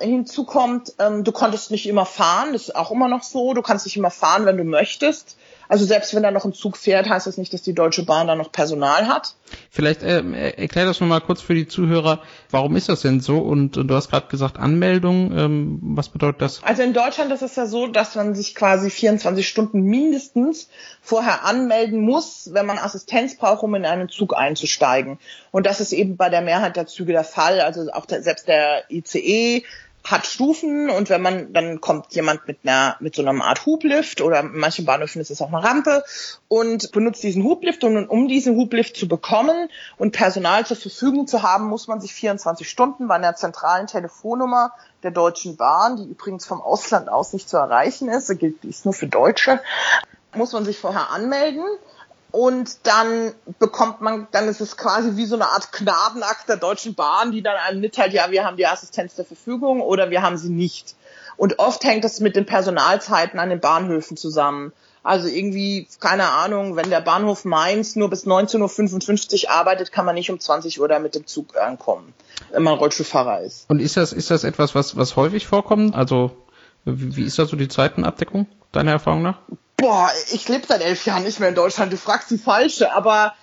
Hinzu 0.01 0.45
kommt, 0.45 0.95
ähm, 0.99 1.25
du 1.25 1.33
konntest 1.33 1.71
nicht 1.71 1.87
immer 1.87 2.07
fahren, 2.07 2.53
das 2.53 2.63
ist 2.63 2.77
auch 2.77 2.91
immer 2.91 3.09
noch 3.09 3.23
so. 3.23 3.55
Du 3.55 3.63
kannst 3.63 3.87
nicht 3.87 3.97
immer 3.97 4.11
fahren, 4.11 4.47
wenn 4.47 4.57
du 4.57 4.65
möchtest. 4.65 5.37
Also 5.71 5.85
selbst 5.85 6.17
wenn 6.17 6.25
da 6.25 6.33
noch 6.33 6.45
ein 6.45 6.53
Zug 6.53 6.77
fährt, 6.77 7.09
heißt 7.09 7.29
das 7.29 7.39
nicht, 7.39 7.55
dass 7.55 7.63
die 7.63 7.77
Deutsche 7.77 8.05
Bahn 8.05 8.27
da 8.27 8.35
noch 8.35 8.51
Personal 8.51 9.07
hat. 9.07 9.37
Vielleicht 9.71 10.03
äh, 10.03 10.51
erklär 10.57 10.85
das 10.85 10.99
nochmal 10.99 11.21
kurz 11.21 11.43
für 11.43 11.55
die 11.55 11.69
Zuhörer. 11.69 12.23
Warum 12.51 12.75
ist 12.75 12.89
das 12.89 13.03
denn 13.03 13.21
so? 13.21 13.39
Und, 13.39 13.77
und 13.77 13.87
du 13.87 13.95
hast 13.95 14.11
gerade 14.11 14.27
gesagt 14.27 14.59
Anmeldung. 14.59 15.31
Ähm, 15.31 15.79
was 15.81 16.09
bedeutet 16.09 16.43
das? 16.43 16.61
Also 16.65 16.83
in 16.83 16.93
Deutschland 16.93 17.31
ist 17.31 17.43
es 17.43 17.55
ja 17.55 17.67
so, 17.67 17.87
dass 17.87 18.17
man 18.17 18.35
sich 18.35 18.57
quasi 18.57 18.91
24 18.91 19.49
Stunden 19.49 19.83
mindestens 19.83 20.69
vorher 21.03 21.45
anmelden 21.45 22.01
muss, 22.01 22.51
wenn 22.53 22.67
man 22.67 22.79
Assistenz 22.79 23.37
braucht, 23.37 23.63
um 23.63 23.73
in 23.77 23.87
einen 23.87 24.09
Zug 24.09 24.37
einzusteigen. 24.37 25.21
Und 25.53 25.67
das 25.67 25.79
ist 25.79 25.93
eben 25.93 26.17
bei 26.17 26.31
der 26.31 26.41
Mehrheit 26.41 26.75
der 26.75 26.89
Züge 26.89 27.13
der 27.13 27.23
Fall. 27.23 27.61
Also 27.61 27.93
auch 27.93 28.07
der, 28.07 28.25
selbst 28.25 28.49
der 28.49 28.91
ICE 28.91 29.63
hat 30.05 30.27
Stufen 30.27 30.91
und 30.91 31.11
wenn 31.11 31.23
man, 31.23 31.53
dann 31.53 31.81
kommt 31.81 32.15
jemand 32.15 32.47
mit 32.49 32.59
einer, 32.65 32.97
mit 33.01 33.15
so 33.15 33.25
einer 33.25 33.45
Art 33.45 33.67
Hublift 33.67 34.21
oder 34.21 34.41
in 34.41 34.57
manchen 34.57 34.85
Bahnhöfen 34.85 35.21
ist 35.21 35.31
es 35.31 35.43
auch 35.43 35.53
eine 35.53 35.63
Rampe 35.63 36.05
und 36.49 36.91
benutzt 36.93 37.23
diesen 37.23 37.45
Hublift 37.45 37.85
und 37.85 38.09
um 38.09 38.27
diesen 38.27 38.57
Hublift 38.57 38.97
zu 38.97 39.09
bekommen 39.09 39.69
und 39.99 40.13
Personal 40.13 40.65
zur 40.67 40.77
Verfügung 40.77 41.27
zu 41.27 41.43
haben, 41.43 41.67
muss 41.67 41.87
man 41.87 42.01
sich 42.01 42.15
24 42.15 42.69
Stunden 42.69 43.09
bei 43.09 43.17
einer 43.17 43.37
zentralen 43.37 43.87
Telefonnummer 43.87 44.73
der 45.03 45.11
Deutschen 45.11 45.57
Bahn, 45.57 45.97
die 45.97 46.05
übrigens 46.05 46.47
vom 46.47 46.61
Ausland 46.61 47.09
aus 47.09 47.33
nicht 47.33 47.49
zu 47.49 47.57
erreichen 47.57 48.09
ist, 48.09 48.37
gilt, 48.39 48.63
die 48.63 48.69
ist 48.69 48.85
nur 48.85 48.95
für 48.95 49.07
Deutsche, 49.07 49.61
muss 50.35 50.53
man 50.53 50.65
sich 50.65 50.79
vorher 50.79 51.11
anmelden 51.11 51.65
und 52.33 52.87
dann 52.87 53.33
bekommt 53.59 54.01
man, 54.01 54.29
dann 54.31 54.49
ist 54.49 54.61
es 54.61 54.77
quasi 54.77 55.17
wie 55.17 55.27
so 55.27 55.35
eine 55.35 55.49
Art 55.49 55.73
Gnadenakt 55.73 56.49
der 56.49 56.57
Deutschen 56.57 56.95
Bahn, 56.95 57.33
die 57.33 57.43
dann 57.43 57.57
einem 57.57 57.81
mitteilt, 57.81 58.13
ja, 58.13 58.31
wir 58.31 58.45
haben 58.45 58.57
die 58.57 58.67
Assistenz 58.67 59.17
zur 59.17 59.25
Verfügung 59.25 59.81
oder 59.81 60.11
wir 60.11 60.23
haben 60.23 60.37
sie 60.37 60.51
nicht. 60.51 60.95
Und 61.37 61.59
oft 61.59 61.83
hängt 61.85 62.05
das 62.05 62.21
mit 62.21 62.37
den 62.37 62.47
Personalzeiten 62.47 63.41
an 63.41 63.49
den 63.49 63.61
Bahnhöfen 63.61 64.17
zusammen. 64.17 64.73
Also 65.03 65.29
irgendwie, 65.29 65.89
keine 65.99 66.29
Ahnung, 66.29 66.77
wenn 66.77 66.91
der 66.91 67.01
Bahnhof 67.01 67.47
Mainz 67.47 67.97
nur 67.97 68.11
bis 68.11 68.27
19.55 68.27 69.45
Uhr 69.45 69.51
arbeitet, 69.51 69.93
kann 69.93 70.05
man 70.05 70.15
nicht 70.15 70.31
um 70.31 70.39
20 70.39 70.81
Uhr 70.81 70.89
da 70.89 70.99
mit 70.99 71.15
dem 71.15 71.27
Zug 71.27 71.57
ankommen, 71.57 72.13
wenn 72.53 72.63
man 72.63 72.75
Rollstuhlfahrer 72.75 73.41
ist. 73.41 73.69
Und 73.71 73.81
ist 73.81 73.97
das, 73.97 74.13
ist 74.13 74.31
das 74.31 74.45
etwas, 74.45 74.75
was, 74.75 74.97
was 74.97 75.17
häufig 75.17 75.47
vorkommt? 75.47 75.95
Also, 75.95 76.37
wie, 76.85 77.17
wie 77.17 77.25
ist 77.25 77.39
da 77.39 77.47
so 77.47 77.57
die 77.57 77.69
Zeitenabdeckung, 77.69 78.47
deiner 78.73 78.93
Erfahrung 78.93 79.23
nach? 79.23 79.39
Boah, 79.81 80.11
ich 80.33 80.49
lebe 80.49 80.67
seit 80.67 80.83
elf 80.83 81.07
Jahren 81.07 81.25
nicht 81.25 81.41
mehr 81.41 81.49
in 81.49 81.55
Deutschland. 81.55 81.93
Du 81.93 81.97
fragst 81.97 82.31
die 82.31 82.39
falsche, 82.39 82.93
aber 82.93 83.35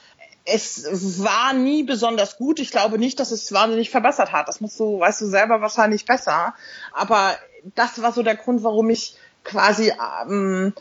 es 0.45 1.21
war 1.21 1.53
nie 1.53 1.83
besonders 1.83 2.37
gut. 2.37 2.59
Ich 2.59 2.71
glaube 2.71 2.97
nicht, 2.97 3.19
dass 3.19 3.31
es 3.31 3.51
wahnsinnig 3.51 3.89
verbessert 3.89 4.31
hat. 4.31 4.47
Das 4.47 4.61
musst 4.61 4.79
du, 4.79 4.99
weißt 4.99 5.21
du 5.21 5.25
selber 5.25 5.61
wahrscheinlich 5.61 6.05
besser. 6.05 6.53
Aber 6.93 7.35
das 7.75 8.01
war 8.01 8.13
so 8.13 8.23
der 8.23 8.35
Grund, 8.35 8.63
warum 8.63 8.89
ich 8.89 9.15
quasi 9.43 9.91
ähm, 10.29 10.73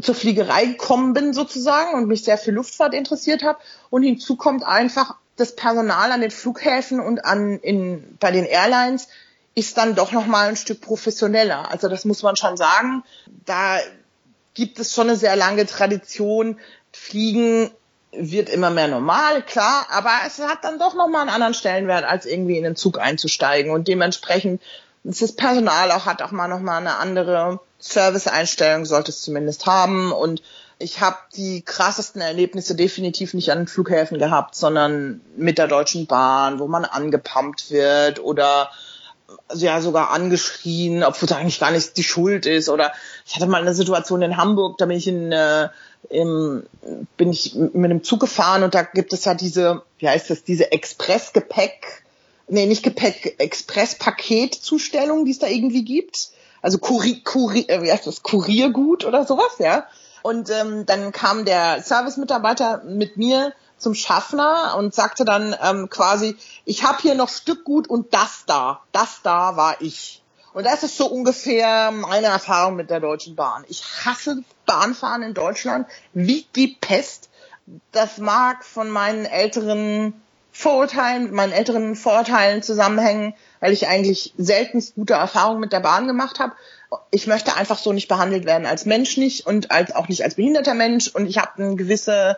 zur 0.00 0.14
Fliegerei 0.14 0.66
gekommen 0.66 1.14
bin 1.14 1.32
sozusagen 1.32 1.94
und 1.94 2.06
mich 2.06 2.24
sehr 2.24 2.38
für 2.38 2.50
Luftfahrt 2.50 2.94
interessiert 2.94 3.42
habe. 3.42 3.58
Und 3.90 4.02
hinzu 4.02 4.36
kommt 4.36 4.64
einfach 4.64 5.16
das 5.36 5.56
Personal 5.56 6.12
an 6.12 6.20
den 6.20 6.30
Flughäfen 6.30 7.00
und 7.00 7.24
an 7.24 7.58
in 7.60 8.16
bei 8.20 8.30
den 8.30 8.44
Airlines 8.44 9.08
ist 9.54 9.76
dann 9.76 9.96
doch 9.96 10.12
noch 10.12 10.26
mal 10.26 10.48
ein 10.48 10.56
Stück 10.56 10.80
professioneller. 10.80 11.70
Also 11.70 11.88
das 11.88 12.04
muss 12.04 12.22
man 12.22 12.36
schon 12.36 12.56
sagen. 12.56 13.02
Da 13.44 13.78
gibt 14.58 14.80
es 14.80 14.92
schon 14.92 15.08
eine 15.08 15.16
sehr 15.16 15.36
lange 15.36 15.66
Tradition. 15.66 16.58
Fliegen 16.90 17.70
wird 18.10 18.48
immer 18.48 18.70
mehr 18.70 18.88
normal, 18.88 19.42
klar, 19.42 19.86
aber 19.88 20.10
es 20.26 20.40
hat 20.40 20.64
dann 20.64 20.80
doch 20.80 20.94
nochmal 20.94 21.20
einen 21.20 21.30
anderen 21.30 21.54
Stellenwert, 21.54 22.04
als 22.04 22.26
irgendwie 22.26 22.58
in 22.58 22.64
den 22.64 22.74
Zug 22.74 22.98
einzusteigen. 22.98 23.70
Und 23.70 23.86
dementsprechend 23.86 24.60
ist 25.04 25.22
das 25.22 25.30
Personal 25.30 25.92
auch 25.92 26.06
hat 26.06 26.22
auch 26.22 26.32
mal 26.32 26.48
nochmal 26.48 26.80
eine 26.80 26.96
andere 26.96 27.60
Serviceeinstellung, 27.78 28.84
sollte 28.84 29.12
es 29.12 29.20
zumindest 29.20 29.66
haben. 29.66 30.10
Und 30.10 30.42
ich 30.80 31.00
habe 31.00 31.18
die 31.36 31.62
krassesten 31.62 32.20
Erlebnisse 32.20 32.74
definitiv 32.74 33.34
nicht 33.34 33.52
an 33.52 33.58
den 33.58 33.68
Flughäfen 33.68 34.18
gehabt, 34.18 34.56
sondern 34.56 35.20
mit 35.36 35.58
der 35.58 35.68
Deutschen 35.68 36.08
Bahn, 36.08 36.58
wo 36.58 36.66
man 36.66 36.84
angepumpt 36.84 37.70
wird 37.70 38.18
oder 38.18 38.72
ja 39.54 39.80
sogar 39.80 40.10
angeschrien, 40.10 41.02
obwohl 41.04 41.28
es 41.28 41.32
eigentlich 41.34 41.60
gar 41.60 41.70
nicht 41.70 41.96
die 41.96 42.02
Schuld 42.02 42.46
ist. 42.46 42.68
Oder 42.68 42.92
ich 43.26 43.36
hatte 43.36 43.46
mal 43.46 43.60
eine 43.60 43.74
Situation 43.74 44.22
in 44.22 44.36
Hamburg, 44.36 44.78
da 44.78 44.86
bin 44.86 44.96
ich 44.96 45.06
in 45.06 45.32
äh, 45.32 45.68
im, 46.08 46.64
bin 47.16 47.30
ich 47.30 47.54
mit 47.54 47.84
einem 47.84 48.04
Zug 48.04 48.20
gefahren 48.20 48.62
und 48.62 48.74
da 48.74 48.82
gibt 48.82 49.12
es 49.12 49.24
ja 49.24 49.34
diese, 49.34 49.82
wie 49.98 50.08
heißt 50.08 50.30
das, 50.30 50.44
diese 50.44 50.72
Express-Gepäck, 50.72 52.04
nee, 52.48 52.66
nicht 52.66 52.82
Gepäck, 52.82 53.36
Express-Paketzustellung, 53.38 55.24
die 55.24 55.32
es 55.32 55.38
da 55.38 55.48
irgendwie 55.48 55.84
gibt. 55.84 56.30
Also 56.62 56.78
Kurier, 56.78 57.22
Kurier, 57.24 57.68
äh, 57.68 57.82
wie 57.82 57.92
heißt 57.92 58.06
das, 58.06 58.22
Kuriergut 58.22 59.04
oder 59.04 59.26
sowas, 59.26 59.58
ja. 59.58 59.86
Und 60.22 60.50
ähm, 60.50 60.86
dann 60.86 61.12
kam 61.12 61.44
der 61.44 61.82
Service-Mitarbeiter 61.82 62.82
mit 62.84 63.16
mir 63.16 63.52
zum 63.78 63.94
Schaffner 63.94 64.74
und 64.76 64.94
sagte 64.94 65.24
dann 65.24 65.56
ähm, 65.62 65.88
quasi, 65.88 66.36
ich 66.64 66.84
habe 66.84 67.00
hier 67.00 67.14
noch 67.14 67.28
Stückgut 67.28 67.88
und 67.88 68.12
das 68.12 68.44
da, 68.46 68.80
das 68.92 69.22
da 69.22 69.56
war 69.56 69.80
ich. 69.80 70.22
Und 70.52 70.64
das 70.64 70.82
ist 70.82 70.96
so 70.96 71.06
ungefähr 71.06 71.90
meine 71.92 72.26
Erfahrung 72.26 72.76
mit 72.76 72.90
der 72.90 73.00
Deutschen 73.00 73.36
Bahn. 73.36 73.64
Ich 73.68 73.84
hasse 74.04 74.42
Bahnfahren 74.66 75.22
in 75.22 75.34
Deutschland 75.34 75.86
wie 76.14 76.46
die 76.56 76.76
Pest. 76.80 77.28
Das 77.92 78.18
mag 78.18 78.64
von 78.64 78.90
meinen 78.90 79.24
älteren 79.24 80.14
Vorurteilen, 80.50 81.32
meinen 81.32 81.52
älteren 81.52 81.94
Vorurteilen 81.94 82.62
zusammenhängen, 82.62 83.34
weil 83.60 83.72
ich 83.72 83.86
eigentlich 83.86 84.34
seltenst 84.38 84.96
gute 84.96 85.12
Erfahrungen 85.12 85.60
mit 85.60 85.72
der 85.72 85.80
Bahn 85.80 86.08
gemacht 86.08 86.40
habe. 86.40 86.54
Ich 87.12 87.26
möchte 87.26 87.54
einfach 87.54 87.78
so 87.78 87.92
nicht 87.92 88.08
behandelt 88.08 88.44
werden 88.44 88.66
als 88.66 88.84
Mensch 88.86 89.18
nicht 89.18 89.46
und 89.46 89.70
als 89.70 89.94
auch 89.94 90.08
nicht 90.08 90.24
als 90.24 90.34
behinderter 90.34 90.74
Mensch 90.74 91.08
und 91.08 91.26
ich 91.28 91.38
habe 91.38 91.62
eine 91.62 91.76
gewisse 91.76 92.36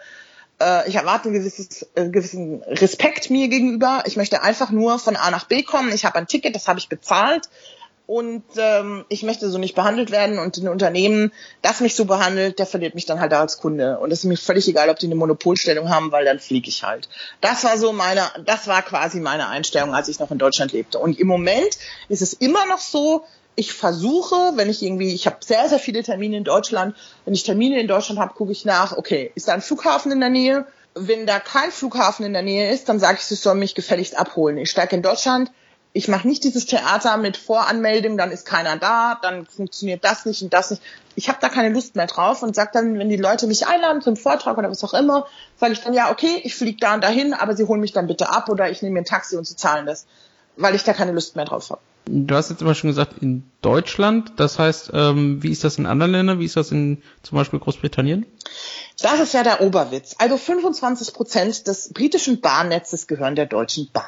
äh, 0.61 0.88
ich 0.88 0.96
erwarte 0.96 1.28
einen 1.28 1.38
gewisses, 1.38 1.88
äh, 1.94 2.08
gewissen 2.08 2.62
Respekt 2.62 3.30
mir 3.30 3.48
gegenüber. 3.48 4.02
Ich 4.06 4.16
möchte 4.16 4.42
einfach 4.42 4.70
nur 4.70 4.98
von 4.98 5.16
A 5.16 5.30
nach 5.30 5.44
B 5.44 5.62
kommen. 5.62 5.92
Ich 5.92 6.04
habe 6.04 6.16
ein 6.16 6.26
Ticket, 6.26 6.54
das 6.54 6.68
habe 6.68 6.78
ich 6.78 6.88
bezahlt. 6.88 7.48
Und 8.06 8.42
ähm, 8.56 9.04
ich 9.08 9.22
möchte 9.22 9.48
so 9.48 9.58
nicht 9.58 9.76
behandelt 9.76 10.11
werden 10.11 10.40
und 10.40 10.56
ein 10.56 10.66
Unternehmen, 10.66 11.32
das 11.62 11.78
mich 11.78 11.94
so 11.94 12.06
behandelt, 12.06 12.58
der 12.58 12.66
verliert 12.66 12.96
mich 12.96 13.06
dann 13.06 13.20
halt 13.20 13.32
als 13.32 13.58
Kunde. 13.58 14.00
Und 14.00 14.11
es 14.11 14.20
ist 14.20 14.24
mir 14.24 14.36
völlig 14.36 14.66
egal, 14.66 14.90
ob 14.90 14.98
die 14.98 15.06
eine 15.06 15.14
Monopolstellung 15.14 15.90
haben, 15.90 16.11
weil 16.11 16.24
dann 16.24 16.40
fliege 16.40 16.68
ich 16.68 16.82
halt. 16.82 17.08
Das 17.40 17.62
war 17.62 17.78
so 17.78 17.92
meine, 17.92 18.22
das 18.44 18.66
war 18.66 18.82
quasi 18.82 19.20
meine 19.20 19.46
Einstellung, 19.46 19.94
als 19.94 20.08
ich 20.08 20.18
noch 20.18 20.32
in 20.32 20.38
Deutschland 20.38 20.72
lebte. 20.72 20.98
Und 20.98 21.20
im 21.20 21.28
Moment 21.28 21.78
ist 22.08 22.20
es 22.20 22.32
immer 22.32 22.66
noch 22.66 22.80
so, 22.80 23.24
ich 23.57 23.72
versuche, 23.72 24.53
wenn 24.55 24.70
ich 24.70 24.82
irgendwie, 24.82 25.12
ich 25.12 25.26
habe 25.26 25.36
sehr, 25.40 25.68
sehr 25.68 25.78
viele 25.78 26.03
Termine 26.03 26.36
in 26.36 26.44
Deutschland, 26.44 26.96
wenn 27.24 27.34
ich 27.34 27.42
Termine 27.42 27.80
in 27.80 27.88
Deutschland 27.88 28.20
habe, 28.20 28.34
gucke 28.34 28.53
ich 28.53 28.64
nach, 28.64 28.96
okay, 28.96 29.32
ist 29.34 29.48
da 29.48 29.55
ein 29.55 29.62
Flughafen 29.62 30.12
in 30.12 30.20
der 30.20 30.30
Nähe? 30.30 30.66
Wenn 30.94 31.26
da 31.26 31.38
kein 31.40 31.70
Flughafen 31.70 32.24
in 32.24 32.32
der 32.32 32.42
Nähe 32.42 32.72
ist, 32.72 32.88
dann 32.88 32.98
sage 32.98 33.18
ich, 33.18 33.24
sie 33.24 33.34
soll 33.34 33.55
mich 33.55 33.74
gefälligst 33.74 34.18
abholen. 34.18 34.57
Ich 34.59 34.70
steige 34.70 34.96
in 34.96 35.03
Deutschland, 35.03 35.51
ich 35.92 36.09
mache 36.09 36.28
nicht 36.28 36.44
dieses 36.44 36.66
Theater 36.66 37.16
mit 37.16 37.36
Voranmeldung, 37.36 38.16
dann 38.16 38.30
ist 38.30 38.46
keiner 38.46 38.76
da, 38.76 39.18
dann 39.20 39.44
funktioniert 39.46 40.05
das 40.05 40.24
nicht 40.24 40.42
und 40.42 40.53
das 40.53 40.70
nicht. 40.70 40.82
Ich 41.16 41.28
habe 41.28 41.38
da 41.40 41.48
keine 41.48 41.74
Lust 41.74 41.96
mehr 41.96 42.07
drauf 42.07 42.42
und 42.42 42.55
sage 42.55 42.70
dann, 42.72 42.98
wenn 42.98 43.09
die 43.09 43.16
Leute 43.16 43.48
mich 43.48 43.66
einladen 43.66 44.01
zum 44.01 44.16
Vortrag 44.16 44.57
oder 44.57 44.70
was 44.70 44.84
auch 44.84 44.94
immer, 44.94 45.26
sage 45.57 45.72
ich 45.72 45.80
dann, 45.80 45.92
ja, 45.92 46.11
okay, 46.11 46.40
ich 46.44 46.55
fliege 46.55 46.78
da 46.80 46.94
und 46.94 47.03
dahin, 47.03 47.34
aber 47.34 47.57
sie 47.57 47.64
holen 47.64 47.80
mich 47.80 47.92
dann 47.92 48.07
bitte 48.07 48.30
ab 48.30 48.48
oder 48.48 48.70
ich 48.70 48.82
nehme 48.82 48.94
mir 48.94 49.01
ein 49.01 49.05
Taxi 49.05 49.36
und 49.36 49.46
sie 49.46 49.57
zahlen 49.57 49.86
das, 49.86 50.07
weil 50.57 50.74
ich 50.76 50.84
da 50.84 50.92
keine 50.92 51.12
Lust 51.12 51.34
mehr 51.34 51.44
drauf 51.44 51.70
habe. 51.70 51.80
Du 52.12 52.34
hast 52.34 52.50
jetzt 52.50 52.61
immer 52.61 52.74
schon 52.74 52.90
gesagt, 52.90 53.22
in 53.22 53.44
Deutschland, 53.62 54.32
das 54.36 54.58
heißt, 54.58 54.90
ähm, 54.92 55.40
wie 55.44 55.52
ist 55.52 55.62
das 55.62 55.78
in 55.78 55.86
anderen 55.86 56.11
Ländern, 56.11 56.40
wie 56.40 56.44
ist 56.44 56.56
das 56.56 56.72
in 56.72 57.02
zum 57.22 57.38
Beispiel 57.38 57.61
Großbritannien? 57.61 58.26
Das 59.00 59.20
ist 59.20 59.32
ja 59.32 59.44
der 59.44 59.61
Oberwitz. 59.61 60.16
Also 60.18 60.36
25 60.36 61.14
Prozent 61.14 61.68
des 61.68 61.92
britischen 61.92 62.40
Bahnnetzes 62.40 63.06
gehören 63.06 63.36
der 63.36 63.46
Deutschen 63.46 63.90
Bahn. 63.92 64.04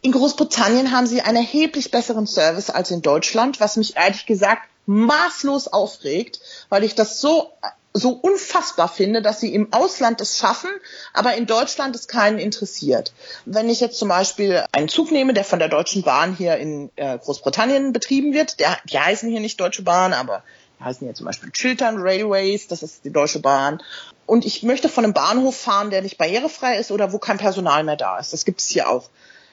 In 0.00 0.12
Großbritannien 0.12 0.90
haben 0.90 1.06
sie 1.06 1.20
einen 1.20 1.36
erheblich 1.36 1.90
besseren 1.90 2.26
Service 2.26 2.70
als 2.70 2.90
in 2.90 3.02
Deutschland, 3.02 3.60
was 3.60 3.76
mich 3.76 3.96
ehrlich 3.96 4.24
gesagt 4.24 4.62
maßlos 4.86 5.68
aufregt, 5.68 6.40
weil 6.70 6.82
ich 6.82 6.94
das 6.94 7.20
so 7.20 7.50
so 7.96 8.10
unfassbar 8.10 8.88
finde, 8.88 9.22
dass 9.22 9.40
sie 9.40 9.54
im 9.54 9.72
Ausland 9.72 10.20
es 10.20 10.38
schaffen, 10.38 10.70
aber 11.12 11.34
in 11.34 11.46
Deutschland 11.46 11.96
es 11.96 12.08
keinen 12.08 12.38
interessiert. 12.38 13.12
Wenn 13.44 13.68
ich 13.68 13.80
jetzt 13.80 13.98
zum 13.98 14.08
Beispiel 14.08 14.64
einen 14.72 14.88
Zug 14.88 15.10
nehme, 15.10 15.34
der 15.34 15.44
von 15.44 15.58
der 15.58 15.68
Deutschen 15.68 16.02
Bahn 16.02 16.36
hier 16.36 16.56
in 16.56 16.90
äh, 16.96 17.18
Großbritannien 17.18 17.92
betrieben 17.92 18.32
wird, 18.32 18.60
der, 18.60 18.76
die 18.84 18.98
heißen 18.98 19.30
hier 19.30 19.40
nicht 19.40 19.60
Deutsche 19.60 19.82
Bahn, 19.82 20.12
aber 20.12 20.42
die 20.78 20.84
heißen 20.84 21.06
hier 21.06 21.14
zum 21.14 21.26
Beispiel 21.26 21.50
Chiltern 21.52 21.96
Railways, 21.98 22.68
das 22.68 22.82
ist 22.82 23.04
die 23.04 23.12
Deutsche 23.12 23.40
Bahn. 23.40 23.82
Und 24.26 24.44
ich 24.44 24.62
möchte 24.62 24.88
von 24.88 25.04
einem 25.04 25.14
Bahnhof 25.14 25.56
fahren, 25.56 25.90
der 25.90 26.02
nicht 26.02 26.18
barrierefrei 26.18 26.78
ist 26.78 26.90
oder 26.90 27.12
wo 27.12 27.18
kein 27.18 27.38
Personal 27.38 27.84
mehr 27.84 27.96
da 27.96 28.18
ist. 28.18 28.32
Das 28.32 28.44
gibt 28.44 28.60
es 28.60 28.68
hier 28.68 28.88
auch 28.88 29.08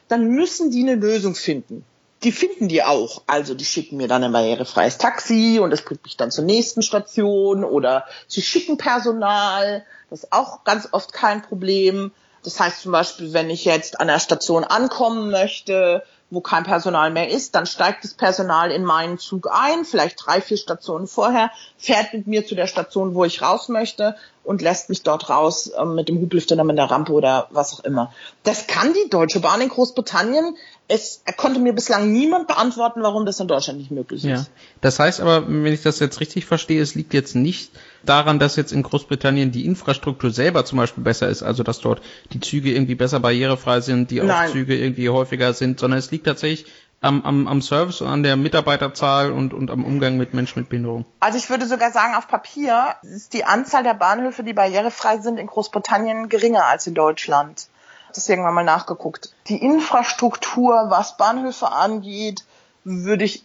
dann 0.07 0.27
müssen 0.27 0.71
die 0.71 0.81
eine 0.81 0.95
Lösung 0.95 1.35
finden. 1.35 1.83
Die 2.23 2.31
finden 2.31 2.69
die 2.69 2.83
auch. 2.83 3.23
Also 3.27 3.53
die 3.53 3.65
schicken 3.65 3.97
mir 3.97 4.07
dann 4.07 4.23
ein 4.23 4.31
barrierefreies 4.31 4.97
Taxi 4.97 5.59
und 5.61 5.71
das 5.71 5.83
bringt 5.83 6.03
mich 6.03 6.17
dann 6.17 6.31
zur 6.31 6.45
nächsten 6.45 6.81
Station 6.81 7.63
oder 7.63 8.05
sie 8.27 8.41
schicken 8.41 8.77
Personal. 8.77 9.85
Das 10.09 10.23
ist 10.23 10.33
auch 10.33 10.63
ganz 10.63 10.89
oft 10.91 11.11
kein 11.11 11.41
Problem. 11.41 12.11
Das 12.43 12.59
heißt 12.59 12.81
zum 12.81 12.91
Beispiel, 12.91 13.33
wenn 13.33 13.49
ich 13.49 13.65
jetzt 13.65 13.99
an 13.99 14.07
der 14.07 14.19
Station 14.19 14.63
ankommen 14.63 15.31
möchte, 15.31 16.03
wo 16.33 16.41
kein 16.41 16.63
Personal 16.63 17.11
mehr 17.11 17.29
ist, 17.29 17.53
dann 17.55 17.65
steigt 17.65 18.03
das 18.03 18.15
Personal 18.15 18.71
in 18.71 18.83
meinen 18.83 19.19
Zug 19.19 19.49
ein, 19.51 19.85
vielleicht 19.85 20.25
drei, 20.25 20.41
vier 20.41 20.57
Stationen 20.57 21.07
vorher, 21.07 21.51
fährt 21.77 22.13
mit 22.13 22.27
mir 22.27 22.45
zu 22.45 22.55
der 22.55 22.67
Station, 22.67 23.13
wo 23.13 23.23
ich 23.23 23.41
raus 23.41 23.69
möchte 23.69 24.15
und 24.43 24.61
lässt 24.61 24.89
mich 24.89 25.03
dort 25.03 25.29
raus 25.29 25.67
äh, 25.67 25.85
mit 25.85 26.09
dem 26.09 26.19
Hublifter 26.19 26.55
oder 26.55 26.63
mit 26.63 26.77
der 26.77 26.89
Rampe 26.89 27.13
oder 27.13 27.47
was 27.51 27.73
auch 27.73 27.83
immer. 27.83 28.11
Das 28.43 28.67
kann 28.67 28.93
die 28.93 29.09
Deutsche 29.09 29.39
Bahn 29.39 29.61
in 29.61 29.69
Großbritannien. 29.69 30.57
Es 30.95 31.23
konnte 31.37 31.59
mir 31.59 31.73
bislang 31.73 32.11
niemand 32.11 32.47
beantworten, 32.47 33.01
warum 33.01 33.25
das 33.25 33.39
in 33.39 33.47
Deutschland 33.47 33.79
nicht 33.79 33.89
möglich 33.89 34.23
ist. 34.23 34.29
Ja. 34.29 34.45
Das 34.79 34.99
heißt 34.99 35.21
aber, 35.21 35.47
wenn 35.47 35.73
ich 35.73 35.81
das 35.81 35.97
jetzt 35.99 36.19
richtig 36.19 36.45
verstehe, 36.45 36.79
es 36.83 36.93
liegt 36.93 37.15
jetzt 37.15 37.35
nicht 37.35 37.71
daran, 38.05 38.37
dass 38.37 38.57
jetzt 38.57 38.71
in 38.71 38.83
Großbritannien 38.83 39.51
die 39.51 39.65
Infrastruktur 39.65 40.29
selber 40.29 40.65
zum 40.65 40.77
Beispiel 40.77 41.03
besser 41.03 41.29
ist, 41.29 41.41
also 41.41 41.63
dass 41.63 41.79
dort 41.79 42.03
die 42.31 42.39
Züge 42.39 42.71
irgendwie 42.71 42.93
besser 42.93 43.19
barrierefrei 43.19 43.81
sind, 43.81 44.11
die 44.11 44.21
Aufzüge 44.21 44.77
irgendwie 44.77 45.09
häufiger 45.09 45.53
sind, 45.53 45.79
sondern 45.79 45.97
es 45.97 46.11
liegt 46.11 46.27
tatsächlich 46.27 46.67
am, 47.01 47.23
am, 47.23 47.47
am 47.47 47.61
Service 47.63 48.01
und 48.01 48.07
an 48.07 48.21
der 48.21 48.35
Mitarbeiterzahl 48.35 49.31
und, 49.31 49.55
und 49.55 49.71
am 49.71 49.83
Umgang 49.85 50.17
mit 50.17 50.35
Menschen 50.35 50.59
mit 50.59 50.69
Behinderung? 50.69 51.05
Also 51.21 51.39
ich 51.39 51.49
würde 51.49 51.65
sogar 51.65 51.91
sagen, 51.91 52.13
auf 52.13 52.27
Papier 52.27 52.95
ist 53.01 53.33
die 53.33 53.45
Anzahl 53.45 53.81
der 53.81 53.95
Bahnhöfe, 53.95 54.43
die 54.43 54.53
barrierefrei 54.53 55.17
sind, 55.17 55.39
in 55.39 55.47
Großbritannien 55.47 56.29
geringer 56.29 56.65
als 56.65 56.85
in 56.85 56.93
Deutschland. 56.93 57.67
Das 58.15 58.29
irgendwann 58.29 58.53
mal 58.53 58.63
nachgeguckt. 58.63 59.33
Die 59.47 59.61
Infrastruktur, 59.61 60.85
was 60.89 61.17
Bahnhöfe 61.17 61.71
angeht, 61.71 62.43
würde 62.83 63.25
ich 63.25 63.43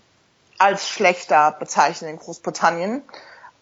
als 0.59 0.89
schlechter 0.89 1.53
bezeichnen 1.53 2.11
in 2.11 2.19
Großbritannien. 2.19 3.03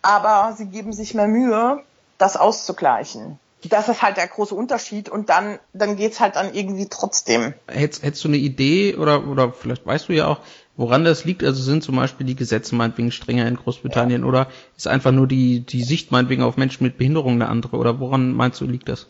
Aber 0.03 0.55
sie 0.57 0.67
geben 0.67 0.93
sich 0.93 1.15
mehr 1.15 1.29
Mühe, 1.29 1.83
das 2.19 2.37
auszugleichen 2.37 3.39
das 3.69 3.89
ist 3.89 4.03
halt 4.03 4.17
der 4.17 4.27
große 4.27 4.55
Unterschied 4.55 5.09
und 5.09 5.29
dann, 5.29 5.59
dann 5.73 5.97
geht's 5.97 6.21
halt 6.21 6.37
dann 6.37 6.55
irgendwie 6.55 6.87
trotzdem. 6.89 7.55
Hättest, 7.67 8.03
hättest 8.03 8.25
du 8.25 8.29
eine 8.29 8.37
Idee 8.37 8.95
oder, 8.97 9.27
oder 9.27 9.53
vielleicht 9.53 9.87
weißt 9.87 10.09
du 10.09 10.13
ja 10.13 10.27
auch, 10.27 10.41
woran 10.77 11.05
das 11.05 11.25
liegt? 11.25 11.43
Also 11.43 11.63
sind 11.63 11.83
zum 11.83 11.97
Beispiel 11.97 12.27
die 12.27 12.37
Gesetze 12.37 12.75
meinetwegen 12.75 13.13
strenger 13.13 13.47
in 13.47 13.57
Großbritannien 13.57 14.23
ja. 14.23 14.29
oder 14.29 14.49
ist 14.77 14.89
einfach 14.89 15.13
nur 15.13 15.27
die, 15.27 15.61
die 15.61 15.83
Sicht 15.83 16.13
meinetwegen 16.13 16.43
auf 16.43 16.57
Menschen 16.57 16.85
mit 16.85 16.99
Behinderung 16.99 17.35
eine 17.35 17.49
andere 17.49 17.77
oder 17.77 17.99
woran 17.99 18.33
meinst 18.33 18.61
du 18.61 18.67
liegt 18.67 18.89
das? 18.89 19.07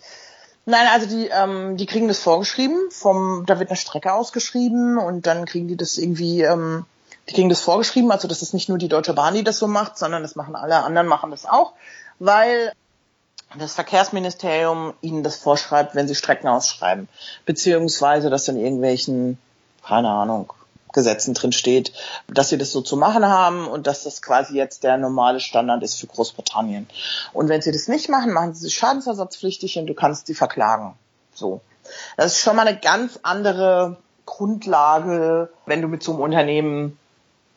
Nein, 0.69 0.89
also 0.89 1.07
die, 1.07 1.29
ähm, 1.29 1.77
die 1.77 1.87
kriegen 1.87 2.09
das 2.09 2.19
vorgeschrieben, 2.19 2.91
vom, 2.91 3.45
da 3.47 3.61
wird 3.61 3.71
eine 3.71 3.77
Strecke 3.77 4.12
ausgeschrieben 4.12 4.99
und 4.99 5.25
dann 5.25 5.47
kriegen 5.47 5.69
die 5.69 5.77
das 5.77 5.97
irgendwie, 5.97 6.43
ähm, 6.43 6.85
die 7.29 7.35
kriegen 7.35 7.49
das 7.49 7.61
vorgeschrieben, 7.61 8.11
also 8.11 8.27
das 8.27 8.43
ist 8.43 8.53
nicht 8.53 8.69
nur 8.69 8.77
die 8.77 8.89
Deutsche 8.89 9.14
Bahn, 9.14 9.35
die 9.35 9.45
das 9.45 9.59
so 9.59 9.69
macht, 9.69 9.97
sondern 9.97 10.23
das 10.23 10.35
machen 10.35 10.57
alle 10.57 10.83
anderen, 10.83 11.07
machen 11.07 11.31
das 11.31 11.47
auch, 11.47 11.75
weil 12.19 12.73
das 13.57 13.75
Verkehrsministerium 13.75 14.95
ihnen 15.03 15.23
das 15.23 15.37
vorschreibt, 15.37 15.95
wenn 15.95 16.09
sie 16.09 16.17
Strecken 16.17 16.49
ausschreiben, 16.49 17.09
beziehungsweise 17.45 18.29
dass 18.29 18.49
in 18.49 18.57
irgendwelchen, 18.57 19.39
keine 19.87 20.11
Ahnung, 20.11 20.53
Gesetzen 20.97 21.35
drin 21.35 21.53
steht, 21.53 21.93
dass 22.27 22.49
sie 22.49 22.59
das 22.59 22.73
so 22.73 22.81
zu 22.81 22.97
machen 22.97 23.27
haben 23.27 23.69
und 23.69 23.87
dass 23.87 24.03
das 24.03 24.23
quasi 24.23 24.57
jetzt 24.57 24.83
der 24.83 24.97
normale 24.97 25.41
Standard 25.41 25.83
ist 25.83 26.01
für 26.01 26.09
Großbritannien. 26.09 26.89
Und 27.35 27.49
wenn 27.49 27.63
sie 27.63 27.71
das 27.71 27.87
nicht 27.87 28.09
machen, 28.09 28.33
machen 28.33 28.55
sie 28.55 28.71
schadensersatzpflichtig 28.71 29.79
und 29.79 29.87
du 29.87 29.95
kannst 29.95 30.27
sie 30.27 30.35
verklagen. 30.35 30.95
So. 31.35 31.61
Das 32.17 32.33
ist 32.33 32.41
schon 32.41 32.57
mal 32.57 32.67
eine 32.67 32.79
ganz 32.79 33.21
andere 33.23 33.99
Grundlage, 34.25 35.51
wenn 35.67 35.83
du 35.83 35.89
mit 35.89 36.03
so 36.03 36.13
einem 36.13 36.23
Unternehmen 36.23 36.99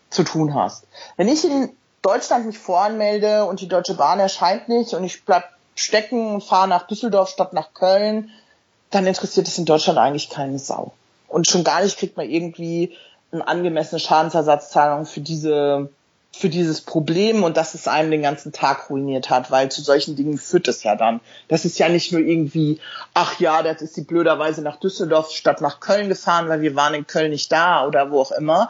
zu 0.09 0.23
tun 0.23 0.53
hast. 0.53 0.85
Wenn 1.17 1.29
ich 1.29 1.43
in 1.45 1.69
Deutschland 2.01 2.45
mich 2.45 2.59
voranmelde 2.59 3.45
und 3.45 3.61
die 3.61 3.67
Deutsche 3.67 3.95
Bahn 3.95 4.19
erscheint 4.19 4.69
nicht 4.69 4.93
und 4.93 5.03
ich 5.03 5.25
bleib 5.25 5.45
stecken 5.75 6.35
und 6.35 6.43
fahre 6.43 6.67
nach 6.67 6.87
Düsseldorf 6.87 7.29
statt 7.29 7.53
nach 7.53 7.73
Köln, 7.73 8.31
dann 8.89 9.07
interessiert 9.07 9.47
es 9.47 9.57
in 9.57 9.65
Deutschland 9.65 9.97
eigentlich 9.97 10.29
keine 10.29 10.59
Sau. 10.59 10.91
Und 11.29 11.47
schon 11.47 11.63
gar 11.63 11.81
nicht 11.83 11.97
kriegt 11.97 12.17
man 12.17 12.29
irgendwie 12.29 12.97
eine 13.31 13.47
angemessene 13.47 13.99
Schadensersatzzahlung 13.99 15.05
für 15.05 15.21
diese 15.21 15.89
für 16.31 16.49
dieses 16.49 16.81
Problem 16.81 17.43
und 17.43 17.57
dass 17.57 17.73
es 17.73 17.87
einem 17.87 18.11
den 18.11 18.21
ganzen 18.21 18.51
Tag 18.51 18.89
ruiniert 18.89 19.29
hat, 19.29 19.49
weil 19.49 19.71
zu 19.71 19.81
solchen 19.81 20.15
Dingen 20.15 20.37
führt 20.37 20.67
es 20.67 20.83
ja 20.83 20.95
dann. 20.95 21.21
Das 21.47 21.65
ist 21.65 21.79
ja 21.79 21.89
nicht 21.89 22.11
nur 22.11 22.21
irgendwie, 22.21 22.79
ach 23.13 23.39
ja, 23.39 23.63
das 23.63 23.81
ist 23.81 23.95
sie 23.95 24.03
blöderweise 24.03 24.61
nach 24.61 24.77
Düsseldorf 24.77 25.31
statt 25.31 25.59
nach 25.61 25.79
Köln 25.79 26.07
gefahren, 26.07 26.47
weil 26.47 26.61
wir 26.61 26.75
waren 26.75 26.93
in 26.93 27.07
Köln 27.07 27.31
nicht 27.31 27.51
da 27.51 27.85
oder 27.85 28.11
wo 28.11 28.21
auch 28.21 28.31
immer, 28.31 28.69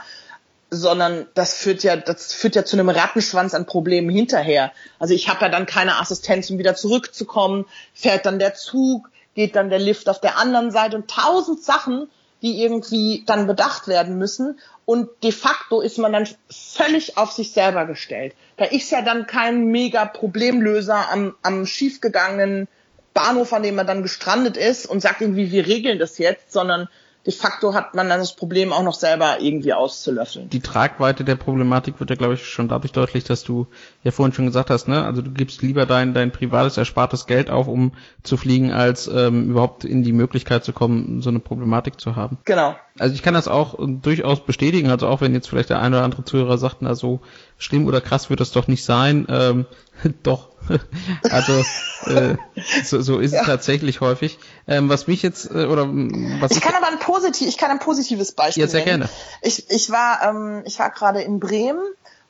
sondern 0.69 1.27
das 1.33 1.55
führt 1.55 1.83
ja, 1.83 1.97
das 1.97 2.33
führt 2.33 2.55
ja 2.55 2.63
zu 2.63 2.77
einem 2.77 2.89
Rattenschwanz 2.89 3.53
an 3.53 3.65
Problemen 3.65 4.09
hinterher. 4.09 4.71
Also 4.97 5.13
ich 5.13 5.27
habe 5.27 5.41
ja 5.41 5.49
dann 5.49 5.65
keine 5.65 5.99
Assistenz, 5.99 6.49
um 6.49 6.59
wieder 6.59 6.75
zurückzukommen, 6.75 7.65
fährt 7.93 8.25
dann 8.25 8.39
der 8.39 8.53
Zug, 8.53 9.09
geht 9.35 9.55
dann 9.55 9.69
der 9.69 9.79
Lift 9.79 10.07
auf 10.09 10.21
der 10.21 10.37
anderen 10.37 10.71
Seite 10.71 10.95
und 10.95 11.09
tausend 11.09 11.61
Sachen, 11.61 12.09
die 12.41 12.61
irgendwie 12.61 13.23
dann 13.25 13.47
bedacht 13.47 13.87
werden 13.87 14.17
müssen. 14.17 14.59
Und 14.85 15.09
de 15.23 15.31
facto 15.31 15.81
ist 15.81 15.97
man 15.97 16.13
dann 16.13 16.27
völlig 16.49 17.17
auf 17.17 17.31
sich 17.31 17.51
selber 17.51 17.85
gestellt. 17.85 18.33
Da 18.57 18.65
ist 18.65 18.91
ja 18.91 19.01
dann 19.01 19.27
kein 19.27 19.65
mega 19.67 20.05
Problemlöser 20.05 21.11
am, 21.11 21.35
am 21.41 21.65
schiefgegangenen 21.65 22.67
Bahnhof, 23.13 23.51
an 23.53 23.63
dem 23.63 23.75
man 23.75 23.87
dann 23.87 24.03
gestrandet 24.03 24.57
ist 24.57 24.85
und 24.85 25.01
sagt 25.01 25.21
irgendwie, 25.21 25.51
wir 25.51 25.67
regeln 25.67 25.99
das 25.99 26.17
jetzt, 26.17 26.51
sondern 26.51 26.87
de 27.29 27.35
facto 27.35 27.75
hat 27.75 27.93
man 27.93 28.09
dann 28.09 28.19
das 28.19 28.35
Problem 28.35 28.73
auch 28.73 28.81
noch 28.81 28.95
selber 28.95 29.39
irgendwie 29.39 29.73
auszulöffeln. 29.73 30.49
Die 30.49 30.61
Tragweite 30.61 31.23
der 31.23 31.35
Problematik 31.35 31.99
wird 31.99 32.09
ja, 32.09 32.15
glaube 32.15 32.33
ich, 32.33 32.43
schon 32.43 32.67
dadurch 32.67 32.91
deutlich, 32.91 33.23
dass 33.23 33.43
du 33.43 33.67
ja 34.03 34.09
vorhin 34.09 34.33
schon 34.33 34.47
gesagt 34.47 34.71
hast, 34.71 34.87
ne? 34.87 35.05
Also 35.05 35.21
du 35.21 35.29
gibst 35.29 35.61
lieber 35.61 35.85
dein, 35.85 36.15
dein 36.15 36.31
privates, 36.31 36.77
erspartes 36.77 37.27
Geld 37.27 37.51
auf, 37.51 37.67
um 37.67 37.91
zu 38.23 38.35
fliegen, 38.35 38.71
als 38.71 39.07
ähm, 39.07 39.51
überhaupt 39.51 39.85
in 39.85 40.01
die 40.01 40.11
Möglichkeit 40.11 40.63
zu 40.63 40.73
kommen, 40.73 41.21
so 41.21 41.29
eine 41.29 41.39
Problematik 41.39 42.01
zu 42.01 42.15
haben. 42.15 42.39
Genau. 42.45 42.75
Also 42.99 43.15
ich 43.15 43.23
kann 43.23 43.33
das 43.33 43.47
auch 43.47 43.75
durchaus 43.79 44.41
bestätigen, 44.45 44.89
also 44.89 45.07
auch 45.07 45.21
wenn 45.21 45.33
jetzt 45.33 45.47
vielleicht 45.47 45.69
der 45.69 45.79
eine 45.79 45.97
oder 45.97 46.05
andere 46.05 46.25
Zuhörer 46.25 46.57
sagt, 46.57 46.77
na 46.81 46.95
so 46.95 47.21
schlimm 47.57 47.87
oder 47.87 48.01
krass 48.01 48.29
wird 48.29 48.39
das 48.39 48.51
doch 48.51 48.67
nicht 48.67 48.83
sein, 48.83 49.25
ähm, 49.29 49.65
doch. 50.23 50.49
also 51.31 51.63
äh, 52.05 52.35
so, 52.83 53.01
so 53.01 53.19
ist 53.19 53.33
ja. 53.33 53.41
es 53.41 53.47
tatsächlich 53.47 54.01
häufig. 54.01 54.37
Ähm, 54.67 54.89
was 54.89 55.07
mich 55.07 55.23
jetzt 55.23 55.49
äh, 55.49 55.65
oder 55.65 55.87
was 55.87 56.51
ich, 56.51 56.57
ich 56.57 56.63
kann 56.63 56.75
aber 56.75 56.87
ein 56.87 56.99
positiv, 56.99 57.47
ich 57.47 57.57
kann 57.57 57.71
ein 57.71 57.79
positives 57.79 58.33
Beispiel 58.33 58.61
Ja, 58.61 58.67
sehr 58.67 58.85
nennen. 58.85 59.01
gerne. 59.01 59.09
Ich, 59.41 59.69
ich 59.69 59.89
war 59.89 60.21
ähm, 60.23 60.63
ich 60.65 60.77
war 60.77 60.89
gerade 60.91 61.21
in 61.21 61.39
Bremen 61.39 61.81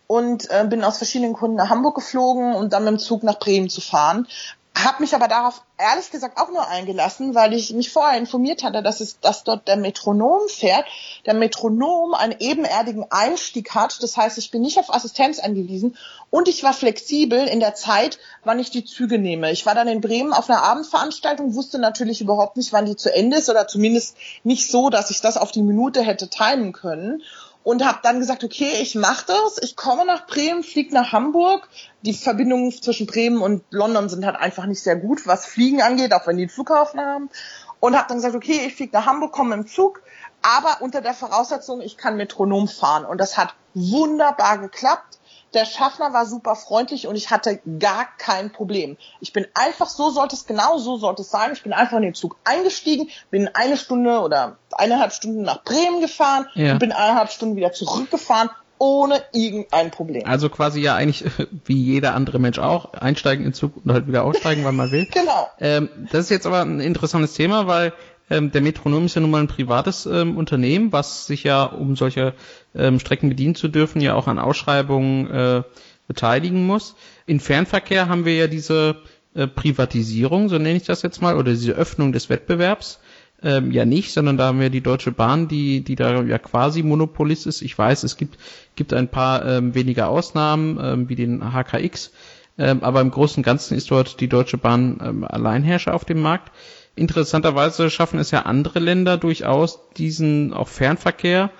und 0.08 0.50
äh, 0.50 0.66
bin 0.70 0.84
aus 0.84 0.98
verschiedenen 0.98 1.34
Gründen 1.34 1.58
nach 1.58 1.70
Hamburg 1.70 1.96
geflogen 1.96 2.56
und 2.56 2.64
um 2.64 2.70
dann 2.70 2.84
mit 2.84 2.94
dem 2.94 3.00
Zug 3.00 3.24
nach 3.24 3.40
Bremen 3.40 3.70
zu 3.70 3.82
fahren 3.82 4.28
habe 4.84 5.02
mich 5.02 5.16
aber 5.16 5.28
darauf 5.28 5.64
ehrlich 5.78 6.12
gesagt 6.12 6.38
auch 6.38 6.50
nur 6.50 6.68
eingelassen, 6.68 7.36
weil 7.36 7.54
ich 7.54 7.74
mich 7.74 7.92
vorher 7.92 8.18
informiert 8.18 8.64
hatte, 8.64 8.84
dass 8.84 9.00
es, 9.00 9.20
dass 9.20 9.44
dort 9.44 9.68
der 9.68 9.78
Metronom 9.78 10.48
fährt. 10.48 10.86
Der 11.26 11.34
Metronom 11.34 12.14
einen 12.14 12.36
ebenerdigen 12.40 13.06
Einstieg 13.10 13.74
hat. 13.74 14.02
Das 14.04 14.18
heißt, 14.18 14.38
ich 14.38 14.52
bin 14.52 14.62
nicht 14.62 14.78
auf 14.78 14.94
Assistenz 14.94 15.40
angewiesen 15.40 15.98
und 16.30 16.48
ich 16.48 16.64
war 16.64 16.74
flexibel 16.74 17.48
in 17.48 17.60
der 17.60 17.76
Zeit, 17.76 18.20
wann 18.44 18.60
ich 18.60 18.70
die 18.70 18.86
Züge 18.86 19.18
nehme. 19.18 19.52
Ich 19.52 19.66
war 19.66 19.76
dann 19.76 19.88
in 19.88 20.02
Bremen 20.02 20.34
auf 20.34 20.50
einer 20.50 20.64
Abendveranstaltung, 20.64 21.56
wusste 21.56 21.80
natürlich 21.80 22.22
überhaupt 22.22 22.58
nicht, 22.58 22.74
wann 22.74 22.86
die 22.86 22.96
zu 22.96 23.14
Ende 23.14 23.38
ist 23.38 23.50
oder 23.50 23.68
zumindest 23.68 24.18
nicht 24.44 24.70
so, 24.70 24.90
dass 24.90 25.10
ich 25.10 25.22
das 25.22 25.38
auf 25.38 25.52
die 25.52 25.64
Minute 25.64 26.02
hätte 26.02 26.30
timen 26.30 26.74
können 26.74 27.24
und 27.64 27.86
habe 27.86 28.00
dann 28.04 28.20
gesagt, 28.20 28.44
okay, 28.44 28.80
ich 28.82 28.96
mache 28.96 29.26
das, 29.28 29.62
ich 29.62 29.76
komme 29.76 30.06
nach 30.06 30.28
Bremen, 30.28 30.64
fliege 30.64 30.94
nach 30.94 31.12
Hamburg. 31.12 31.68
Die 32.02 32.14
Verbindungen 32.14 32.72
zwischen 32.72 33.06
Bremen 33.06 33.42
und 33.42 33.64
London 33.70 34.10
sind 34.10 34.26
halt 34.26 34.38
einfach 34.38 34.66
nicht 34.66 34.82
sehr 34.82 34.96
gut, 34.96 35.28
was 35.28 35.46
Fliegen 35.46 35.82
angeht, 35.82 36.14
auch 36.14 36.26
wenn 36.26 36.38
die 36.38 36.44
einen 36.44 36.50
Flughafen 36.50 37.00
haben. 37.00 37.30
Und 37.80 37.96
habe 37.98 38.08
dann 38.08 38.18
gesagt, 38.18 38.36
okay, 38.36 38.66
ich 38.66 38.76
fliege 38.76 38.96
nach 38.96 39.06
Hamburg, 39.06 39.32
komme 39.32 39.56
im 39.56 39.68
Zug, 39.68 40.02
aber 40.42 40.82
unter 40.82 41.02
der 41.02 41.14
Voraussetzung, 41.14 41.82
ich 41.82 41.98
kann 41.98 42.18
Metronom 42.18 42.68
fahren. 42.68 43.06
Und 43.06 43.20
das 43.20 43.38
hat 43.38 43.54
wunderbar 43.74 44.58
geklappt. 44.58 45.20
Der 45.54 45.66
Schaffner 45.66 46.14
war 46.14 46.26
super 46.26 46.56
freundlich 46.56 47.08
und 47.08 47.16
ich 47.16 47.32
hatte 47.32 47.60
gar 47.80 48.08
kein 48.18 48.52
Problem. 48.52 48.98
Ich 49.20 49.34
bin 49.34 49.48
einfach, 49.54 49.88
so 49.88 50.10
sollte 50.10 50.36
es 50.36 50.46
genau 50.46 50.78
so 50.78 50.98
sollte 50.98 51.24
es 51.24 51.32
sein. 51.32 51.52
Ich 51.54 51.64
bin 51.64 51.74
einfach 51.74 51.98
in 51.98 52.04
den 52.04 52.14
Zug 52.14 52.38
eingestiegen, 52.44 53.10
bin 53.32 53.50
eine 53.54 53.78
Stunde 53.78 54.20
oder 54.20 54.58
eineinhalb 54.72 55.12
Stunden 55.12 55.42
nach 55.42 55.64
Bremen 55.64 56.02
gefahren 56.02 56.46
ja. 56.54 56.74
und 56.74 56.80
bin 56.80 56.92
eineinhalb 56.92 57.32
Stunden 57.32 57.56
wieder 57.56 57.72
zurückgefahren 57.72 58.50
ohne 58.80 59.22
irgendein 59.34 59.92
Problem. 59.92 60.26
Also 60.26 60.50
quasi 60.50 60.82
ja 60.82 60.96
eigentlich 60.96 61.26
wie 61.66 61.82
jeder 61.82 62.16
andere 62.16 62.40
Mensch 62.40 62.58
auch, 62.58 62.94
einsteigen 62.94 63.46
in 63.46 63.52
den 63.52 63.56
Zug 63.56 63.74
und 63.84 63.92
halt 63.92 64.08
wieder 64.08 64.24
aussteigen, 64.24 64.64
wann 64.64 64.76
man 64.76 64.92
will. 64.92 65.06
genau. 65.14 65.50
Ähm, 65.60 65.90
das 66.12 66.22
ist 66.22 66.30
jetzt 66.30 66.48
aber 66.48 66.62
ein 66.62 66.80
interessantes 66.80 67.34
Thema, 67.34 67.68
weil 67.68 67.94
ähm, 68.30 68.52
der 68.52 68.62
Metronom 68.62 69.06
ist 69.06 69.16
ja 69.16 69.22
nun 69.22 69.32
mal 69.32 69.42
ein 69.42 69.48
privates 69.48 70.06
ähm, 70.06 70.38
Unternehmen, 70.38 70.92
was 70.92 71.28
sich 71.28 71.44
ja, 71.44 71.64
um 71.64 71.96
solche 71.96 72.34
ähm, 72.76 73.00
Strecken 73.00 73.30
bedienen 73.30 73.56
zu 73.56 73.68
dürfen, 73.68 74.02
ja 74.02 74.14
auch 74.14 74.28
an 74.28 74.40
Ausschreibungen 74.40 75.30
äh, 75.30 75.64
beteiligen 76.08 76.66
muss. 76.66 76.96
In 77.26 77.40
Fernverkehr 77.40 78.10
haben 78.10 78.26
wir 78.26 78.36
ja 78.36 78.48
diese 78.48 78.98
äh, 79.34 79.48
Privatisierung, 79.48 80.50
so 80.50 80.58
nenne 80.58 80.78
ich 80.78 80.84
das 80.84 81.02
jetzt 81.02 81.22
mal, 81.22 81.38
oder 81.38 81.52
diese 81.52 81.74
Öffnung 81.74 82.12
des 82.12 82.30
Wettbewerbs. 82.30 83.00
Ähm, 83.42 83.72
ja 83.72 83.86
nicht, 83.86 84.12
sondern 84.12 84.36
da 84.36 84.48
haben 84.48 84.60
wir 84.60 84.70
die 84.70 84.82
Deutsche 84.82 85.14
Bahn, 85.14 85.48
die, 85.48 85.82
die 85.82 85.96
da 85.96 86.24
ja 86.24 86.38
quasi 86.38 86.84
Monopolist 86.84 87.48
ist. 87.48 87.62
Ich 87.62 87.78
weiß, 87.78 88.04
es 88.04 88.18
gibt, 88.18 88.38
gibt 88.76 88.92
ein 88.92 89.08
paar 89.08 89.46
ähm, 89.46 89.76
weniger 89.76 90.10
Ausnahmen, 90.10 90.78
ähm, 90.82 91.10
wie 91.10 91.16
den 91.16 91.42
HKX, 91.54 92.12
ähm, 92.58 92.84
aber 92.84 93.00
im 93.00 93.12
Großen 93.12 93.38
und 93.38 93.46
Ganzen 93.46 93.78
ist 93.78 93.90
dort 93.92 94.20
die 94.20 94.28
Deutsche 94.28 94.58
Bahn 94.58 95.00
ähm, 95.02 95.24
Alleinherrscher 95.24 95.94
auf 95.94 96.04
dem 96.04 96.22
Markt. 96.22 96.52
Interessanterweise 97.00 97.90
schaffen 97.90 98.20
es 98.20 98.32
ja 98.32 98.44
andere 98.44 98.80
Länder 98.80 99.18
durchaus, 99.18 99.80
diesen 99.98 100.54
auch 100.54 100.68
Fernverkehr 100.68 101.52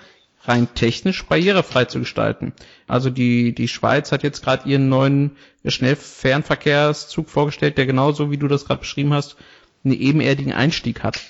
rein 0.44 0.68
technisch 0.74 1.26
barrierefrei 1.26 1.84
zu 1.84 1.98
gestalten. 1.98 2.52
Also 2.86 3.10
die, 3.10 3.54
die 3.54 3.68
Schweiz 3.68 4.12
hat 4.12 4.22
jetzt 4.22 4.42
gerade 4.42 4.68
ihren 4.68 4.88
neuen 4.88 5.32
Schnellfernverkehrszug 5.64 7.28
vorgestellt, 7.28 7.76
der 7.76 7.86
genauso 7.86 8.30
wie 8.30 8.38
du 8.38 8.48
das 8.48 8.64
gerade 8.64 8.80
beschrieben 8.80 9.12
hast, 9.12 9.36
einen 9.84 9.94
ebenerdigen 9.94 10.52
Einstieg 10.52 11.02
hat. 11.02 11.20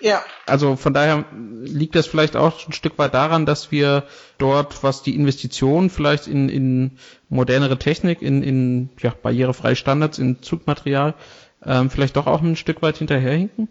Ja. 0.00 0.24
Also 0.46 0.76
von 0.76 0.94
daher 0.94 1.26
liegt 1.62 1.94
das 1.94 2.06
vielleicht 2.06 2.36
auch 2.36 2.66
ein 2.66 2.72
Stück 2.72 2.98
weit 2.98 3.12
daran, 3.12 3.44
dass 3.44 3.70
wir 3.70 4.04
dort, 4.38 4.82
was 4.82 5.02
die 5.02 5.14
Investitionen 5.14 5.90
vielleicht 5.90 6.26
in, 6.26 6.48
in 6.48 6.92
modernere 7.28 7.78
Technik, 7.78 8.22
in, 8.22 8.42
in 8.42 8.90
ja, 9.00 9.14
barrierefreie 9.22 9.76
Standards, 9.76 10.18
in 10.18 10.42
Zugmaterial 10.42 11.14
ähm, 11.64 11.90
vielleicht 11.90 12.16
doch 12.16 12.26
auch 12.26 12.40
ein 12.40 12.56
Stück 12.56 12.82
weit 12.82 12.98
hinterherhinken? 12.98 13.68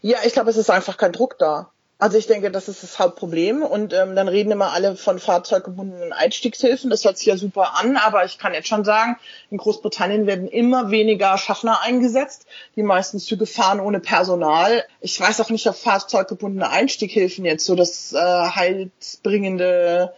Ja, 0.00 0.18
ich 0.24 0.32
glaube, 0.32 0.50
es 0.50 0.56
ist 0.56 0.70
einfach 0.70 0.96
kein 0.96 1.12
Druck 1.12 1.38
da. 1.38 1.70
Also 2.02 2.18
ich 2.18 2.26
denke, 2.26 2.50
das 2.50 2.66
ist 2.68 2.82
das 2.82 2.98
Hauptproblem. 2.98 3.62
Und 3.62 3.92
ähm, 3.92 4.16
dann 4.16 4.26
reden 4.26 4.50
immer 4.50 4.72
alle 4.72 4.96
von 4.96 5.20
fahrzeuggebundenen 5.20 6.12
Einstiegshilfen. 6.12 6.90
Das 6.90 7.04
hört 7.04 7.16
sich 7.16 7.28
ja 7.28 7.36
super 7.36 7.78
an, 7.78 7.96
aber 7.96 8.24
ich 8.24 8.38
kann 8.38 8.54
jetzt 8.54 8.66
schon 8.66 8.84
sagen, 8.84 9.16
in 9.50 9.58
Großbritannien 9.58 10.26
werden 10.26 10.48
immer 10.48 10.90
weniger 10.90 11.38
Schaffner 11.38 11.80
eingesetzt. 11.80 12.46
Die 12.74 12.82
meisten 12.82 13.20
Züge 13.20 13.46
fahren 13.46 13.78
ohne 13.78 14.00
Personal. 14.00 14.82
Ich 15.00 15.20
weiß 15.20 15.40
auch 15.40 15.50
nicht, 15.50 15.68
ob 15.68 15.76
fahrzeuggebundene 15.76 16.68
Einstiegshilfen 16.68 17.44
jetzt 17.44 17.64
so 17.64 17.76
das 17.76 18.12
äh, 18.12 18.18
heilsbringende 18.18 20.12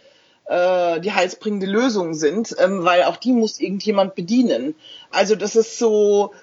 äh, 0.45 0.99
die 1.01 1.11
heilsbringende 1.11 1.67
Lösung 1.67 2.13
sind, 2.13 2.55
ähm, 2.59 2.83
weil 2.83 3.03
auch 3.03 3.17
die 3.17 3.31
muss 3.31 3.59
irgendjemand 3.59 4.15
bedienen. 4.15 4.75
Also 5.11 5.35
das 5.35 5.55
ist 5.55 5.77
so, 5.77 6.33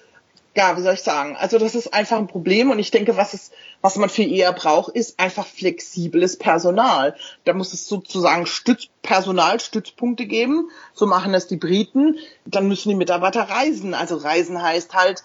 ja, 0.55 0.77
wie 0.77 0.83
soll 0.83 0.95
ich 0.95 1.03
sagen? 1.03 1.37
Also 1.37 1.59
das 1.59 1.75
ist 1.75 1.95
einfach 1.95 2.19
ein 2.19 2.27
Problem 2.27 2.71
und 2.71 2.79
ich 2.79 2.91
denke, 2.91 3.17
was 3.17 3.33
es, 3.33 3.53
was 3.81 3.97
man 3.97 4.11
viel 4.11 4.31
eher 4.31 4.53
braucht, 4.53 4.95
ist 4.95 5.19
einfach 5.19 5.47
flexibles 5.47 6.37
Personal. 6.37 7.17
Da 7.45 7.55
muss 7.55 7.73
es 7.73 7.87
sozusagen 7.87 8.47
Stütz, 8.47 8.89
Personalstützpunkte 9.01 10.27
geben. 10.27 10.69
So 10.93 11.07
machen 11.07 11.33
es 11.33 11.47
die 11.47 11.57
Briten. 11.57 12.19
Dann 12.45 12.69
müssen 12.69 12.91
die 12.91 12.95
Mitarbeiter 12.95 13.43
reisen. 13.43 13.95
Also 13.95 14.17
reisen 14.17 14.63
heißt 14.63 14.95
halt, 14.95 15.25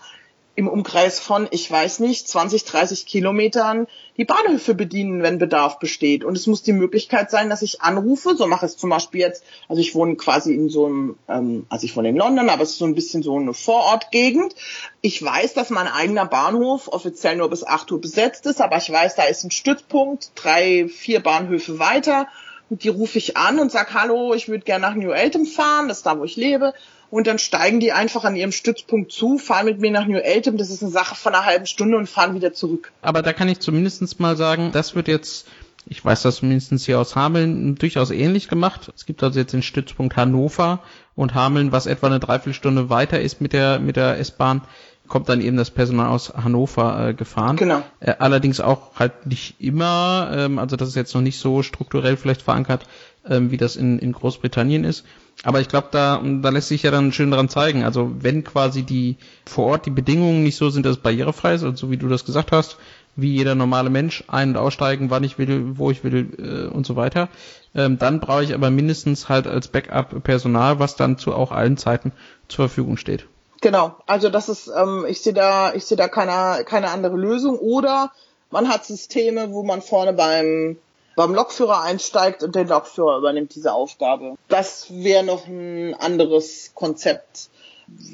im 0.57 0.67
Umkreis 0.67 1.19
von, 1.19 1.47
ich 1.51 1.69
weiß 1.69 1.99
nicht, 1.99 2.27
20, 2.27 2.65
30 2.65 3.05
Kilometern 3.05 3.85
die 4.17 4.25
Bahnhöfe 4.25 4.73
bedienen, 4.73 5.21
wenn 5.21 5.37
Bedarf 5.37 5.77
besteht. 5.77 6.23
Und 6.23 6.35
es 6.35 6.47
muss 6.47 6.63
die 6.63 6.73
Möglichkeit 6.73 7.29
sein, 7.29 7.51
dass 7.51 7.61
ich 7.61 7.83
anrufe. 7.83 8.35
So 8.35 8.47
mache 8.47 8.65
ich 8.65 8.71
es 8.71 8.77
zum 8.77 8.89
Beispiel 8.89 9.21
jetzt. 9.21 9.43
Also 9.69 9.79
ich 9.83 9.93
wohne 9.93 10.15
quasi 10.15 10.55
in 10.55 10.69
so 10.69 10.87
einem, 10.87 11.15
ähm, 11.29 11.67
also 11.69 11.85
ich 11.85 11.95
wohne 11.95 12.09
in 12.09 12.15
London, 12.15 12.49
aber 12.49 12.63
es 12.63 12.71
ist 12.71 12.79
so 12.79 12.85
ein 12.85 12.95
bisschen 12.95 13.21
so 13.21 13.37
eine 13.37 13.53
Vorortgegend. 13.53 14.55
Ich 15.01 15.23
weiß, 15.23 15.53
dass 15.53 15.69
mein 15.69 15.87
eigener 15.87 16.25
Bahnhof 16.25 16.87
offiziell 16.87 17.35
nur 17.35 17.51
bis 17.51 17.63
8 17.63 17.91
Uhr 17.91 18.01
besetzt 18.01 18.47
ist, 18.47 18.59
aber 18.59 18.77
ich 18.77 18.91
weiß, 18.91 19.13
da 19.13 19.25
ist 19.25 19.43
ein 19.43 19.51
Stützpunkt, 19.51 20.31
drei, 20.33 20.87
vier 20.87 21.19
Bahnhöfe 21.21 21.77
weiter. 21.77 22.27
Und 22.71 22.83
die 22.83 22.89
rufe 22.89 23.19
ich 23.19 23.37
an 23.37 23.59
und 23.59 23.71
sag, 23.71 23.93
hallo, 23.93 24.33
ich 24.33 24.49
würde 24.49 24.65
gerne 24.65 24.87
nach 24.87 24.95
New 24.95 25.11
Eltham 25.11 25.45
fahren, 25.45 25.87
das 25.87 25.97
ist 25.97 26.07
da, 26.07 26.17
wo 26.17 26.23
ich 26.23 26.35
lebe 26.35 26.73
und 27.09 27.27
dann 27.27 27.39
steigen 27.39 27.79
die 27.79 27.91
einfach 27.91 28.23
an 28.23 28.35
ihrem 28.35 28.51
Stützpunkt 28.51 29.11
zu, 29.11 29.37
fahren 29.37 29.65
mit 29.65 29.79
mir 29.79 29.91
nach 29.91 30.07
New 30.07 30.17
Eltham, 30.17 30.57
das 30.57 30.69
ist 30.69 30.81
eine 30.81 30.91
Sache 30.91 31.15
von 31.15 31.33
einer 31.33 31.45
halben 31.45 31.65
Stunde 31.65 31.97
und 31.97 32.09
fahren 32.09 32.35
wieder 32.35 32.53
zurück. 32.53 32.91
Aber 33.01 33.21
da 33.21 33.33
kann 33.33 33.49
ich 33.49 33.59
zumindest 33.59 34.19
mal 34.19 34.35
sagen, 34.35 34.71
das 34.73 34.95
wird 34.95 35.07
jetzt, 35.07 35.47
ich 35.85 36.03
weiß 36.03 36.21
das 36.23 36.37
zumindest 36.37 36.85
hier 36.85 36.99
aus 36.99 37.15
Hameln, 37.15 37.75
durchaus 37.75 38.11
ähnlich 38.11 38.47
gemacht. 38.47 38.91
Es 38.95 39.05
gibt 39.05 39.23
also 39.23 39.39
jetzt 39.39 39.53
den 39.53 39.63
Stützpunkt 39.63 40.15
Hannover 40.15 40.79
und 41.15 41.33
Hameln, 41.33 41.71
was 41.71 41.85
etwa 41.85 42.07
eine 42.07 42.19
Dreiviertelstunde 42.19 42.89
weiter 42.89 43.21
ist 43.21 43.41
mit 43.41 43.53
der, 43.53 43.79
mit 43.79 43.95
der 43.95 44.19
S-Bahn, 44.19 44.61
kommt 45.07 45.29
dann 45.29 45.41
eben 45.41 45.55
das 45.55 45.71
Personal 45.71 46.07
aus 46.09 46.33
Hannover 46.33 47.09
äh, 47.09 47.13
gefahren. 47.13 47.55
Genau. 47.55 47.81
Äh, 48.01 48.15
allerdings 48.19 48.59
auch 48.59 48.95
halt 48.95 49.25
nicht 49.25 49.55
immer, 49.59 50.31
ähm, 50.33 50.59
also 50.59 50.75
das 50.75 50.89
ist 50.89 50.95
jetzt 50.95 51.15
noch 51.15 51.21
nicht 51.21 51.39
so 51.39 51.63
strukturell 51.63 52.17
vielleicht 52.17 52.41
verankert, 52.41 52.85
ähm, 53.27 53.51
wie 53.51 53.57
das 53.57 53.77
in, 53.77 53.99
in 53.99 54.11
Großbritannien 54.11 54.83
ist. 54.83 55.05
Aber 55.43 55.61
ich 55.61 55.69
glaube, 55.69 55.89
da, 55.91 56.21
da 56.23 56.49
lässt 56.49 56.67
sich 56.69 56.83
ja 56.83 56.91
dann 56.91 57.11
schön 57.11 57.31
dran 57.31 57.47
zeigen. 57.47 57.83
Also 57.83 58.11
wenn 58.19 58.43
quasi 58.43 58.83
die 58.83 59.17
vor 59.45 59.67
Ort 59.67 59.85
die 59.85 59.91
Bedingungen 59.91 60.43
nicht 60.43 60.57
so 60.57 60.69
sind, 60.69 60.85
dass 60.85 60.97
es 60.97 61.03
barrierefrei 61.03 61.53
ist, 61.53 61.63
also 61.63 61.75
so 61.75 61.91
wie 61.91 61.97
du 61.97 62.07
das 62.07 62.25
gesagt 62.25 62.51
hast, 62.51 62.77
wie 63.15 63.35
jeder 63.35 63.55
normale 63.55 63.89
Mensch 63.89 64.23
ein- 64.27 64.49
und 64.49 64.57
aussteigen, 64.57 65.09
wann 65.09 65.23
ich 65.23 65.37
will, 65.37 65.77
wo 65.77 65.91
ich 65.91 66.03
will 66.03 66.33
äh, 66.37 66.73
und 66.73 66.85
so 66.85 66.95
weiter. 66.95 67.29
Ähm, 67.75 67.97
dann 67.99 68.19
brauche 68.19 68.43
ich 68.43 68.53
aber 68.53 68.69
mindestens 68.69 69.29
halt 69.29 69.47
als 69.47 69.67
Backup 69.67 70.23
Personal, 70.23 70.79
was 70.79 70.95
dann 70.95 71.17
zu 71.17 71.33
auch 71.33 71.51
allen 71.51 71.77
Zeiten 71.77 72.13
zur 72.47 72.67
Verfügung 72.67 72.97
steht. 72.97 73.25
Genau, 73.61 73.95
also 74.05 74.29
das 74.29 74.49
ist, 74.49 74.67
ähm, 74.67 75.05
ich 75.07 75.21
sehe 75.21 75.33
da, 75.33 75.73
ich 75.73 75.85
sehe 75.85 75.97
da 75.97 76.07
keine, 76.07 76.63
keine 76.63 76.89
andere 76.89 77.17
Lösung. 77.17 77.57
Oder 77.57 78.11
man 78.51 78.69
hat 78.69 78.85
Systeme, 78.85 79.51
wo 79.51 79.63
man 79.63 79.81
vorne 79.81 80.13
beim 80.13 80.77
beim 81.17 81.33
Lokführer 81.33 81.81
einsteigt 81.81 82.43
und 82.43 82.53
der 82.53 82.65
Lokführer 82.65 83.17
übernimmt 83.17 83.55
diese 83.55 83.73
Aufgabe. 83.73 84.35
Das 84.49 84.85
wäre 84.91 85.23
noch 85.23 85.47
ein 85.47 85.95
anderes 85.95 86.71
Konzept, 86.75 87.49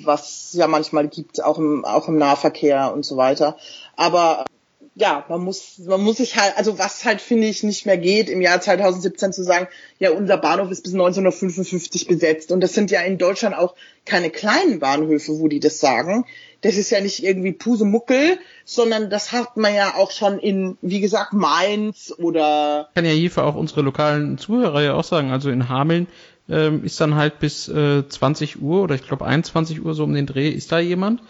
was 0.05 0.53
ja 0.53 0.67
manchmal 0.67 1.09
gibt, 1.09 1.43
auch 1.43 1.57
im, 1.57 1.83
auch 1.83 2.07
im 2.07 2.17
Nahverkehr 2.17 2.93
und 2.93 3.05
so 3.05 3.17
weiter. 3.17 3.57
Aber 3.97 4.45
ja, 4.95 5.25
man 5.27 5.41
muss, 5.41 5.79
man 5.79 6.01
muss 6.01 6.17
sich 6.17 6.37
halt, 6.37 6.55
also 6.55 6.77
was 6.77 7.03
halt 7.03 7.19
finde 7.19 7.47
ich 7.47 7.63
nicht 7.63 7.85
mehr 7.85 7.97
geht, 7.97 8.29
im 8.29 8.41
Jahr 8.41 8.61
2017 8.61 9.33
zu 9.33 9.43
sagen, 9.43 9.67
ja, 9.97 10.11
unser 10.11 10.37
Bahnhof 10.37 10.69
ist 10.69 10.83
bis 10.83 10.93
1955 10.93 12.07
besetzt. 12.07 12.51
Und 12.51 12.61
das 12.61 12.73
sind 12.73 12.91
ja 12.91 13.01
in 13.01 13.17
Deutschland 13.17 13.57
auch 13.57 13.73
keine 14.05 14.29
kleinen 14.29 14.79
Bahnhöfe, 14.79 15.39
wo 15.39 15.47
die 15.47 15.59
das 15.59 15.79
sagen. 15.79 16.25
Das 16.61 16.77
ist 16.77 16.91
ja 16.91 17.01
nicht 17.01 17.23
irgendwie 17.23 17.53
Pusemuckel, 17.53 18.37
sondern 18.65 19.09
das 19.09 19.31
hat 19.31 19.57
man 19.57 19.73
ja 19.73 19.95
auch 19.95 20.11
schon 20.11 20.37
in, 20.37 20.77
wie 20.81 21.01
gesagt, 21.01 21.33
Mainz 21.33 22.13
oder. 22.17 22.87
Ich 22.89 22.95
kann 22.95 23.05
ja 23.05 23.11
hier 23.11 23.31
für 23.31 23.43
auch 23.43 23.55
unsere 23.55 23.81
lokalen 23.81 24.37
Zuhörer 24.37 24.81
ja 24.83 24.93
auch 24.93 25.03
sagen, 25.03 25.31
also 25.31 25.49
in 25.49 25.69
Hameln 25.69 26.07
ähm, 26.49 26.83
ist 26.83 26.99
dann 27.01 27.15
halt 27.15 27.39
bis 27.39 27.67
äh, 27.67 28.07
20 28.07 28.61
Uhr 28.61 28.81
oder 28.83 28.95
ich 28.95 29.07
glaube 29.07 29.25
21 29.25 29.83
Uhr 29.83 29.93
so 29.93 30.03
um 30.03 30.13
den 30.13 30.25
Dreh 30.25 30.49
ist 30.49 30.71
da 30.71 30.79
jemand 30.79 31.21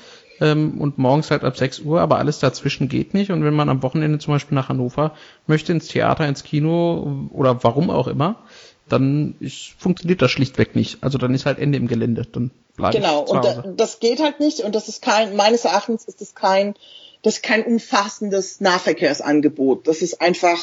ähm, 0.43 0.81
und 0.81 0.97
morgens 0.97 1.31
halt 1.31 1.43
ab 1.43 1.57
6 1.57 1.79
Uhr, 1.79 2.01
aber 2.01 2.17
alles 2.17 2.39
dazwischen 2.39 2.89
geht 2.89 3.13
nicht. 3.13 3.31
Und 3.31 3.43
wenn 3.45 3.53
man 3.53 3.69
am 3.69 3.81
Wochenende 3.81 4.19
zum 4.19 4.33
Beispiel 4.33 4.55
nach 4.55 4.67
Hannover 4.67 5.15
möchte, 5.47 5.71
ins 5.71 5.87
Theater, 5.87 6.27
ins 6.27 6.43
Kino 6.43 7.29
oder 7.31 7.63
warum 7.63 7.89
auch 7.89 8.07
immer, 8.07 8.35
dann 8.89 9.35
ist, 9.39 9.73
funktioniert 9.77 10.21
das 10.21 10.31
schlichtweg 10.31 10.75
nicht. 10.75 10.97
Also 11.01 11.17
dann 11.17 11.33
ist 11.33 11.45
halt 11.45 11.59
Ende 11.59 11.77
im 11.77 11.87
Gelände. 11.87 12.27
Dann 12.29 12.51
genau, 12.91 13.21
und 13.21 13.45
da, 13.45 13.63
das 13.75 14.01
geht 14.01 14.21
halt 14.21 14.41
nicht 14.41 14.59
und 14.59 14.75
das 14.75 14.89
ist 14.89 15.01
kein, 15.01 15.37
meines 15.37 15.63
Erachtens 15.63 16.03
ist 16.03 16.19
das 16.19 16.35
kein, 16.35 16.75
das 17.21 17.35
ist 17.35 17.43
kein 17.43 17.63
umfassendes 17.63 18.59
Nahverkehrsangebot. 18.59 19.87
Das 19.87 20.01
ist 20.01 20.19
einfach, 20.19 20.59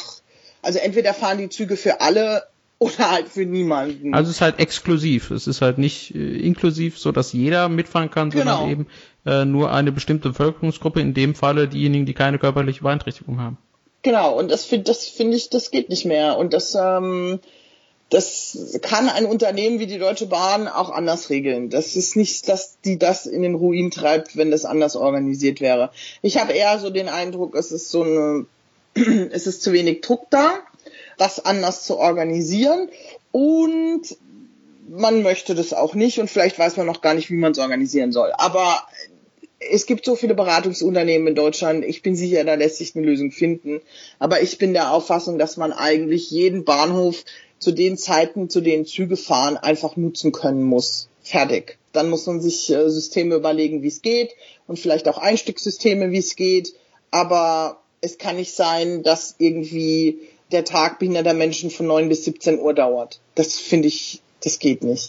also 0.61 0.77
entweder 0.77 1.15
fahren 1.15 1.39
die 1.39 1.49
Züge 1.49 1.75
für 1.75 2.01
alle 2.01 2.43
oder 2.81 3.11
halt 3.11 3.29
für 3.29 3.45
niemanden. 3.45 4.15
Also 4.15 4.31
es 4.31 4.37
ist 4.37 4.41
halt 4.41 4.57
exklusiv. 4.57 5.29
Es 5.29 5.45
ist 5.45 5.61
halt 5.61 5.77
nicht 5.77 6.15
äh, 6.15 6.37
inklusiv, 6.37 6.97
so 6.97 7.11
dass 7.11 7.31
jeder 7.31 7.69
mitfahren 7.69 8.09
kann, 8.09 8.31
sondern 8.31 8.57
genau. 8.57 8.71
eben 8.71 8.87
äh, 9.25 9.45
nur 9.45 9.71
eine 9.71 9.91
bestimmte 9.91 10.29
Bevölkerungsgruppe, 10.29 10.99
in 10.99 11.13
dem 11.13 11.35
Falle 11.35 11.67
diejenigen, 11.67 12.05
die 12.05 12.13
keine 12.13 12.39
körperliche 12.39 12.81
Beeinträchtigung 12.81 13.39
haben. 13.39 13.57
Genau, 14.03 14.37
und 14.37 14.49
das 14.49 14.65
finde 14.65 14.85
das 14.85 15.05
finde 15.05 15.37
ich, 15.37 15.49
das 15.49 15.69
geht 15.71 15.89
nicht 15.89 16.05
mehr. 16.05 16.37
Und 16.37 16.53
das, 16.53 16.75
ähm, 16.75 17.39
das 18.09 18.79
kann 18.81 19.09
ein 19.09 19.25
Unternehmen 19.25 19.79
wie 19.79 19.85
die 19.85 19.99
Deutsche 19.99 20.25
Bahn 20.25 20.67
auch 20.67 20.89
anders 20.89 21.29
regeln. 21.29 21.69
Das 21.69 21.95
ist 21.95 22.15
nicht, 22.15 22.49
dass 22.49 22.79
die 22.83 22.97
das 22.97 23.25
in 23.25 23.43
den 23.43 23.55
Ruin 23.55 23.91
treibt, 23.91 24.35
wenn 24.35 24.51
das 24.51 24.65
anders 24.65 24.95
organisiert 24.95 25.61
wäre. 25.61 25.91
Ich 26.21 26.37
habe 26.37 26.53
eher 26.53 26.79
so 26.79 26.89
den 26.89 27.09
Eindruck, 27.09 27.55
es 27.55 27.71
ist 27.71 27.91
so 27.91 28.03
eine, 28.03 28.45
es 29.31 29.45
ist 29.45 29.61
zu 29.61 29.71
wenig 29.71 30.01
Druck 30.01 30.27
da, 30.31 30.51
das 31.17 31.45
anders 31.45 31.85
zu 31.85 31.97
organisieren 31.97 32.89
und 33.31 34.01
man 34.89 35.23
möchte 35.23 35.55
das 35.55 35.73
auch 35.73 35.93
nicht 35.93 36.19
und 36.19 36.29
vielleicht 36.29 36.59
weiß 36.59 36.75
man 36.77 36.85
noch 36.85 37.01
gar 37.01 37.13
nicht, 37.13 37.29
wie 37.29 37.35
man 37.35 37.53
es 37.53 37.59
organisieren 37.59 38.11
soll. 38.11 38.31
Aber 38.33 38.83
es 39.69 39.85
gibt 39.85 40.05
so 40.05 40.15
viele 40.15 40.33
Beratungsunternehmen 40.33 41.27
in 41.27 41.35
Deutschland. 41.35 41.85
Ich 41.85 42.01
bin 42.01 42.15
sicher, 42.15 42.43
da 42.43 42.55
lässt 42.55 42.77
sich 42.77 42.95
eine 42.95 43.05
Lösung 43.05 43.31
finden. 43.31 43.81
Aber 44.17 44.41
ich 44.41 44.57
bin 44.57 44.73
der 44.73 44.91
Auffassung, 44.91 45.37
dass 45.37 45.57
man 45.57 45.71
eigentlich 45.71 46.31
jeden 46.31 46.65
Bahnhof 46.65 47.23
zu 47.59 47.71
den 47.71 47.97
Zeiten, 47.97 48.49
zu 48.49 48.61
denen 48.61 48.85
Züge 48.85 49.17
fahren, 49.17 49.57
einfach 49.57 49.95
nutzen 49.95 50.31
können 50.31 50.63
muss. 50.63 51.09
Fertig. 51.21 51.77
Dann 51.93 52.09
muss 52.09 52.25
man 52.25 52.41
sich 52.41 52.71
äh, 52.71 52.89
Systeme 52.89 53.35
überlegen, 53.35 53.83
wie 53.83 53.87
es 53.87 54.01
geht 54.01 54.31
und 54.65 54.79
vielleicht 54.79 55.07
auch 55.07 55.19
Einstiegssysteme, 55.19 56.11
wie 56.11 56.17
es 56.17 56.35
geht. 56.35 56.73
Aber 57.11 57.81
es 58.01 58.17
kann 58.17 58.37
nicht 58.37 58.53
sein, 58.53 59.03
dass 59.03 59.35
irgendwie 59.37 60.19
der 60.51 60.65
Tag 60.65 60.97
behinderter 60.99 61.33
Menschen 61.33 61.69
von 61.69 61.85
9 61.85 62.09
bis 62.09 62.25
17 62.25 62.59
Uhr 62.59 62.73
dauert. 62.73 63.19
Das 63.35 63.57
finde 63.57 63.89
ich, 63.89 64.21
das 64.43 64.57
geht 64.57 64.83
nicht. 64.83 64.99